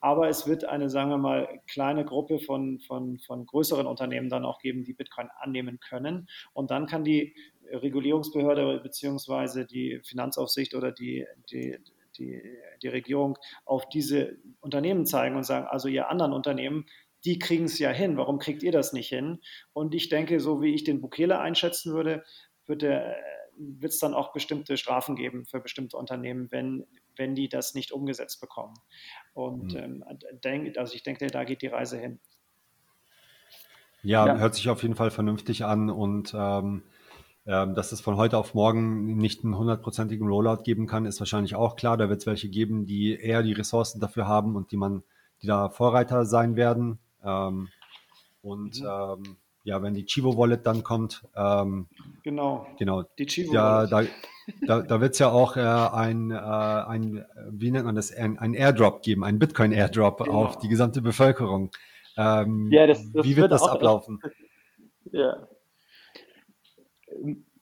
[0.05, 4.45] aber es wird eine, sagen wir mal, kleine Gruppe von, von, von größeren Unternehmen dann
[4.45, 6.29] auch geben, die Bitcoin annehmen können.
[6.53, 7.35] Und dann kann die
[7.71, 11.79] Regulierungsbehörde beziehungsweise die Finanzaufsicht oder die, die,
[12.19, 12.39] die,
[12.83, 16.85] die Regierung auf diese Unternehmen zeigen und sagen, also ihr anderen Unternehmen,
[17.25, 19.41] die kriegen es ja hin, warum kriegt ihr das nicht hin?
[19.73, 22.25] Und ich denke, so wie ich den Bukele einschätzen würde,
[22.67, 22.83] wird
[23.81, 26.85] es dann auch bestimmte Strafen geben für bestimmte Unternehmen, wenn,
[27.17, 28.75] wenn die das nicht umgesetzt bekommen.
[29.33, 29.79] Und mhm.
[29.79, 30.05] ähm,
[30.43, 32.19] denk, also ich denke, da geht die Reise hin.
[34.03, 36.83] Ja, ja, hört sich auf jeden Fall vernünftig an und ähm,
[37.47, 41.55] ähm, dass es von heute auf morgen nicht einen hundertprozentigen Rollout geben kann, ist wahrscheinlich
[41.55, 41.97] auch klar.
[41.97, 45.03] Da wird es welche geben, die eher die Ressourcen dafür haben und die man,
[45.43, 46.99] die da Vorreiter sein werden.
[47.23, 47.69] Ähm,
[48.43, 48.87] und mhm.
[48.87, 51.89] ähm, ja, wenn die Chivo Wallet dann kommt, ähm,
[52.23, 54.03] genau, genau, die Chivo ja, da,
[54.67, 58.39] Da, da wird es ja auch äh, ein, äh, ein, wie nennt man das, ein,
[58.39, 60.45] ein Airdrop geben, ein Bitcoin-Airdrop genau.
[60.45, 61.71] auf die gesamte Bevölkerung.
[62.17, 64.21] Ähm, ja, das, das wie wird, wird das ablaufen?
[65.13, 65.47] Ja.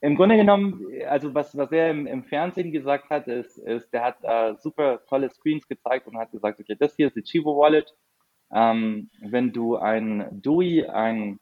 [0.01, 4.05] Im Grunde genommen, also was, was er im, im Fernsehen gesagt hat, ist, ist der
[4.05, 7.59] hat äh, super tolle Screens gezeigt und hat gesagt, okay, das hier ist die Chivo
[7.59, 7.93] Wallet.
[8.53, 11.41] Ähm, wenn du ein DUI, ein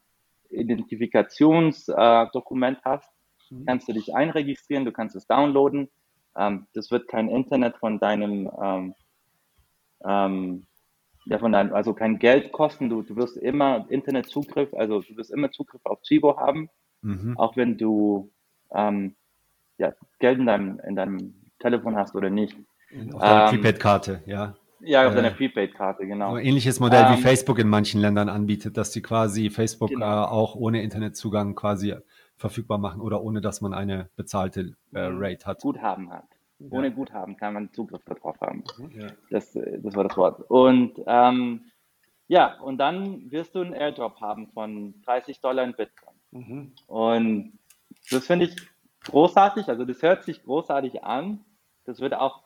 [0.48, 3.12] Identifikationsdokument äh, hast,
[3.50, 3.66] mhm.
[3.66, 5.88] kannst du dich einregistrieren, du kannst es downloaden.
[6.36, 8.94] Ähm, das wird kein Internet von deinem, ähm,
[10.04, 10.66] ähm,
[11.26, 12.88] ja, von deinem, also kein Geld kosten.
[12.88, 16.70] Du, du wirst immer Internetzugriff, also du wirst immer Zugriff auf Chivo haben,
[17.02, 17.36] mhm.
[17.36, 18.30] auch wenn du
[18.72, 19.14] ähm,
[19.78, 22.56] ja, Geld in deinem, in deinem Telefon hast oder nicht.
[23.12, 24.54] Auf deiner ähm, Prepaid-Karte, ja.
[24.82, 26.34] Ja, auf äh, deiner Prepaid-Karte, genau.
[26.34, 30.24] Ein ähnliches Modell ähm, wie Facebook in manchen Ländern anbietet, dass sie quasi Facebook genau.
[30.24, 31.94] äh, auch ohne Internetzugang quasi
[32.40, 35.60] verfügbar machen oder ohne, dass man eine bezahlte äh, Rate hat.
[35.60, 36.24] Guthaben hat.
[36.70, 36.94] Ohne ja.
[36.94, 38.64] Guthaben kann man Zugriff darauf haben.
[38.92, 39.08] Ja.
[39.30, 40.50] Das, das war das Wort.
[40.50, 41.66] Und ähm,
[42.28, 46.14] ja, und dann wirst du einen Airdrop haben von 30 Dollar in Bitcoin.
[46.30, 46.72] Mhm.
[46.86, 47.58] Und
[48.10, 48.56] das finde ich
[49.04, 51.44] großartig, also das hört sich großartig an.
[51.84, 52.42] Das wird auch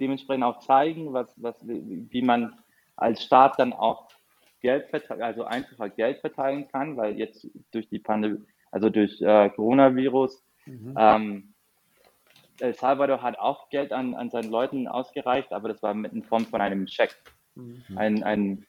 [0.00, 2.58] dementsprechend auch zeigen, was, was, wie man
[2.96, 4.08] als Staat dann auch
[4.60, 4.88] Geld
[5.20, 10.94] also einfacher Geld verteilen kann, weil jetzt durch die Pandemie, also durch äh, Coronavirus, mhm.
[10.98, 11.54] ähm,
[12.60, 16.24] El Salvador hat auch Geld an, an seinen Leuten ausgereicht, aber das war mit in
[16.24, 17.16] Form von einem Scheck.
[17.54, 17.82] Mhm.
[17.96, 18.66] Ein, ein,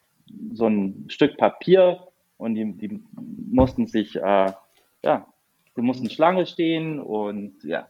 [0.53, 3.03] so ein Stück Papier und die, die
[3.51, 4.53] mussten sich äh,
[5.03, 5.25] ja,
[5.79, 7.87] Du musst in Schlange stehen und ja,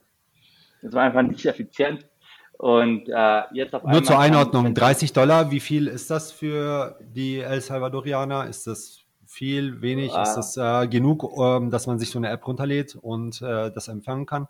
[0.84, 2.06] das war einfach nicht effizient.
[2.60, 7.40] Und äh, jetzt auf Nur zur Einordnung, 30 Dollar, wie viel ist das für die
[7.40, 8.48] El Salvadorianer?
[8.48, 8.99] Ist das
[9.30, 10.14] viel, wenig?
[10.14, 13.72] Äh, ist das äh, genug, ähm, dass man sich so eine App runterlädt und äh,
[13.72, 14.48] das empfangen kann?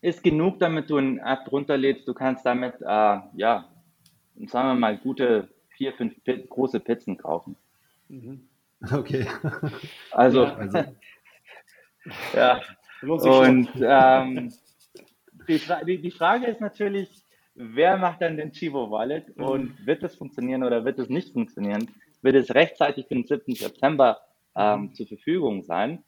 [0.00, 2.06] Ist genug, damit du eine App runterlädst.
[2.06, 3.68] Du kannst damit, äh, ja,
[4.46, 6.14] sagen wir mal, gute vier, fünf
[6.48, 7.56] große Pizzen kaufen.
[8.08, 8.48] Mhm.
[8.92, 9.26] Okay.
[10.10, 10.78] Also, ja, also
[12.36, 12.60] ja.
[13.02, 14.52] Und ähm,
[15.48, 17.08] die, die, die, Frage ist natürlich,
[17.54, 19.44] wer macht dann den Chivo Wallet mhm.
[19.44, 21.88] und wird es funktionieren oder wird es nicht funktionieren?
[22.22, 23.54] Wird es rechtzeitig für den 7.
[23.54, 24.20] September
[24.56, 24.94] ähm, mhm.
[24.94, 26.02] zur Verfügung sein?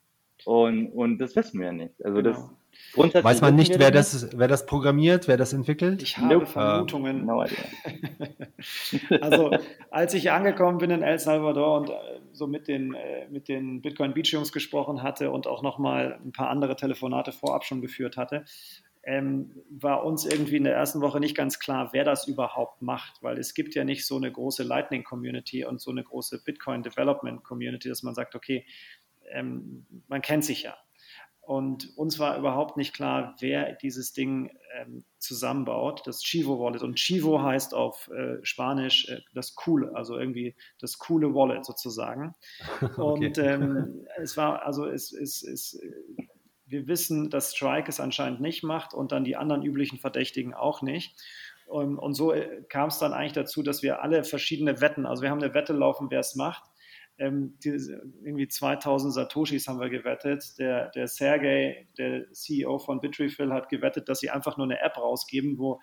[0.44, 2.04] Und, und das wissen wir nicht.
[2.04, 3.24] Also das genau.
[3.24, 6.02] Weiß man nicht, wer das, wer das programmiert, wer das entwickelt?
[6.02, 6.46] Ich habe nope.
[6.46, 7.26] Vermutungen.
[7.26, 7.40] No
[9.20, 9.50] also,
[9.90, 11.94] als ich angekommen bin in El Salvador und äh,
[12.32, 16.32] so mit den, äh, mit den Bitcoin Beach Jungs gesprochen hatte und auch nochmal ein
[16.32, 18.44] paar andere Telefonate vorab schon geführt hatte,
[19.08, 23.22] ähm, war uns irgendwie in der ersten Woche nicht ganz klar, wer das überhaupt macht,
[23.22, 26.82] weil es gibt ja nicht so eine große Lightning Community und so eine große Bitcoin
[26.82, 28.66] Development Community, dass man sagt, okay,
[29.32, 30.76] ähm, man kennt sich ja.
[31.40, 36.82] Und uns war überhaupt nicht klar, wer dieses Ding ähm, zusammenbaut, das Chivo Wallet.
[36.82, 42.34] Und Chivo heißt auf äh, Spanisch äh, das Coole, also irgendwie das coole Wallet sozusagen.
[42.82, 43.00] okay.
[43.00, 45.80] Und ähm, es war, also es, es, es,
[46.68, 50.82] wir wissen, dass Strike es anscheinend nicht macht und dann die anderen üblichen Verdächtigen auch
[50.82, 51.14] nicht.
[51.66, 55.22] Und, und so äh, kam es dann eigentlich dazu, dass wir alle verschiedene Wetten, also
[55.22, 56.62] wir haben eine Wette laufen, wer es macht
[57.18, 57.70] ähm, die,
[58.22, 60.58] irgendwie 2000 Satoshis haben wir gewettet.
[60.58, 64.96] Der, der Sergey, der CEO von Bitrefill, hat gewettet, dass sie einfach nur eine App
[64.96, 65.80] rausgeben, wo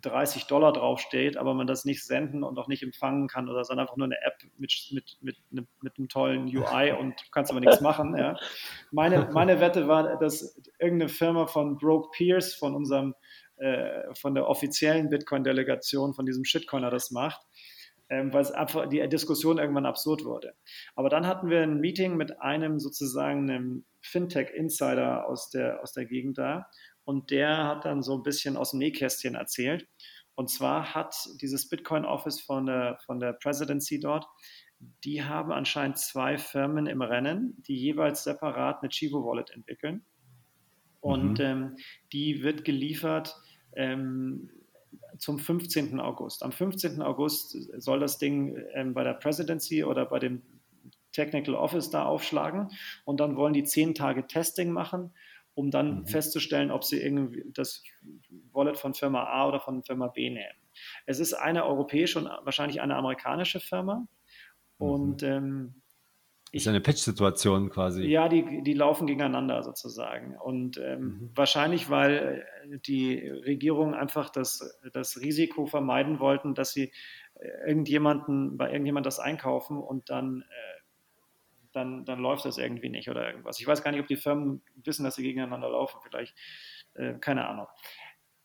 [0.00, 3.84] 30 Dollar draufsteht, aber man das nicht senden und auch nicht empfangen kann oder sondern
[3.84, 7.60] einfach nur eine App mit, mit, mit, mit, einem tollen UI und du kannst aber
[7.60, 8.16] nichts machen.
[8.16, 8.36] Ja.
[8.90, 13.14] Meine, meine Wette war, dass irgendeine Firma von Broke Pierce, von unserem,
[13.56, 17.40] äh, von der offiziellen Bitcoin-Delegation, von diesem Shitcoiner das macht
[18.10, 20.54] ähm, weil es einfach die Diskussion irgendwann absurd wurde.
[20.96, 26.06] Aber dann hatten wir ein Meeting mit einem sozusagen einem Fintech-Insider aus der, aus der
[26.06, 26.66] Gegend da
[27.10, 29.88] und der hat dann so ein bisschen aus dem Nähkästchen erzählt.
[30.36, 31.12] Und zwar hat
[31.42, 34.26] dieses Bitcoin Office von der, von der Presidency dort,
[35.02, 40.04] die haben anscheinend zwei Firmen im Rennen, die jeweils separat eine Chivo Wallet entwickeln.
[41.00, 41.44] Und mhm.
[41.44, 41.76] ähm,
[42.12, 43.34] die wird geliefert
[43.74, 44.48] ähm,
[45.18, 45.98] zum 15.
[45.98, 46.44] August.
[46.44, 47.02] Am 15.
[47.02, 50.42] August soll das Ding ähm, bei der Presidency oder bei dem
[51.10, 52.68] Technical Office da aufschlagen
[53.04, 55.12] und dann wollen die zehn Tage Testing machen,
[55.60, 56.06] um dann mhm.
[56.06, 57.82] festzustellen, ob sie irgendwie das
[58.52, 60.58] Wallet von Firma A oder von Firma B nehmen.
[61.06, 64.06] Es ist eine europäische und wahrscheinlich eine amerikanische Firma
[64.78, 64.86] mhm.
[64.86, 65.74] und ähm,
[66.52, 68.04] ist eine Pitch-Situation quasi.
[68.06, 70.36] Ja, die, die laufen gegeneinander sozusagen.
[70.36, 71.30] Und ähm, mhm.
[71.34, 76.92] wahrscheinlich, weil äh, die Regierungen einfach das, das Risiko vermeiden wollten, dass sie
[77.34, 80.79] äh, irgendjemanden, bei irgendjemand das einkaufen und dann, äh,
[81.72, 83.60] dann, dann läuft das irgendwie nicht oder irgendwas.
[83.60, 86.00] Ich weiß gar nicht, ob die Firmen wissen, dass sie gegeneinander laufen.
[86.02, 86.36] Vielleicht
[86.94, 87.66] äh, keine Ahnung.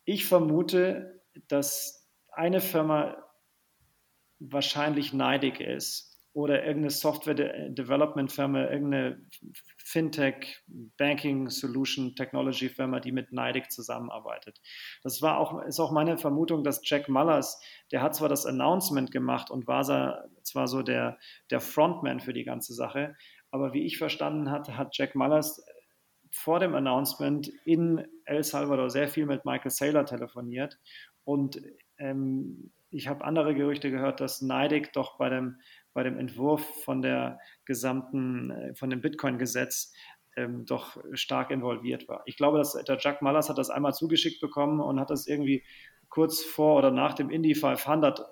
[0.06, 3.18] Ich vermute, dass eine Firma
[4.40, 9.26] wahrscheinlich neidig ist oder irgendeine Software-Development-Firma, irgendeine
[9.78, 10.62] Fintech,
[10.98, 14.60] Banking Solution, Technology-Firma, die mit Neidig zusammenarbeitet.
[15.02, 17.58] Das war auch, ist auch meine Vermutung, dass Jack Mullers,
[17.94, 19.86] der hat zwar das Announcement gemacht und war
[20.44, 21.18] zwar so der,
[21.52, 23.16] der Frontman für die ganze Sache,
[23.50, 25.66] aber wie ich verstanden hatte, hat Jack Mullers
[26.32, 30.78] vor dem Announcement in El Salvador sehr viel mit Michael Saylor telefoniert
[31.24, 31.62] und
[31.98, 35.60] ähm, ich habe andere Gerüchte gehört, dass Neidig doch bei dem
[35.96, 39.94] bei dem Entwurf von der gesamten, äh, von dem Bitcoin-Gesetz
[40.36, 42.22] ähm, doch stark involviert war.
[42.26, 45.64] Ich glaube, dass der Jack Mallas hat das einmal zugeschickt bekommen und hat das irgendwie
[46.10, 48.24] kurz vor oder nach dem Indy 500 äh,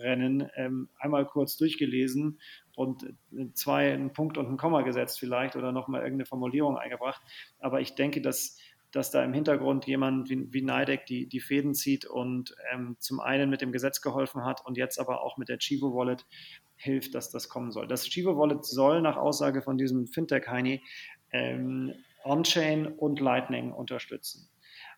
[0.00, 2.40] Rennen ähm, einmal kurz durchgelesen
[2.76, 7.22] und äh, zwei einen Punkt und ein Komma gesetzt vielleicht oder nochmal irgendeine Formulierung eingebracht.
[7.58, 8.56] Aber ich denke, dass
[8.94, 13.18] dass da im Hintergrund jemand wie, wie Nidec die, die Fäden zieht und ähm, zum
[13.18, 16.24] einen mit dem Gesetz geholfen hat und jetzt aber auch mit der Chivo Wallet
[16.84, 17.88] hilft, dass das kommen soll.
[17.88, 20.82] Das Chivo Wallet soll nach Aussage von diesem Fintech-Heini
[21.32, 21.92] ähm,
[22.24, 24.48] On-Chain und Lightning unterstützen.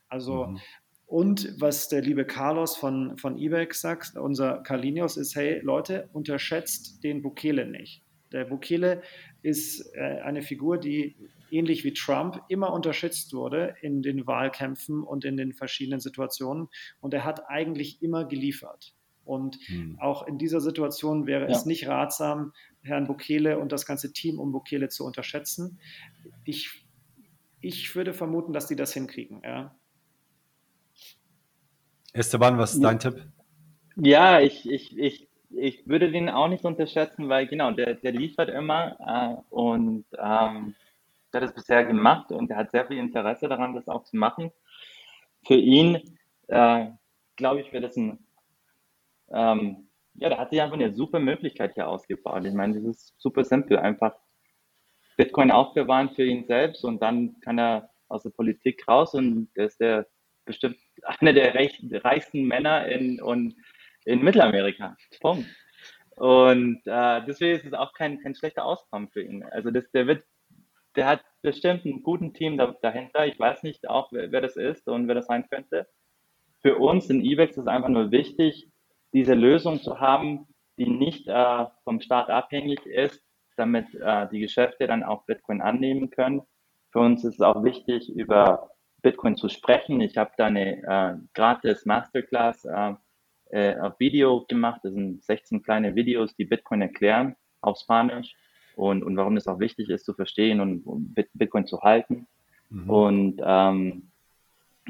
[0.09, 0.61] Also mhm.
[1.07, 7.03] Und was der liebe Carlos von, von eBay sagt, unser Carlinius, ist, hey Leute, unterschätzt
[7.05, 8.03] den Bukele nicht.
[8.33, 9.03] Der Bukele
[9.43, 11.17] ist äh, eine Figur, die
[11.53, 16.69] ähnlich wie Trump immer unterschätzt wurde in den Wahlkämpfen und in den verschiedenen Situationen.
[17.01, 18.96] Und er hat eigentlich immer geliefert.
[19.27, 19.99] Und hm.
[20.01, 21.51] auch in dieser Situation wäre ja.
[21.51, 25.79] es nicht ratsam, Herrn Bukele und das ganze Team um Bukele zu unterschätzen.
[26.45, 26.87] Ich,
[27.61, 29.43] ich würde vermuten, dass die das hinkriegen.
[29.45, 29.77] Ja.
[32.13, 33.27] Esteban, was ist dein Tipp?
[33.97, 38.49] Ja, ich, ich, ich, ich würde den auch nicht unterschätzen, weil genau, der, der liefert
[38.49, 40.75] immer äh, und ähm,
[41.33, 44.17] der hat es bisher gemacht und er hat sehr viel Interesse daran, das auch zu
[44.17, 44.53] machen.
[45.45, 46.01] Für ihn,
[46.49, 46.87] äh,
[47.37, 48.26] glaube ich, wäre das ein
[49.33, 52.45] ähm, ja, da hat sich einfach eine super Möglichkeit hier ausgebaut.
[52.45, 53.79] Ich meine, das ist super simpel.
[53.79, 54.15] Einfach
[55.17, 59.67] Bitcoin aufbewahren für ihn selbst und dann kann er aus der Politik raus und er
[59.67, 60.07] ist der
[60.45, 63.55] bestimmt einer der reichsten Männer in, und
[64.05, 64.97] in Mittelamerika.
[65.21, 65.47] Punkt.
[66.17, 69.43] Und äh, deswegen ist es auch kein, kein schlechter Auskommen für ihn.
[69.43, 70.25] Also das, der wird,
[70.95, 73.27] der hat bestimmt einen guten Team da, dahinter.
[73.27, 75.87] Ich weiß nicht auch, wer, wer, das ist und wer das sein könnte.
[76.63, 78.71] Für uns in eBay ist es einfach nur wichtig,
[79.13, 80.47] diese Lösung zu haben,
[80.79, 83.23] die nicht äh, vom Staat abhängig ist,
[83.57, 86.43] damit äh, die Geschäfte dann auch Bitcoin annehmen können.
[86.91, 88.71] Für uns ist es auch wichtig, über
[89.03, 90.01] Bitcoin zu sprechen.
[90.01, 92.95] Ich habe da eine äh, gratis Masterclass äh,
[93.51, 94.81] äh, auf Video gemacht.
[94.83, 98.35] Das sind 16 kleine Videos, die Bitcoin erklären auf Spanisch
[98.77, 102.27] und, und warum es auch wichtig ist zu verstehen und um Bitcoin zu halten.
[102.69, 102.91] Mhm.
[102.91, 104.11] Und ähm,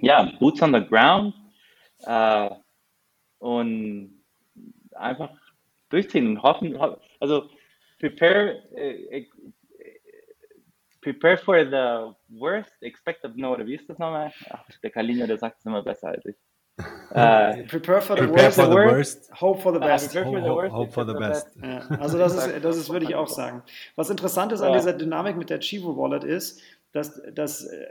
[0.01, 1.35] ja, Boots on the Ground.
[2.01, 2.51] Äh,
[3.39, 4.23] und
[4.93, 5.31] einfach
[5.89, 6.77] durchziehen und hoffen,
[7.21, 7.49] also
[7.99, 9.27] prepare, äh, äh,
[11.01, 14.33] prepare for the worst, expect the, no, wie ist das nochmal?
[14.51, 16.37] Ach, der Kalina, der sagt es immer besser als ich.
[17.09, 20.15] Uh, prepare for the, prepare worst, for the worst, hope for the best.
[20.15, 21.49] Uh, hope, hope, for the best.
[21.63, 23.63] Ja, also das ist, das ist, würde ich auch sagen.
[23.95, 26.61] Was interessant ist an dieser Dynamik mit der Chivo Wallet ist,
[26.97, 27.87] dass, dass äh,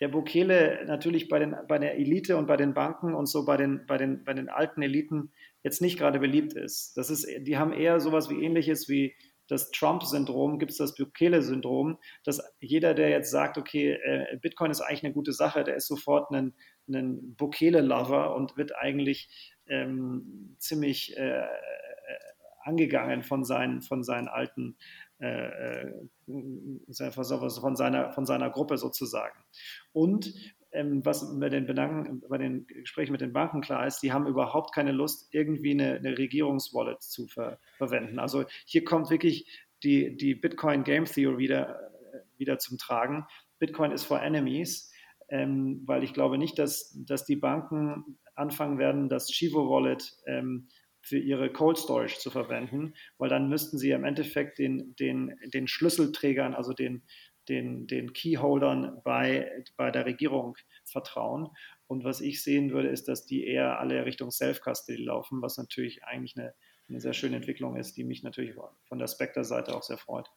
[0.00, 3.56] der Bukele natürlich bei, den, bei der Elite und bei den Banken und so bei
[3.56, 5.32] den, bei den, bei den alten Eliten
[5.62, 6.96] jetzt nicht gerade beliebt ist.
[6.96, 9.14] Das ist, die haben eher sowas wie ähnliches wie
[9.48, 14.80] das Trump-Syndrom, gibt es das Bukele-Syndrom, dass jeder, der jetzt sagt, okay, äh, Bitcoin ist
[14.80, 16.54] eigentlich eine gute Sache, der ist sofort ein,
[16.88, 21.46] ein Bukele-Lover und wird eigentlich ähm, ziemlich äh, äh
[22.66, 24.76] angegangen von seinen, von seinen alten
[27.60, 29.38] von, seiner, von seiner Gruppe sozusagen.
[29.92, 30.34] Und
[30.72, 34.26] ähm, was bei den, Bedanken, bei den Gesprächen mit den Banken klar ist, die haben
[34.26, 38.18] überhaupt keine Lust, irgendwie eine, eine Regierungswallet zu ver verwenden.
[38.18, 39.46] Also hier kommt wirklich
[39.82, 43.26] die, die Bitcoin Game Theory wieder, äh, wieder zum Tragen.
[43.58, 44.92] Bitcoin ist for enemies,
[45.28, 50.68] ähm, weil ich glaube nicht, dass, dass die Banken anfangen werden, das Chivo Wallet ähm,
[51.06, 55.68] für ihre Cold Storage zu verwenden, weil dann müssten sie im Endeffekt den, den, den
[55.68, 57.04] Schlüsselträgern, also den,
[57.48, 61.48] den, den Keyholdern bei, bei der Regierung vertrauen.
[61.86, 66.02] Und was ich sehen würde, ist, dass die eher alle Richtung Self-Custody laufen, was natürlich
[66.02, 66.54] eigentlich eine,
[66.88, 68.54] eine sehr schöne Entwicklung ist, die mich natürlich
[68.88, 70.28] von der Spectre-Seite auch sehr freut.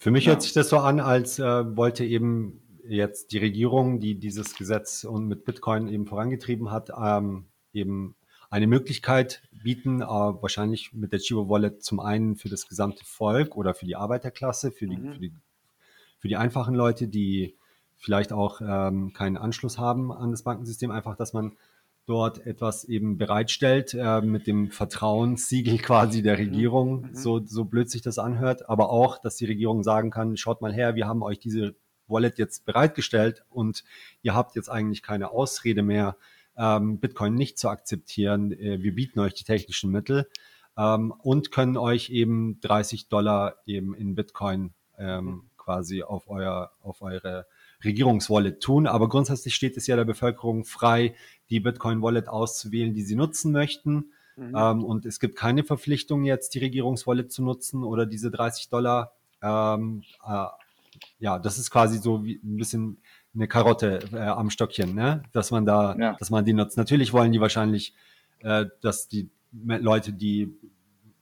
[0.00, 0.32] Für mich ja.
[0.32, 5.04] hört sich das so an, als äh, wollte eben jetzt die Regierung, die dieses Gesetz
[5.04, 8.16] mit Bitcoin eben vorangetrieben hat, ähm, eben
[8.50, 13.56] eine Möglichkeit bieten, äh, wahrscheinlich mit der Chivo Wallet zum einen für das gesamte Volk
[13.56, 15.12] oder für die Arbeiterklasse, für die, mhm.
[15.12, 15.32] für die
[16.20, 17.56] für die einfachen Leute, die
[17.96, 21.56] vielleicht auch ähm, keinen Anschluss haben an das Bankensystem, einfach, dass man
[22.06, 26.44] dort etwas eben bereitstellt äh, mit dem Vertrauenssiegel quasi der mhm.
[26.44, 27.14] Regierung, mhm.
[27.14, 30.72] so, so blöd sich das anhört, aber auch, dass die Regierung sagen kann, schaut mal
[30.72, 31.74] her, wir haben euch diese
[32.06, 33.84] Wallet jetzt bereitgestellt und
[34.22, 36.16] ihr habt jetzt eigentlich keine Ausrede mehr,
[36.60, 38.52] ähm, Bitcoin nicht zu akzeptieren.
[38.52, 40.28] Äh, wir bieten euch die technischen Mittel
[40.76, 47.00] ähm, und können euch eben 30 Dollar eben in Bitcoin ähm, quasi auf euer, auf
[47.00, 47.46] eure
[47.82, 48.86] Regierungswallet tun.
[48.86, 51.14] Aber grundsätzlich steht es ja der Bevölkerung frei,
[51.48, 54.12] die Bitcoin-Wallet auszuwählen, die sie nutzen möchten.
[54.36, 54.54] Mhm.
[54.54, 59.12] Ähm, und es gibt keine Verpflichtung jetzt, die Regierungswallet zu nutzen oder diese 30 Dollar.
[59.42, 60.46] Ähm, äh,
[61.18, 62.98] ja, das ist quasi so wie ein bisschen
[63.34, 65.22] eine Karotte äh, am Stockchen, ne?
[65.32, 66.16] dass man da, ja.
[66.18, 66.76] dass man die nutzt.
[66.76, 67.94] Natürlich wollen die wahrscheinlich,
[68.40, 70.56] äh, dass die Leute, die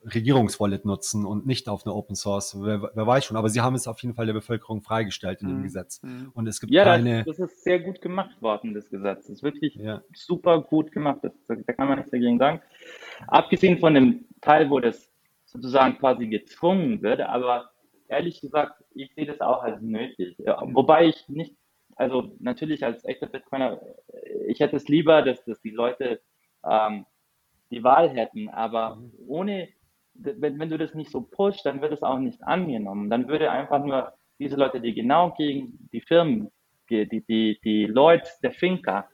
[0.03, 2.57] Regierungswallet nutzen und nicht auf eine Open Source.
[2.61, 5.49] Wer, wer, weiß schon, aber sie haben es auf jeden Fall der Bevölkerung freigestellt in
[5.49, 5.63] dem mhm.
[5.63, 6.01] Gesetz.
[6.01, 6.31] Mhm.
[6.33, 7.23] Und es gibt ja, keine.
[7.25, 9.27] Das, das, ist sehr gut gemacht worden, das Gesetz.
[9.27, 10.01] Das ist wirklich ja.
[10.13, 11.19] super gut gemacht.
[11.21, 12.61] Das, da kann man nichts dagegen sagen.
[13.27, 15.11] Abgesehen von dem Teil, wo das
[15.45, 17.71] sozusagen quasi gezwungen wird, aber
[18.07, 20.37] ehrlich gesagt, ich sehe das auch als nötig.
[20.39, 21.55] Ja, wobei ich nicht,
[21.99, 23.81] also natürlich als echter Bitcoiner,
[24.47, 26.21] ich hätte es lieber, dass, dass die Leute
[26.65, 27.05] ähm,
[27.71, 29.11] die Wahl hätten, aber mhm.
[29.27, 29.67] ohne
[30.13, 33.09] wenn, wenn du das nicht so pusht, dann wird es auch nicht angenommen.
[33.09, 36.51] Dann würde einfach nur diese Leute, die genau gegen die Firmen,
[36.89, 39.07] die, die, die Leute der Finca,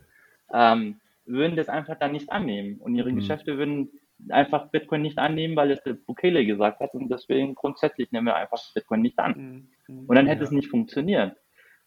[0.53, 2.79] ähm, würden das einfach dann nicht annehmen.
[2.79, 3.17] Und ihre mhm.
[3.17, 3.91] Geschäfte würden
[4.29, 6.93] einfach Bitcoin nicht annehmen, weil es der Bukele gesagt hat.
[6.93, 9.69] Und deswegen grundsätzlich nehmen wir einfach Bitcoin nicht an.
[9.87, 10.05] Mhm.
[10.07, 10.45] Und dann hätte ja.
[10.45, 11.35] es nicht funktioniert.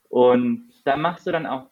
[0.09, 1.71] Und da machst du dann auch,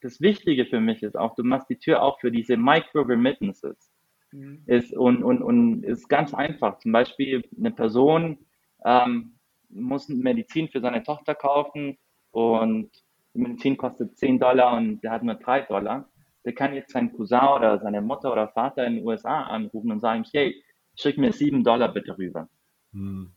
[0.00, 3.90] das Wichtige für mich ist auch, du machst die Tür auch für diese Micro-Remittances.
[4.32, 4.62] Mhm.
[4.66, 6.78] Ist, und, und, und ist ganz einfach.
[6.78, 8.38] Zum Beispiel eine Person
[8.84, 9.34] ähm,
[9.68, 11.98] muss Medizin für seine Tochter kaufen
[12.30, 12.90] und
[13.34, 16.08] die Medizin kostet 10 Dollar und der hat nur 3 Dollar.
[16.44, 20.00] Der kann jetzt seinen Cousin oder seine Mutter oder Vater in den USA anrufen und
[20.00, 20.62] sagen, hey,
[20.96, 22.48] schick mir 7 Dollar bitte rüber.
[22.92, 23.32] Mhm.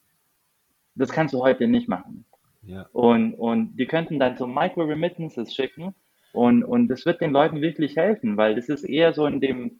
[0.95, 2.25] Das kannst du heute nicht machen.
[2.67, 2.87] Ja.
[2.91, 5.95] Und, und die könnten dann so Micro-Remittances schicken
[6.33, 9.79] und, und das wird den Leuten wirklich helfen, weil das ist eher so in dem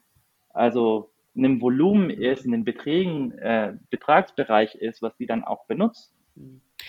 [0.58, 5.68] also in einem Volumen ist, in den Beträgen, äh, Betragsbereich ist, was die dann auch
[5.68, 6.12] benutzen.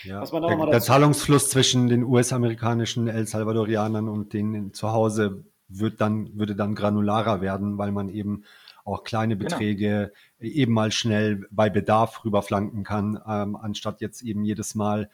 [0.03, 6.37] Ja, der, der Zahlungsfluss zwischen den US-amerikanischen El Salvadorianern und denen zu Hause wird dann,
[6.37, 8.43] würde dann granularer werden, weil man eben
[8.85, 9.49] auch kleine genau.
[9.49, 10.53] Beträge genau.
[10.53, 15.09] eben mal schnell bei Bedarf rüberflanken kann, ähm, anstatt jetzt eben jedes Mal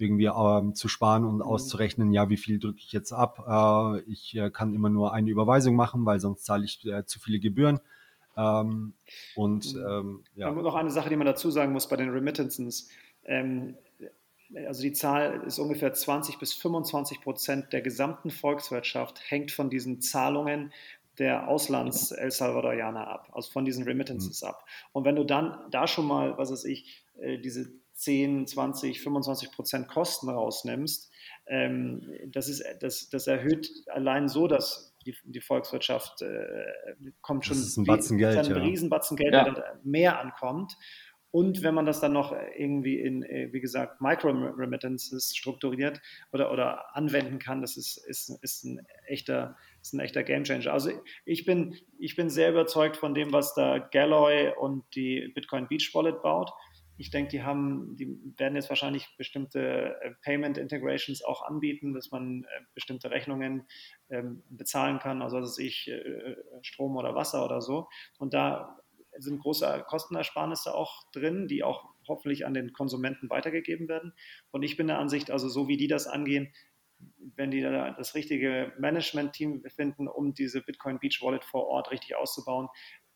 [0.00, 1.42] irgendwie ähm, zu sparen und mhm.
[1.42, 3.44] auszurechnen, ja, wie viel drücke ich jetzt ab.
[3.46, 7.18] Äh, ich äh, kann immer nur eine Überweisung machen, weil sonst zahle ich äh, zu
[7.20, 7.80] viele Gebühren.
[8.36, 8.94] Ähm,
[9.34, 9.86] und mhm.
[9.88, 10.50] ähm, ja.
[10.50, 12.88] Noch eine Sache, die man dazu sagen muss bei den Remittances.
[13.24, 13.76] Ähm,
[14.66, 20.00] also die Zahl ist ungefähr 20 bis 25 Prozent der gesamten Volkswirtschaft hängt von diesen
[20.00, 20.72] Zahlungen
[21.18, 24.48] der Auslands-El Salvadorianer ab, also von diesen Remittances mhm.
[24.48, 24.64] ab.
[24.92, 29.50] Und wenn du dann da schon mal, was weiß ich, äh, diese 10, 20, 25
[29.50, 31.10] Prozent Kosten rausnimmst,
[31.48, 36.64] ähm, das, ist, das, das erhöht allein so dass die, die Volkswirtschaft äh,
[37.22, 38.56] kommt schon das ist ein Batzen Geld, ein ja.
[38.56, 39.50] Riesenbatzen Geld, ja.
[39.50, 40.76] der mehr ankommt.
[41.30, 46.00] Und wenn man das dann noch irgendwie in, äh, wie gesagt, Micro-Remittances strukturiert
[46.32, 50.72] oder, oder anwenden kann, das ist, ist, ist, ein echter, ist ein echter Gamechanger.
[50.72, 50.90] Also
[51.26, 55.90] ich bin, ich bin sehr überzeugt von dem, was da Galloy und die Bitcoin Beach
[55.92, 56.50] Wallet baut.
[56.98, 62.10] Ich denke, die haben, die werden jetzt wahrscheinlich bestimmte äh, Payment Integrations auch anbieten, dass
[62.10, 63.66] man äh, bestimmte Rechnungen
[64.10, 67.88] ähm, bezahlen kann, also dass ich äh, Strom oder Wasser oder so.
[68.18, 68.80] Und da
[69.16, 74.12] sind große Kostenersparnisse auch drin, die auch hoffentlich an den Konsumenten weitergegeben werden.
[74.50, 76.52] Und ich bin der Ansicht, also so wie die das angehen,
[77.36, 82.16] wenn die da das richtige Management-Team finden, um diese Bitcoin Beach Wallet vor Ort richtig
[82.16, 82.68] auszubauen,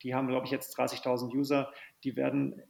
[0.03, 1.73] die haben, glaube ich, jetzt 30.000 User,
[2.05, 2.63] die werden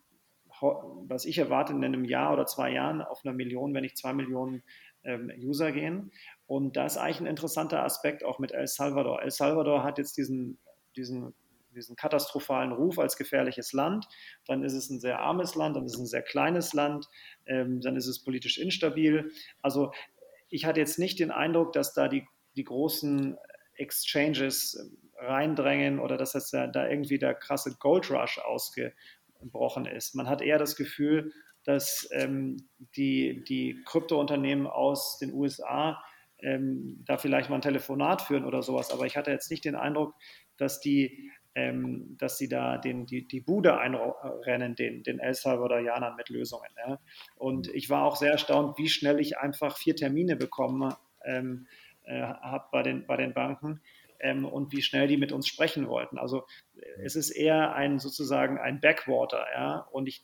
[0.62, 4.12] was ich erwarte, in einem Jahr oder zwei Jahren auf einer Million, wenn nicht zwei
[4.12, 4.62] Millionen
[5.05, 6.12] ähm, User gehen.
[6.47, 9.22] Und da ist eigentlich ein interessanter Aspekt auch mit El Salvador.
[9.22, 10.59] El Salvador hat jetzt diesen,
[10.97, 11.34] diesen,
[11.74, 14.06] diesen katastrophalen Ruf als gefährliches Land.
[14.47, 17.09] Dann ist es ein sehr armes Land, dann ist es ein sehr kleines Land,
[17.47, 19.30] ähm, dann ist es politisch instabil.
[19.60, 19.93] Also
[20.48, 22.26] ich hatte jetzt nicht den Eindruck, dass da die,
[22.56, 23.36] die großen
[23.74, 28.93] Exchanges reindrängen oder dass das da, irgendwie der krasse Gold Rush ausge,
[29.43, 30.14] gebrochen ist.
[30.14, 31.32] Man hat eher das Gefühl,
[31.64, 36.02] dass ähm, die, die Kryptounternehmen aus den USA
[36.39, 38.90] ähm, da vielleicht mal ein Telefonat führen oder sowas.
[38.90, 40.14] Aber ich hatte jetzt nicht den Eindruck,
[40.56, 46.16] dass die, ähm, dass sie da den, die, die Bude einrennen, den, den El Salvadorianern
[46.16, 46.70] mit Lösungen.
[46.86, 46.98] Ja.
[47.36, 51.66] Und ich war auch sehr erstaunt, wie schnell ich einfach vier Termine bekomme ähm,
[52.05, 53.81] äh, hat bei den, bei den Banken
[54.23, 56.19] ähm, und wie schnell die mit uns sprechen wollten.
[56.19, 56.47] Also
[57.03, 59.86] es ist eher ein sozusagen ein Backwater, ja.
[59.90, 60.23] Und ich,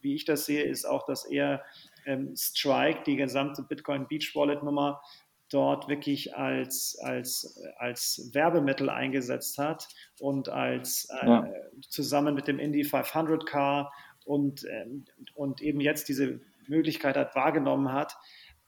[0.00, 1.62] wie ich das sehe, ist auch, dass eher
[2.06, 5.02] ähm, Strike, die gesamte Bitcoin Beach Wallet Nummer,
[5.50, 9.88] dort wirklich als, als, als Werbemittel eingesetzt hat
[10.20, 11.48] und als äh, ja.
[11.88, 13.92] zusammen mit dem Indy 500 Car
[14.24, 14.86] und, äh,
[15.34, 18.16] und eben jetzt diese Möglichkeit hat, wahrgenommen hat,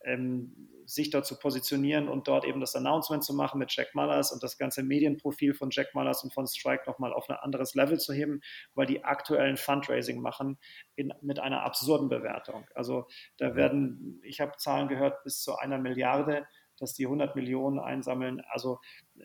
[0.05, 4.33] ähm, sich dort zu positionieren und dort eben das Announcement zu machen mit Jack Mullers
[4.33, 7.99] und das ganze Medienprofil von Jack Mullers und von Strike nochmal auf ein anderes Level
[7.99, 8.41] zu heben,
[8.75, 10.59] weil die aktuellen Fundraising machen
[10.95, 12.67] in, mit einer absurden Bewertung.
[12.75, 13.07] Also
[13.39, 13.57] da mhm.
[13.57, 16.47] werden, ich habe Zahlen gehört, bis zu einer Milliarde
[16.79, 18.81] dass die 100 Millionen einsammeln, also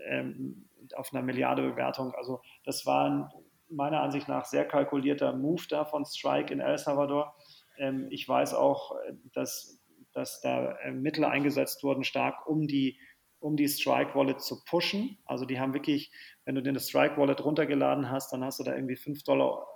[0.09, 2.13] ähm, auf einer Milliarde Bewertung.
[2.13, 3.29] Also das war ein
[3.69, 7.35] meiner Ansicht nach sehr kalkulierter Move da von Strike in El Salvador.
[7.77, 8.95] Ähm, ich weiß auch,
[9.33, 9.76] dass,
[10.17, 12.99] dass da äh, Mittel eingesetzt wurden, stark um die
[13.39, 15.19] um die Strike Wallet zu pushen.
[15.25, 16.11] Also die haben wirklich,
[16.45, 19.67] wenn du den Strike Wallet runtergeladen hast, dann hast du da irgendwie 5 Dollar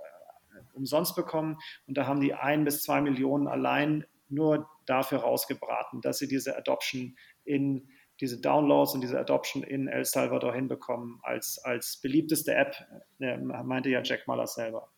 [0.51, 6.01] äh, umsonst bekommen und da haben die ein bis zwei Millionen allein nur dafür rausgebraten,
[6.01, 7.87] dass sie diese Adoption in
[8.21, 12.75] diese Downloads und diese Adoption in El Salvador hinbekommen als, als beliebteste App,
[13.17, 14.91] meinte ja Jack Muller selber.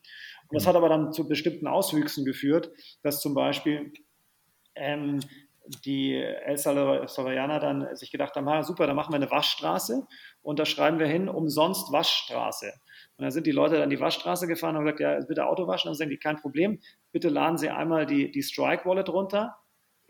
[0.50, 0.70] Und das mhm.
[0.70, 2.72] hat aber dann zu bestimmten Auswüchsen geführt,
[3.02, 3.94] dass zum Beispiel
[4.76, 5.20] ähm,
[5.86, 10.06] die El Salvadorianer dann sich gedacht haben, ah, super, dann machen wir eine Waschstraße
[10.42, 12.74] und da schreiben wir hin, umsonst Waschstraße.
[13.18, 15.68] Und dann sind die Leute dann die Waschstraße gefahren und haben gesagt, ja, bitte Auto
[15.68, 15.88] waschen.
[15.88, 16.80] Und dann sagen die, kein Problem,
[17.12, 19.56] bitte laden Sie einmal die, die Strike-Wallet runter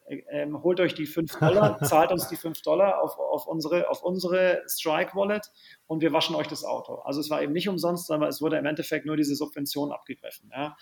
[0.07, 4.03] ähm, holt euch die 5 Dollar, zahlt uns die 5 Dollar auf, auf, unsere, auf
[4.03, 5.51] unsere Strike Wallet
[5.87, 6.95] und wir waschen euch das Auto.
[6.95, 10.51] Also es war eben nicht umsonst, sondern es wurde im Endeffekt nur diese Subvention abgegriffen.
[10.53, 10.75] Ja.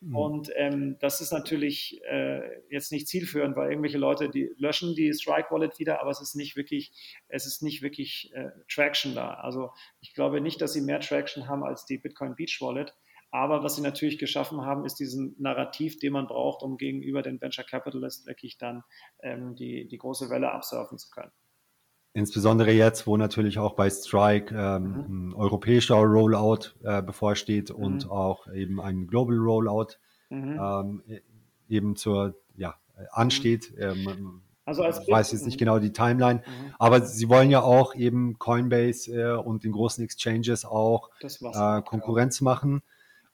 [0.00, 0.16] Mhm.
[0.16, 2.40] Und ähm, das ist natürlich äh,
[2.70, 6.34] jetzt nicht zielführend, weil irgendwelche Leute, die löschen die Strike Wallet wieder, aber es ist
[6.34, 6.92] nicht wirklich,
[7.28, 9.34] es ist nicht wirklich äh, Traction da.
[9.34, 9.70] Also
[10.00, 12.94] ich glaube nicht, dass sie mehr Traction haben als die Bitcoin Beach Wallet.
[13.32, 17.40] Aber was sie natürlich geschaffen haben, ist diesen Narrativ, den man braucht, um gegenüber den
[17.40, 18.84] Venture Capitalists wirklich dann
[19.22, 21.32] ähm, die, die große Welle absurfen zu können.
[22.12, 25.30] Insbesondere jetzt, wo natürlich auch bei Strike ähm, mhm.
[25.30, 27.82] ein europäischer Rollout äh, bevorsteht mhm.
[27.82, 29.96] und auch eben ein Global Rollout
[30.28, 30.60] mhm.
[30.60, 31.22] ähm, e-,
[31.70, 32.74] eben zur, ja,
[33.12, 33.72] ansteht.
[33.74, 33.82] Mhm.
[34.08, 36.74] Ähm, also als ich weiß jetzt nicht genau die Timeline, mhm.
[36.78, 42.40] aber sie wollen ja auch eben Coinbase äh, und den großen Exchanges auch äh, Konkurrenz
[42.40, 42.44] ja.
[42.44, 42.82] machen.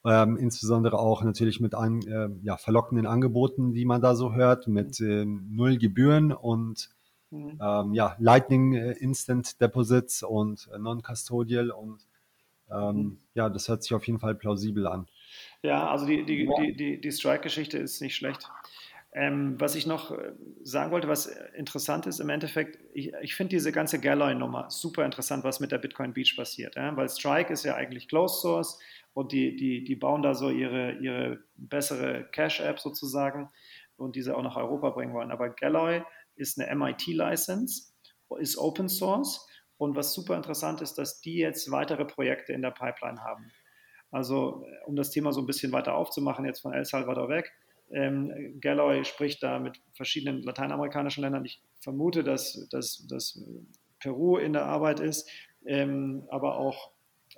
[0.04, 4.68] Ähm, insbesondere auch natürlich mit an, äh, ja, verlockenden Angeboten, die man da so hört,
[4.68, 6.88] mit äh, null Gebühren und
[7.30, 7.58] mhm.
[7.60, 12.06] ähm, ja, Lightning äh, Instant Deposits und äh, Non-Custodial und
[12.70, 13.18] ähm, mhm.
[13.34, 15.06] ja, das hört sich auf jeden Fall plausibel an.
[15.62, 16.52] Ja, also die, die, ja.
[16.60, 18.48] die, die, die Strike-Geschichte ist nicht schlecht.
[19.12, 21.26] Ähm, was ich noch äh, sagen wollte, was
[21.56, 25.78] interessant ist im Endeffekt, ich, ich finde diese ganze Galloy-Nummer super interessant, was mit der
[25.78, 26.76] Bitcoin Beach passiert.
[26.76, 26.94] Ja?
[26.94, 28.78] Weil Strike ist ja eigentlich Closed Source
[29.18, 33.50] und die, die, die bauen da so ihre, ihre bessere Cash-App sozusagen
[33.96, 35.32] und diese auch nach Europa bringen wollen.
[35.32, 36.04] Aber Galloy
[36.36, 37.94] ist eine MIT-License,
[38.38, 39.44] ist Open Source
[39.76, 43.50] und was super interessant ist, dass die jetzt weitere Projekte in der Pipeline haben.
[44.12, 47.50] Also um das Thema so ein bisschen weiter aufzumachen, jetzt von El Salvador weg.
[47.90, 51.44] Ähm, Galloy spricht da mit verschiedenen lateinamerikanischen Ländern.
[51.44, 53.42] Ich vermute, dass, dass, dass
[53.98, 55.28] Peru in der Arbeit ist,
[55.66, 56.92] ähm, aber auch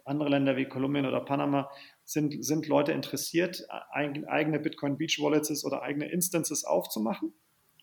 [0.05, 1.71] andere Länder wie Kolumbien oder Panama
[2.05, 7.33] sind, sind Leute interessiert, eigene Bitcoin Beach Wallets oder eigene Instances aufzumachen.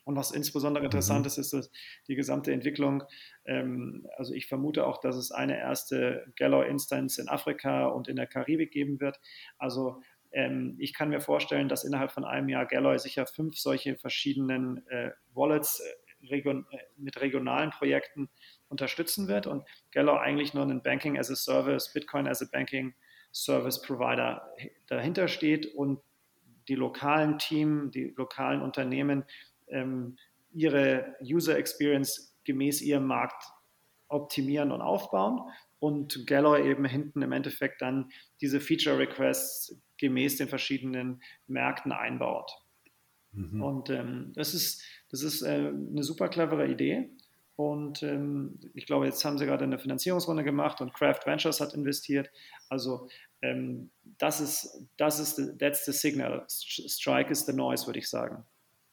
[0.07, 0.85] Und was insbesondere mhm.
[0.85, 1.69] interessant ist, ist dass
[2.07, 3.03] die gesamte Entwicklung.
[3.45, 8.25] Ähm, also ich vermute auch, dass es eine erste Gallo-Instance in Afrika und in der
[8.25, 9.19] Karibik geben wird.
[9.57, 13.97] Also ähm, ich kann mir vorstellen, dass innerhalb von einem Jahr Galloy sicher fünf solche
[13.97, 18.29] verschiedenen äh, Wallets äh, region, äh, mit regionalen Projekten
[18.69, 22.93] unterstützen wird und Gallo eigentlich nur ein Banking as a Service, Bitcoin as a Banking
[23.33, 24.41] Service Provider
[24.87, 25.99] dahinter steht und
[26.67, 29.23] die lokalen Teams, die lokalen Unternehmen
[29.67, 30.17] ähm,
[30.51, 33.43] ihre User Experience gemäß ihrem Markt
[34.09, 35.41] optimieren und aufbauen
[35.79, 38.09] und Gallo eben hinten im Endeffekt dann
[38.41, 42.51] diese Feature Requests gemäß den verschiedenen Märkten einbaut.
[43.31, 43.61] Mhm.
[43.61, 47.09] Und ähm, das ist, das ist äh, eine super clevere Idee.
[47.57, 51.73] Und ähm, ich glaube, jetzt haben sie gerade eine Finanzierungsrunde gemacht und Craft Ventures hat
[51.73, 52.29] investiert.
[52.69, 53.09] Also
[53.41, 53.89] ähm,
[54.19, 56.45] das ist, das ist, the, that's the signal.
[56.47, 58.45] Strike is the noise, würde ich sagen.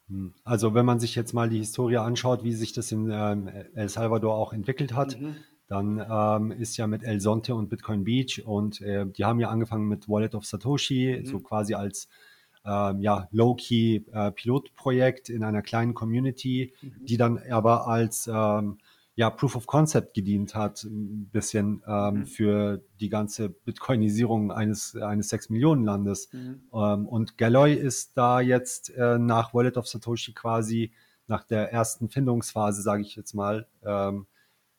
[0.09, 0.33] Hm.
[0.43, 3.87] Also wenn man sich jetzt mal die Historie anschaut, wie sich das in ähm, El
[3.87, 5.35] Salvador auch entwickelt hat, mhm.
[5.67, 9.49] dann ähm, ist ja mit El Sonte und Bitcoin Beach und äh, die haben ja
[9.49, 11.25] angefangen mit Wallet of Satoshi, mhm.
[11.27, 12.07] so quasi als
[12.65, 17.05] ähm, ja, Low-Key-Pilotprojekt äh, in einer kleinen Community, mhm.
[17.05, 18.77] die dann aber als ähm,
[19.15, 22.25] ja, Proof of Concept gedient hat, ein bisschen ähm, mhm.
[22.25, 26.31] für die ganze Bitcoinisierung eines, eines 6 Millionen Landes.
[26.33, 26.63] Mhm.
[26.73, 30.91] Ähm, und Galloy ist da jetzt äh, nach Wallet of Satoshi quasi
[31.27, 34.27] nach der ersten Findungsphase, sage ich jetzt mal, ähm,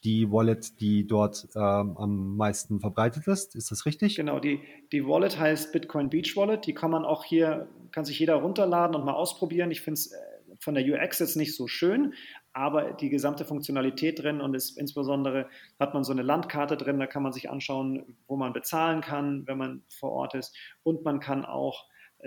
[0.05, 3.55] die Wallet, die dort ähm, am meisten verbreitet ist.
[3.57, 4.17] Ist das richtig?
[4.17, 4.61] Genau, die,
[4.93, 6.67] die Wallet heißt Bitcoin Beach Wallet.
[6.67, 9.71] Die kann man auch hier, kann sich jeder runterladen und mal ausprobieren.
[9.71, 10.17] Ich finde es äh,
[10.61, 12.15] von der UX jetzt nicht so schön,
[12.53, 15.49] aber die gesamte Funktionalität drin und ist insbesondere
[15.79, 19.47] hat man so eine Landkarte drin, da kann man sich anschauen, wo man bezahlen kann,
[19.47, 20.57] wenn man vor Ort ist.
[20.83, 21.85] Und man kann auch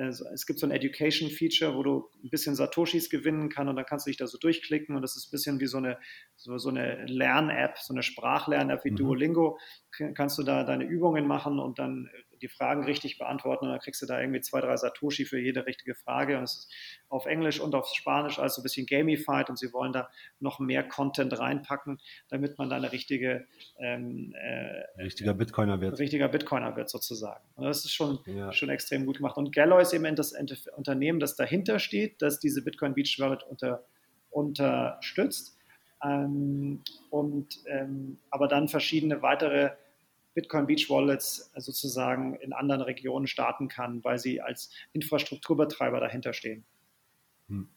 [0.07, 4.05] es gibt so ein Education-Feature, wo du ein bisschen Satoshis gewinnen kannst und dann kannst
[4.05, 5.99] du dich da so durchklicken und das ist ein bisschen wie so eine,
[6.35, 8.95] so, so eine Lern-App, so eine Sprachlern-App wie mhm.
[8.95, 9.59] Duolingo.
[10.15, 12.09] Kannst du da deine Übungen machen und dann
[12.40, 15.66] die Fragen richtig beantworten und dann kriegst du da irgendwie zwei, drei Satoshi für jede
[15.66, 16.72] richtige Frage und es ist
[17.10, 20.10] auf Englisch und auf Spanisch, also ein bisschen gamified und sie wollen da
[20.40, 21.99] noch mehr Content reinpacken,
[22.30, 23.45] damit man da eine richtige
[23.80, 25.99] ähm, äh, richtiger Bitcoiner wird.
[25.99, 27.44] Richtiger Bitcoiner wird sozusagen.
[27.56, 28.52] Und das ist schon, ja.
[28.52, 29.38] schon extrem gut gemacht.
[29.38, 30.34] Und Galloy ist eben das
[30.76, 33.84] Unternehmen, das dahinter steht, das diese Bitcoin Beach Wallet unter,
[34.30, 35.57] unterstützt.
[36.03, 39.72] Ähm, und ähm, aber dann verschiedene weitere
[40.34, 46.65] Bitcoin Beach Wallets sozusagen in anderen Regionen starten kann, weil sie als Infrastrukturbetreiber dahinter stehen.
[47.47, 47.69] Hm.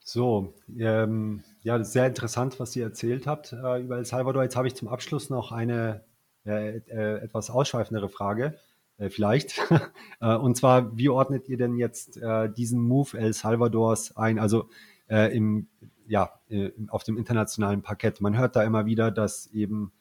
[0.00, 4.44] So, ähm, ja, sehr interessant, was ihr erzählt habt äh, über El Salvador.
[4.44, 6.04] Jetzt habe ich zum Abschluss noch eine
[6.46, 8.56] äh, äh, etwas ausschweifendere Frage,
[8.98, 9.60] äh, vielleicht.
[10.18, 14.38] Äh, und zwar, wie ordnet ihr denn jetzt äh, diesen Move El Salvadors ein?
[14.38, 14.70] Also
[15.08, 15.68] im,
[16.08, 16.40] ja,
[16.88, 18.20] auf dem internationalen Parkett.
[18.20, 19.92] Man hört da immer wieder, dass eben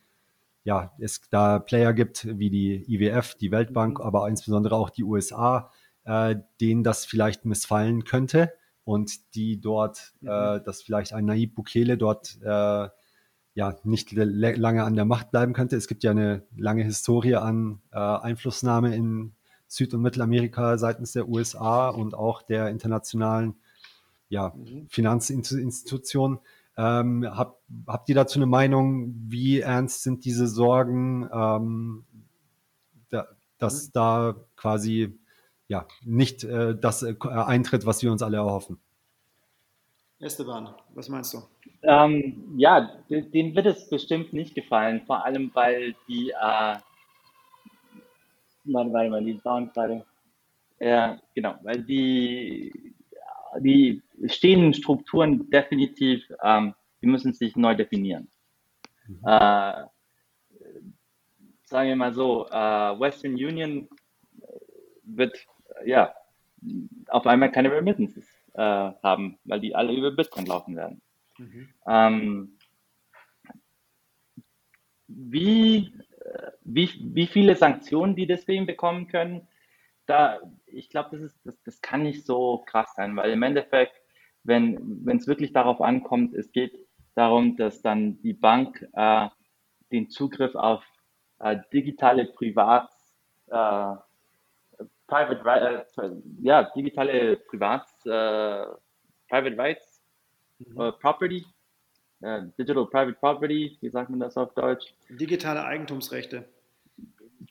[0.66, 4.04] ja, es da Player gibt wie die IWF, die Weltbank, mhm.
[4.04, 5.72] aber insbesondere auch die USA,
[6.04, 8.52] äh, denen das vielleicht missfallen könnte
[8.84, 10.28] und die dort, mhm.
[10.28, 12.90] äh, dass vielleicht ein Naib Bukele dort äh,
[13.54, 15.76] ja nicht lange an der Macht bleiben könnte.
[15.76, 19.36] Es gibt ja eine lange Historie an äh, Einflussnahme in
[19.68, 23.56] Süd- und Mittelamerika seitens der USA und auch der internationalen
[24.30, 24.88] ja, mhm.
[24.90, 26.40] Finanzinstitutionen.
[26.78, 29.14] Ähm, hab, habt ihr dazu eine Meinung?
[29.28, 32.06] Wie ernst sind diese Sorgen, ähm,
[33.10, 33.28] da,
[33.58, 33.92] dass mhm.
[33.94, 35.18] da quasi
[35.68, 38.80] ja nicht äh, das äh, eintritt, was wir uns alle erhoffen?
[40.20, 41.44] Esteban, was meinst du?
[41.84, 46.78] Ähm, ja, denen wird es bestimmt nicht gefallen, vor allem weil die, äh,
[48.66, 50.06] warte, warte mal, die gerade.
[50.80, 52.95] Ja, genau, weil die
[53.60, 58.28] die stehenden Strukturen definitiv, ähm, die müssen sich neu definieren.
[59.08, 59.20] Mhm.
[59.26, 59.84] Äh,
[61.64, 63.88] sagen wir mal so, äh, Western Union
[65.04, 65.38] wird
[65.86, 66.14] ja
[67.10, 71.02] auf einmal keine Remittances äh, haben, weil die alle über Bitcoin laufen werden.
[71.38, 71.70] Mhm.
[71.88, 72.58] Ähm,
[75.08, 75.94] wie,
[76.64, 79.48] wie, wie viele Sanktionen die deswegen bekommen können,
[80.06, 83.94] da, ich glaube, das, das, das kann nicht so krass sein, weil im Endeffekt,
[84.44, 86.74] wenn es wirklich darauf ankommt, es geht
[87.16, 89.28] darum, dass dann die Bank äh,
[89.92, 90.84] den Zugriff auf
[91.40, 93.16] äh, digitale Privats,
[93.48, 93.96] äh,
[95.08, 96.10] Private, äh,
[96.42, 98.66] ja, digitale Privats, äh,
[99.30, 100.02] Private Rights,
[100.60, 100.82] mhm.
[100.82, 101.46] Äh, Property,
[102.58, 104.96] Digital Private Property, wie sagt man das auf Deutsch?
[105.10, 106.46] Digitale Eigentumsrechte.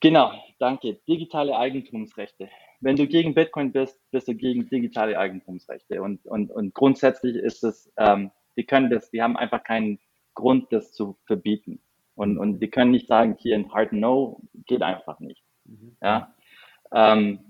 [0.00, 0.94] Genau, danke.
[1.08, 2.48] Digitale Eigentumsrechte.
[2.80, 6.02] Wenn du gegen Bitcoin bist, bist du gegen digitale Eigentumsrechte.
[6.02, 9.98] Und, und, und grundsätzlich ist es, ähm, die können das, die haben einfach keinen
[10.34, 11.80] Grund, das zu verbieten.
[12.14, 15.42] Und, und die können nicht sagen, hier ein Hard No geht einfach nicht.
[15.64, 15.96] Mhm.
[16.02, 16.34] Ja?
[16.92, 17.40] Ähm,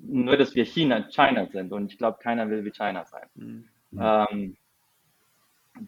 [0.00, 1.72] nur, dass wir China, China sind.
[1.72, 3.28] Und ich glaube, keiner will wie China sein.
[3.34, 3.64] Mhm.
[3.98, 4.56] Ähm,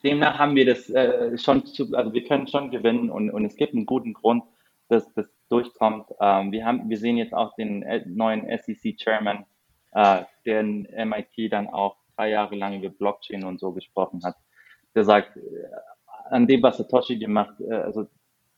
[0.02, 3.56] demnach haben wir das äh, schon, zu, also wir können schon gewinnen und, und es
[3.56, 4.44] gibt einen guten Grund,
[4.88, 6.08] dass das durchkommt.
[6.20, 9.44] Ähm, wir, haben, wir sehen jetzt auch den neuen SEC-Chairman,
[9.92, 14.36] äh, der in MIT dann auch drei Jahre lang über Blockchain und so gesprochen hat.
[14.94, 15.40] Der sagt, äh,
[16.30, 18.06] an dem, was Satoshi gemacht, äh, also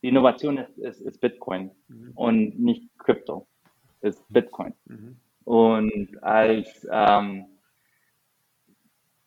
[0.03, 2.13] die Innovation ist, ist, ist Bitcoin mhm.
[2.15, 3.47] und nicht Krypto,
[4.01, 4.75] ist Bitcoin.
[4.87, 5.17] Mhm.
[5.45, 7.47] Und als ähm,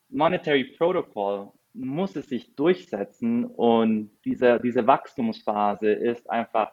[0.10, 6.72] Monetary Protocol muss es sich durchsetzen und diese, diese Wachstumsphase ist einfach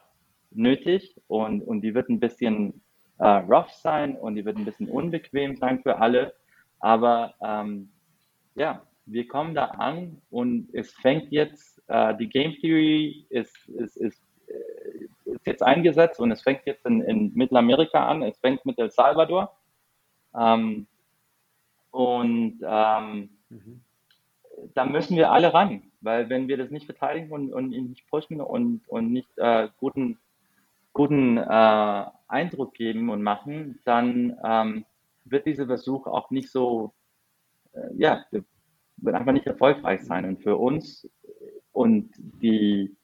[0.51, 2.81] nötig und, und die wird ein bisschen
[3.19, 6.35] äh, rough sein und die wird ein bisschen unbequem sein für alle.
[6.81, 7.91] Aber ähm,
[8.55, 13.97] ja, wir kommen da an und es fängt jetzt, äh, die Game Theory ist, ist,
[13.97, 18.65] ist, äh, ist jetzt eingesetzt und es fängt jetzt in, in Mittelamerika an, es fängt
[18.65, 19.57] mit El Salvador.
[20.39, 20.87] Ähm,
[21.91, 23.81] und ähm, mhm.
[24.75, 25.83] da müssen wir alle ran.
[26.01, 30.19] Weil wenn wir das nicht verteidigen und, und nicht pushen und, und nicht äh, guten,
[30.99, 34.85] guten äh, Eindruck geben und machen, dann ähm,
[35.25, 36.93] wird dieser Versuch auch nicht so,
[37.73, 40.25] äh, ja, wird einfach nicht erfolgreich sein.
[40.25, 41.09] Und für uns
[41.71, 42.97] und die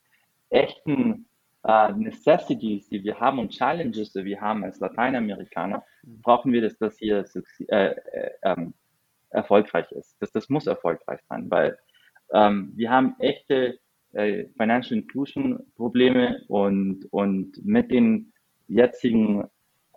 [0.49, 1.25] echten
[1.63, 6.77] äh, Necessities, die wir haben und Challenges, die wir haben als Lateinamerikaner, brauchen wir, dass
[6.77, 7.23] das hier
[7.69, 8.73] äh, äh, ähm,
[9.29, 10.17] erfolgreich ist.
[10.19, 11.79] Das, das muss erfolgreich sein, weil
[12.33, 13.79] ähm, wir haben echte
[14.15, 18.33] äh, Financial Inclusion Probleme und, und mit den
[18.67, 19.47] jetzigen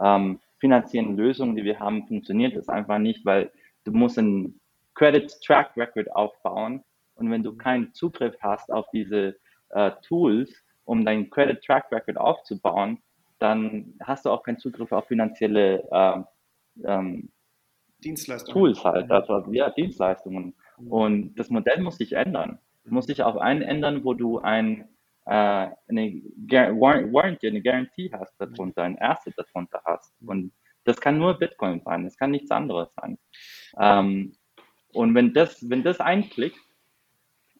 [0.00, 3.50] ähm, finanziellen Lösungen, die wir haben, funktioniert es einfach nicht, weil
[3.84, 4.60] du musst ein
[4.94, 6.82] Credit Track Record aufbauen
[7.14, 9.36] und wenn du keinen Zugriff hast auf diese
[9.70, 10.52] äh, Tools,
[10.84, 12.98] um dein Credit Track Record aufzubauen,
[13.38, 16.22] dann hast du auch keinen Zugriff auf finanzielle äh,
[16.84, 17.30] ähm,
[18.02, 18.52] Dienstleistungen.
[18.52, 20.54] Tools halt, also ja, Dienstleistungen.
[20.78, 20.92] Mhm.
[20.92, 22.58] Und das Modell muss sich ändern.
[22.88, 24.88] Es muss sich auf einen ändern, wo du ein,
[25.26, 30.14] äh, eine Warranty, eine Garantie hast darunter, ein Asset darunter hast.
[30.22, 30.52] Und
[30.84, 33.18] das kann nur Bitcoin sein, das kann nichts anderes sein.
[33.78, 34.32] Ähm,
[34.94, 36.58] und wenn das, wenn das einklickt,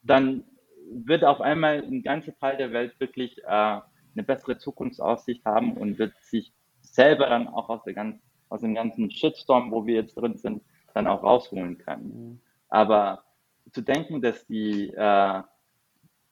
[0.03, 0.45] dann
[0.91, 5.99] wird auf einmal ein ganzer Teil der Welt wirklich äh, eine bessere Zukunftsaussicht haben und
[5.99, 10.15] wird sich selber dann auch aus, der ganzen, aus dem ganzen Shitstorm, wo wir jetzt
[10.15, 10.63] drin sind,
[10.95, 12.07] dann auch rausholen können.
[12.07, 12.41] Mhm.
[12.71, 13.25] Aber
[13.73, 15.43] zu denken, dass die, äh,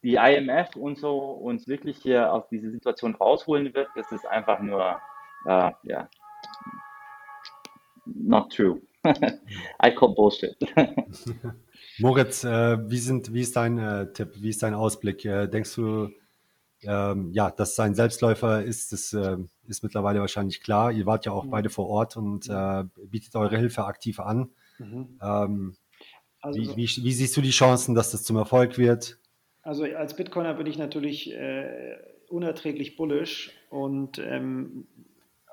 [0.03, 4.61] die IMF und so uns wirklich hier aus dieser Situation rausholen wird, das ist einfach
[4.61, 5.01] nur,
[5.47, 6.09] äh, ja,
[8.05, 8.81] not true.
[9.85, 10.57] I call bullshit.
[11.99, 15.25] Moritz, äh, wie, sind, wie ist dein äh, Tipp, wie ist dein Ausblick?
[15.25, 16.11] Äh, denkst du,
[16.83, 20.93] ähm, ja, dass sein Selbstläufer ist, das äh, ist mittlerweile wahrscheinlich klar.
[20.93, 21.51] Ihr wart ja auch mhm.
[21.51, 24.51] beide vor Ort und äh, bietet eure Hilfe aktiv an.
[24.79, 25.19] Mhm.
[25.23, 25.77] Ähm,
[26.47, 29.19] also, wie, wie, wie, siehst du die Chancen, dass das zum Erfolg wird?
[29.63, 31.97] Also als Bitcoiner bin ich natürlich äh,
[32.29, 34.87] unerträglich bullish und ähm,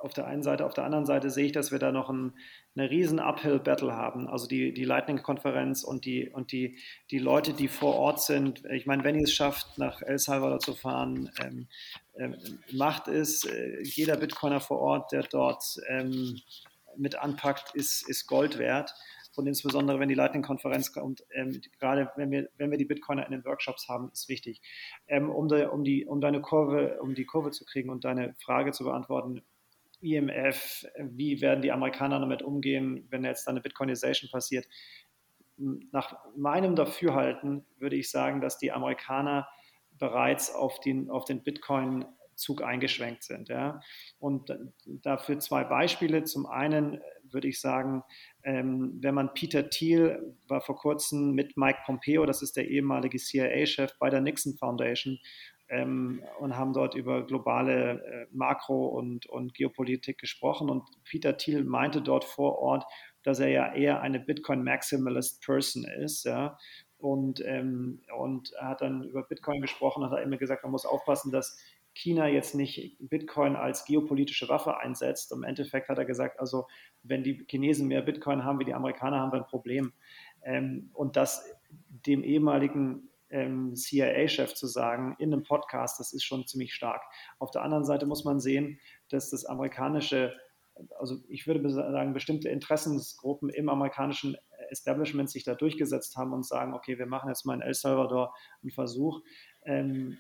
[0.04, 2.34] auf der einen Seite, auf der anderen Seite sehe ich, dass wir da noch ein,
[2.76, 4.28] eine riesen Uphill-Battle haben.
[4.28, 6.78] Also die, die Lightning-Konferenz und, die, und die,
[7.10, 8.66] die Leute, die vor Ort sind.
[8.66, 11.68] Ich meine, wenn ihr es schafft, nach El Salvador zu fahren, ähm,
[12.18, 12.36] ähm,
[12.74, 13.46] macht es.
[13.46, 16.42] Äh, jeder Bitcoiner vor Ort, der dort ähm,
[16.98, 18.94] mit anpackt, ist, ist Gold wert.
[19.36, 23.32] Und insbesondere, wenn die Lightning-Konferenz kommt, ähm, gerade wenn wir, wenn wir die Bitcoiner in
[23.32, 24.62] den Workshops haben, ist wichtig.
[25.08, 28.36] Ähm, um, de, um, die, um deine Kurve, um die Kurve zu kriegen und deine
[28.36, 29.42] Frage zu beantworten,
[30.04, 34.68] IMF, wie werden die Amerikaner damit umgehen, wenn jetzt eine Bitcoinization passiert.
[35.58, 39.48] Nach meinem Dafürhalten würde ich sagen, dass die Amerikaner
[39.98, 43.50] bereits auf den, auf den Bitcoin-Zug eingeschränkt sind.
[43.50, 43.80] Ja.
[44.20, 44.54] Und
[44.86, 46.24] dafür zwei Beispiele.
[46.24, 47.00] Zum einen
[47.34, 48.04] würde ich sagen,
[48.44, 53.18] ähm, wenn man Peter Thiel war vor kurzem mit Mike Pompeo, das ist der ehemalige
[53.18, 55.20] CIA-Chef bei der Nixon Foundation,
[55.74, 60.70] ähm, und haben dort über globale äh, Makro- und, und Geopolitik gesprochen.
[60.70, 62.86] Und Peter Thiel meinte dort vor Ort,
[63.24, 66.26] dass er ja eher eine Bitcoin-Maximalist-Person ist.
[66.26, 66.58] Ja?
[66.98, 70.86] Und, ähm, und er hat dann über Bitcoin gesprochen und hat immer gesagt, man muss
[70.86, 71.58] aufpassen, dass
[71.94, 75.32] China jetzt nicht Bitcoin als geopolitische Waffe einsetzt.
[75.32, 76.68] Im Endeffekt hat er gesagt, also
[77.04, 79.94] wenn die Chinesen mehr Bitcoin haben wie die Amerikaner, haben wir ein Problem.
[80.44, 81.46] Ähm, und das
[81.90, 87.02] dem ehemaligen ähm, CIA-Chef zu sagen in einem Podcast, das ist schon ziemlich stark.
[87.40, 88.80] Auf der anderen Seite muss man sehen,
[89.10, 90.34] dass das amerikanische,
[91.00, 94.38] also ich würde sagen, bestimmte Interessensgruppen im amerikanischen
[94.70, 98.34] Establishment sich da durchgesetzt haben und sagen, okay, wir machen jetzt mal in El Salvador
[98.62, 99.22] einen Versuch.
[99.66, 100.18] Ähm,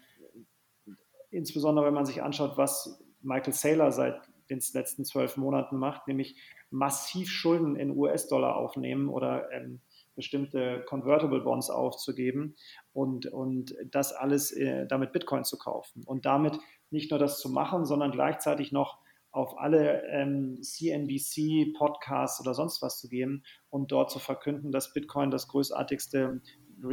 [1.33, 6.35] insbesondere wenn man sich anschaut, was Michael Saylor seit den letzten zwölf Monaten macht, nämlich
[6.69, 9.81] massiv Schulden in US-Dollar aufnehmen oder ähm,
[10.15, 12.55] bestimmte Convertible Bonds aufzugeben
[12.93, 16.03] und, und das alles äh, damit Bitcoin zu kaufen.
[16.05, 16.59] Und damit
[16.91, 18.99] nicht nur das zu machen, sondern gleichzeitig noch
[19.31, 25.31] auf alle ähm, CNBC-Podcasts oder sonst was zu gehen und dort zu verkünden, dass Bitcoin
[25.31, 26.41] das großartigste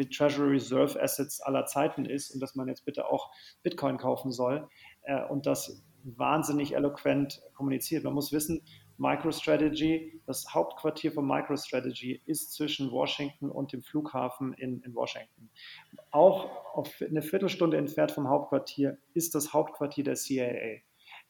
[0.09, 3.31] Treasury Reserve Assets aller Zeiten ist und dass man jetzt bitte auch
[3.63, 4.69] Bitcoin kaufen soll
[5.03, 8.05] äh, und das wahnsinnig eloquent kommuniziert.
[8.05, 8.63] Man muss wissen,
[8.99, 15.51] MicroStrategy, das Hauptquartier von MicroStrategy ist zwischen Washington und dem Flughafen in, in Washington.
[16.11, 20.81] Auch auf eine Viertelstunde entfernt vom Hauptquartier ist das Hauptquartier der CIA.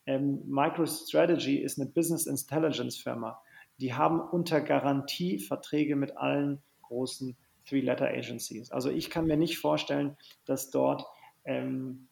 [0.06, 3.40] Ähm, MicroStrategy ist eine Business Intelligence Firma.
[3.78, 8.70] Die haben unter Garantie Verträge mit allen großen Three-Letter Agencies.
[8.70, 11.04] Also ich kann mir nicht vorstellen, dass dort
[11.44, 12.08] ähm,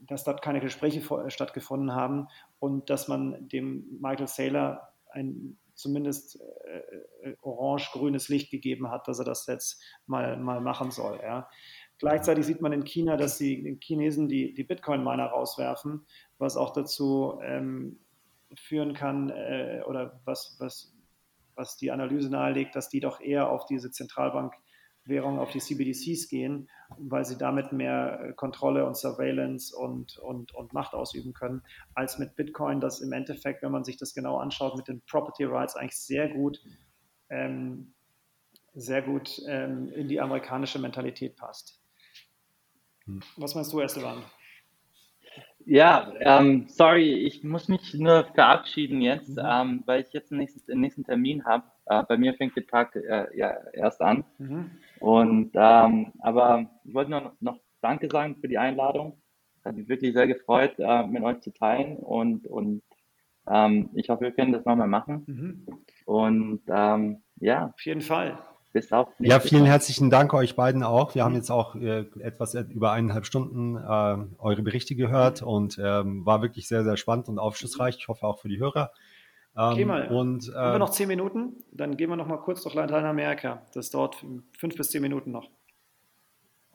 [0.00, 6.40] dass dort keine Gespräche vor, stattgefunden haben und dass man dem Michael Saylor ein zumindest
[6.40, 11.20] äh, äh, orange-grünes Licht gegeben hat, dass er das jetzt mal, mal machen soll.
[11.22, 11.48] Ja.
[11.98, 16.06] Gleichzeitig sieht man in China, dass die Chinesen die, die Bitcoin-Miner rauswerfen,
[16.38, 18.00] was auch dazu ähm,
[18.54, 20.94] führen kann äh, oder was, was,
[21.54, 23.90] was die Analyse nahelegt, dass die doch eher auf diese
[25.06, 26.68] Zentralbankwährung, auf die CBDCs gehen,
[26.98, 31.62] weil sie damit mehr äh, Kontrolle und Surveillance und, und, und Macht ausüben können,
[31.94, 35.44] als mit Bitcoin, das im Endeffekt, wenn man sich das genau anschaut, mit den Property
[35.44, 36.60] Rights eigentlich sehr gut
[37.28, 37.92] ähm,
[38.74, 41.80] sehr gut ähm, in die amerikanische Mentalität passt.
[43.06, 43.22] Hm.
[43.36, 44.22] Was meinst du, Esteban?
[45.64, 49.42] Ja, ähm, sorry, ich muss mich nur verabschieden jetzt, mhm.
[49.44, 51.64] ähm, weil ich jetzt den nächsten, den nächsten Termin habe.
[51.86, 54.24] Äh, bei mir fängt der Tag äh, ja erst an.
[54.38, 54.70] Mhm.
[55.00, 59.20] Und ähm, aber ich wollte noch, noch Danke sagen für die Einladung.
[59.64, 62.82] Hat mich wirklich sehr gefreut, äh, mit euch zu teilen und und
[63.48, 65.24] ähm, ich hoffe, wir können das nochmal machen.
[65.26, 65.66] Mhm.
[66.04, 67.66] Und ähm, ja.
[67.66, 68.38] Auf jeden Fall.
[68.72, 71.14] Bis auf ja, vielen herzlichen Dank euch beiden auch.
[71.14, 76.26] Wir haben jetzt auch äh, etwas über eineinhalb Stunden äh, eure Berichte gehört und ähm,
[76.26, 77.96] war wirklich sehr, sehr spannend und aufschlussreich.
[77.98, 78.90] Ich hoffe auch für die Hörer.
[79.56, 80.08] Ähm, okay, mal.
[80.08, 81.64] Und, äh, haben wir noch zehn Minuten?
[81.72, 83.62] Dann gehen wir noch mal kurz durch Lateinamerika.
[83.72, 84.16] Das dauert
[84.58, 85.48] fünf bis zehn Minuten noch.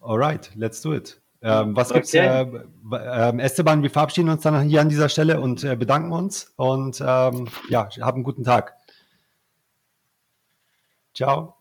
[0.02, 1.22] Alright, let's do it.
[1.44, 2.00] Ähm, was okay.
[2.00, 2.14] gibt's?
[2.14, 2.44] Äh,
[2.92, 7.02] äh, Esteban, wir verabschieden uns dann hier an dieser Stelle und äh, bedanken uns und
[7.02, 8.76] ähm, ja, haben einen guten Tag.
[11.14, 11.56] Ciao.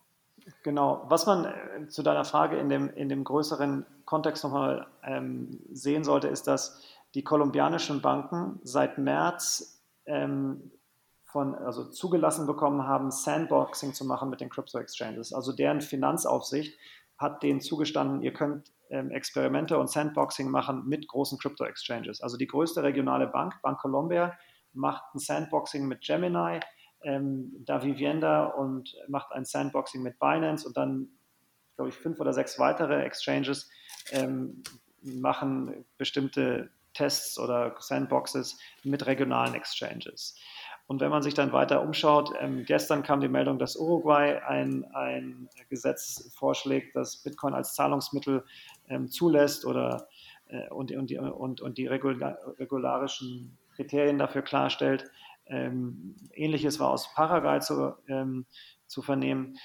[0.63, 5.59] Genau, was man äh, zu deiner Frage in dem, in dem größeren Kontext nochmal ähm,
[5.71, 6.81] sehen sollte, ist, dass
[7.15, 10.71] die kolumbianischen Banken seit März ähm,
[11.31, 15.33] von, also zugelassen bekommen haben, Sandboxing zu machen mit den Crypto Exchanges.
[15.33, 16.77] Also deren Finanzaufsicht
[17.17, 22.21] hat denen zugestanden, ihr könnt ähm, Experimente und Sandboxing machen mit großen Crypto Exchanges.
[22.21, 24.37] Also die größte regionale Bank, Bank Colombia,
[24.73, 26.59] macht ein Sandboxing mit Gemini
[27.03, 31.09] ähm, Da Vivienda und macht ein Sandboxing mit Binance und dann,
[31.75, 33.69] glaube ich, fünf oder sechs weitere Exchanges
[34.11, 34.63] ähm,
[35.01, 40.35] machen bestimmte Tests oder Sandboxes mit regionalen Exchanges.
[40.91, 44.83] Und wenn man sich dann weiter umschaut, ähm, gestern kam die Meldung, dass Uruguay ein,
[44.93, 48.43] ein Gesetz vorschlägt, das Bitcoin als Zahlungsmittel
[48.89, 50.09] ähm, zulässt oder
[50.49, 55.09] äh, und, und, und, und die regularischen Kriterien dafür klarstellt.
[55.45, 58.45] Ähm, Ähnliches war aus Paraguay zu, ähm,
[58.85, 59.55] zu vernehmen.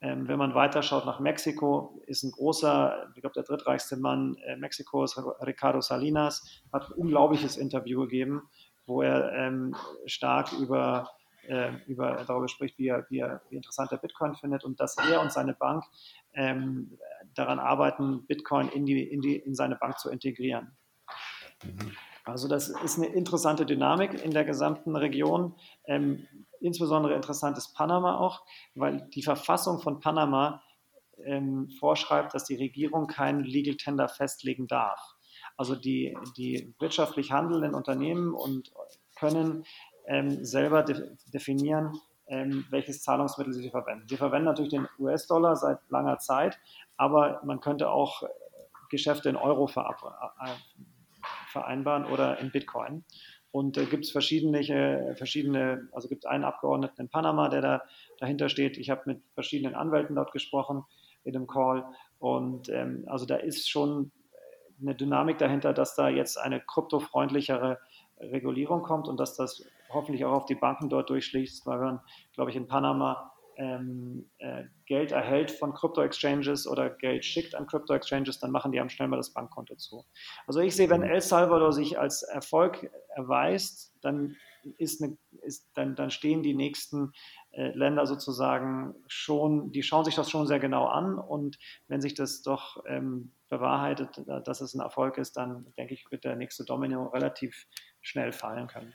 [0.00, 4.54] Ähm, wenn man weiterschaut nach Mexiko, ist ein großer, ich glaube, der drittreichste Mann äh,
[4.56, 8.48] Mexikos, Ricardo Salinas, hat ein unglaubliches Interview gegeben,
[8.88, 11.10] wo er ähm, stark über,
[11.46, 14.96] äh, über darüber spricht, wie, er, wie, er, wie interessant er Bitcoin findet und dass
[14.96, 15.84] er und seine Bank
[16.34, 16.98] ähm,
[17.34, 20.76] daran arbeiten, Bitcoin in, die, in, die, in seine Bank zu integrieren.
[21.62, 21.92] Mhm.
[22.24, 25.54] Also das ist eine interessante Dynamik in der gesamten Region.
[25.86, 26.26] Ähm,
[26.60, 28.44] insbesondere interessant ist Panama auch,
[28.74, 30.62] weil die Verfassung von Panama
[31.24, 35.00] ähm, vorschreibt, dass die Regierung keinen Legal Tender festlegen darf.
[35.58, 38.72] Also die, die wirtschaftlich handelnden Unternehmen und
[39.18, 39.64] können
[40.06, 44.06] ähm, selber de definieren, ähm, welches Zahlungsmittel sie verwenden.
[44.08, 46.58] Sie verwenden natürlich den US-Dollar seit langer Zeit,
[46.96, 48.22] aber man könnte auch
[48.88, 49.68] Geschäfte in Euro
[51.52, 53.04] vereinbaren oder in Bitcoin.
[53.50, 57.82] Und äh, gibt es verschiedene, verschiedene, also gibt einen Abgeordneten in Panama, der da
[58.18, 58.78] dahinter steht.
[58.78, 60.84] Ich habe mit verschiedenen Anwälten dort gesprochen
[61.24, 61.84] in dem Call.
[62.18, 64.12] Und ähm, also da ist schon
[64.80, 67.78] eine Dynamik dahinter, dass da jetzt eine kryptofreundlichere
[68.20, 72.00] Regulierung kommt und dass das hoffentlich auch auf die Banken dort durchschließt, weil man,
[72.34, 78.38] glaube ich, in Panama ähm, äh, Geld erhält von Crypto-Exchanges oder Geld schickt an Crypto-Exchanges,
[78.38, 80.04] dann machen die am schnell mal das Bankkonto zu.
[80.46, 84.36] Also ich sehe, wenn El Salvador sich als Erfolg erweist, dann,
[84.78, 87.12] ist eine, ist, dann, dann stehen die nächsten
[87.52, 91.58] Länder sozusagen schon, die schauen sich das schon sehr genau an und
[91.88, 96.24] wenn sich das doch ähm, bewahrheitet, dass es ein Erfolg ist, dann denke ich, wird
[96.24, 97.66] der nächste Domino relativ
[98.00, 98.92] schnell fallen können.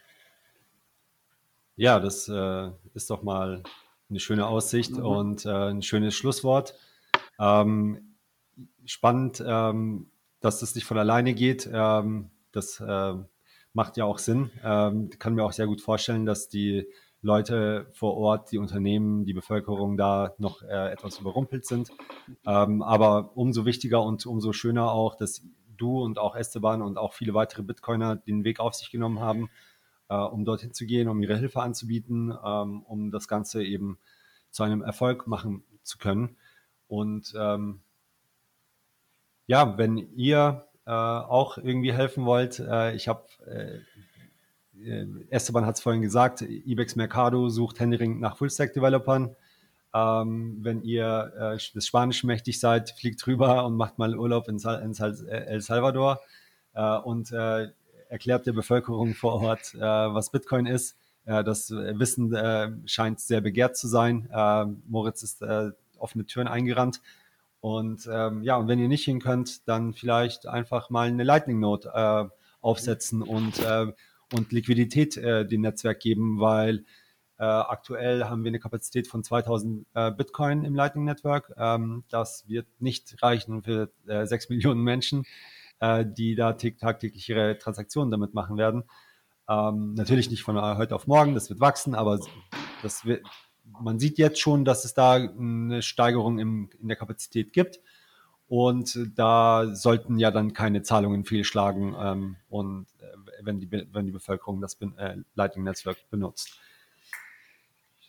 [1.75, 3.63] Ja, das äh, ist doch mal
[4.09, 5.05] eine schöne Aussicht mhm.
[5.05, 6.75] und äh, ein schönes Schlusswort.
[7.39, 8.15] Ähm,
[8.85, 11.67] spannend, ähm, dass das nicht von alleine geht.
[11.71, 13.15] Ähm, das äh,
[13.73, 14.51] macht ja auch Sinn.
[14.63, 16.87] Ähm, kann mir auch sehr gut vorstellen, dass die
[17.23, 21.89] Leute vor Ort, die Unternehmen, die Bevölkerung da noch äh, etwas überrumpelt sind.
[22.45, 25.41] Ähm, aber umso wichtiger und umso schöner auch, dass
[25.77, 29.49] du und auch Esteban und auch viele weitere Bitcoiner den Weg auf sich genommen haben,
[30.09, 33.97] äh, um dorthin zu gehen, um ihre Hilfe anzubieten, ähm, um das Ganze eben
[34.51, 36.35] zu einem Erfolg machen zu können.
[36.87, 37.79] Und ähm,
[39.47, 43.79] ja, wenn ihr äh, auch irgendwie helfen wollt, äh, ich habe, äh,
[45.29, 49.35] Esteban hat es vorhin gesagt, Ibex Mercado sucht händeringend nach Fullstack-Developern.
[49.95, 54.57] Ähm, wenn ihr äh, das Spanisch mächtig seid, fliegt rüber und macht mal Urlaub in,
[54.57, 54.93] in
[55.29, 56.19] El Salvador
[56.73, 57.69] äh, und äh,
[58.09, 60.97] erklärt der Bevölkerung vor Ort, äh, was Bitcoin ist.
[61.25, 64.29] Äh, das Wissen äh, scheint sehr begehrt zu sein.
[64.87, 65.43] Moritz ist
[65.97, 67.01] offene Türen eingerannt.
[67.63, 71.61] Und ähm, ja, und wenn ihr nicht hin könnt, dann vielleicht einfach mal eine Lightning
[71.61, 72.25] Note äh,
[72.59, 73.93] aufsetzen und, äh,
[74.33, 76.85] und Liquidität äh, dem Netzwerk geben, weil
[77.37, 81.51] äh, aktuell haben wir eine Kapazität von 2000 äh, Bitcoin im Lightning Network.
[81.57, 85.25] Ähm, das wird nicht reichen für äh, 6 Millionen Menschen,
[85.79, 88.83] äh, die da tagtäglich ihre Transaktionen damit machen werden.
[89.49, 92.19] Ähm, natürlich nicht von heute auf morgen, das wird wachsen, aber
[92.81, 93.25] das wird,
[93.65, 97.79] man sieht jetzt schon, dass es da eine Steigerung im, in der Kapazität gibt.
[98.53, 103.05] Und da sollten ja dann keine Zahlungen fehlschlagen, ähm, und äh,
[103.41, 106.59] wenn, die, wenn die Bevölkerung das äh, Lightning Netzwerk benutzt.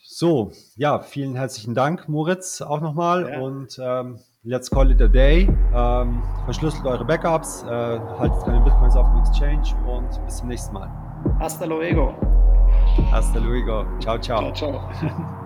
[0.03, 3.27] So, ja, vielen herzlichen Dank, Moritz, auch nochmal.
[3.27, 3.39] Ja.
[3.39, 5.49] Und ähm, let's call it a day.
[5.73, 10.75] Ähm, verschlüsselt eure Backups, äh, haltet keine Bitcoins auf dem Exchange und bis zum nächsten
[10.75, 10.91] Mal.
[11.39, 12.13] Hasta luego.
[13.11, 13.83] Hasta luego.
[13.99, 14.53] Ciao, ciao.
[14.53, 15.35] Ciao, ciao.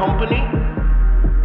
[0.00, 0.40] company.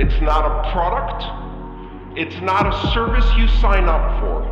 [0.02, 2.18] It's not a product.
[2.18, 4.45] It's not a service you sign up for.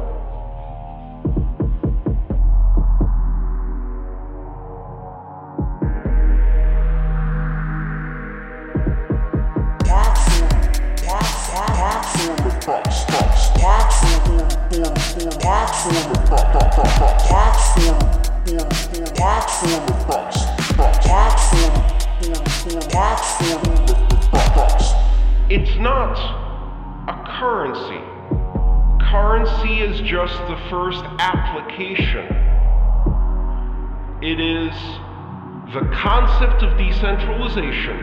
[36.63, 37.97] Of decentralization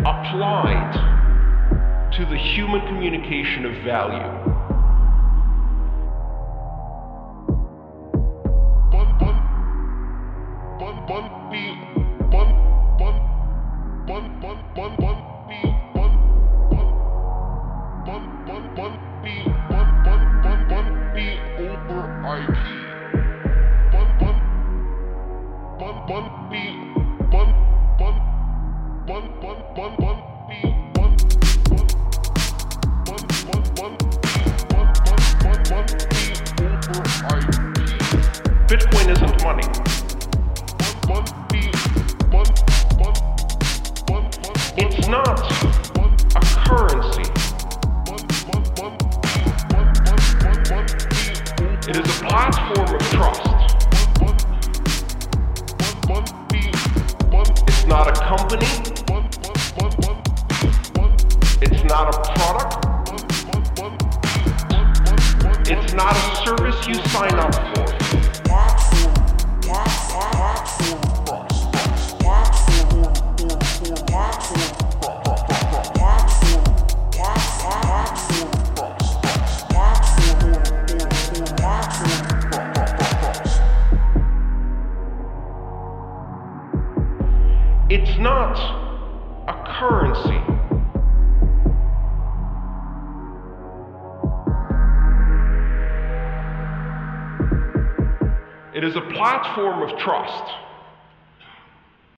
[0.00, 0.92] applied
[2.12, 4.57] to the human communication of value.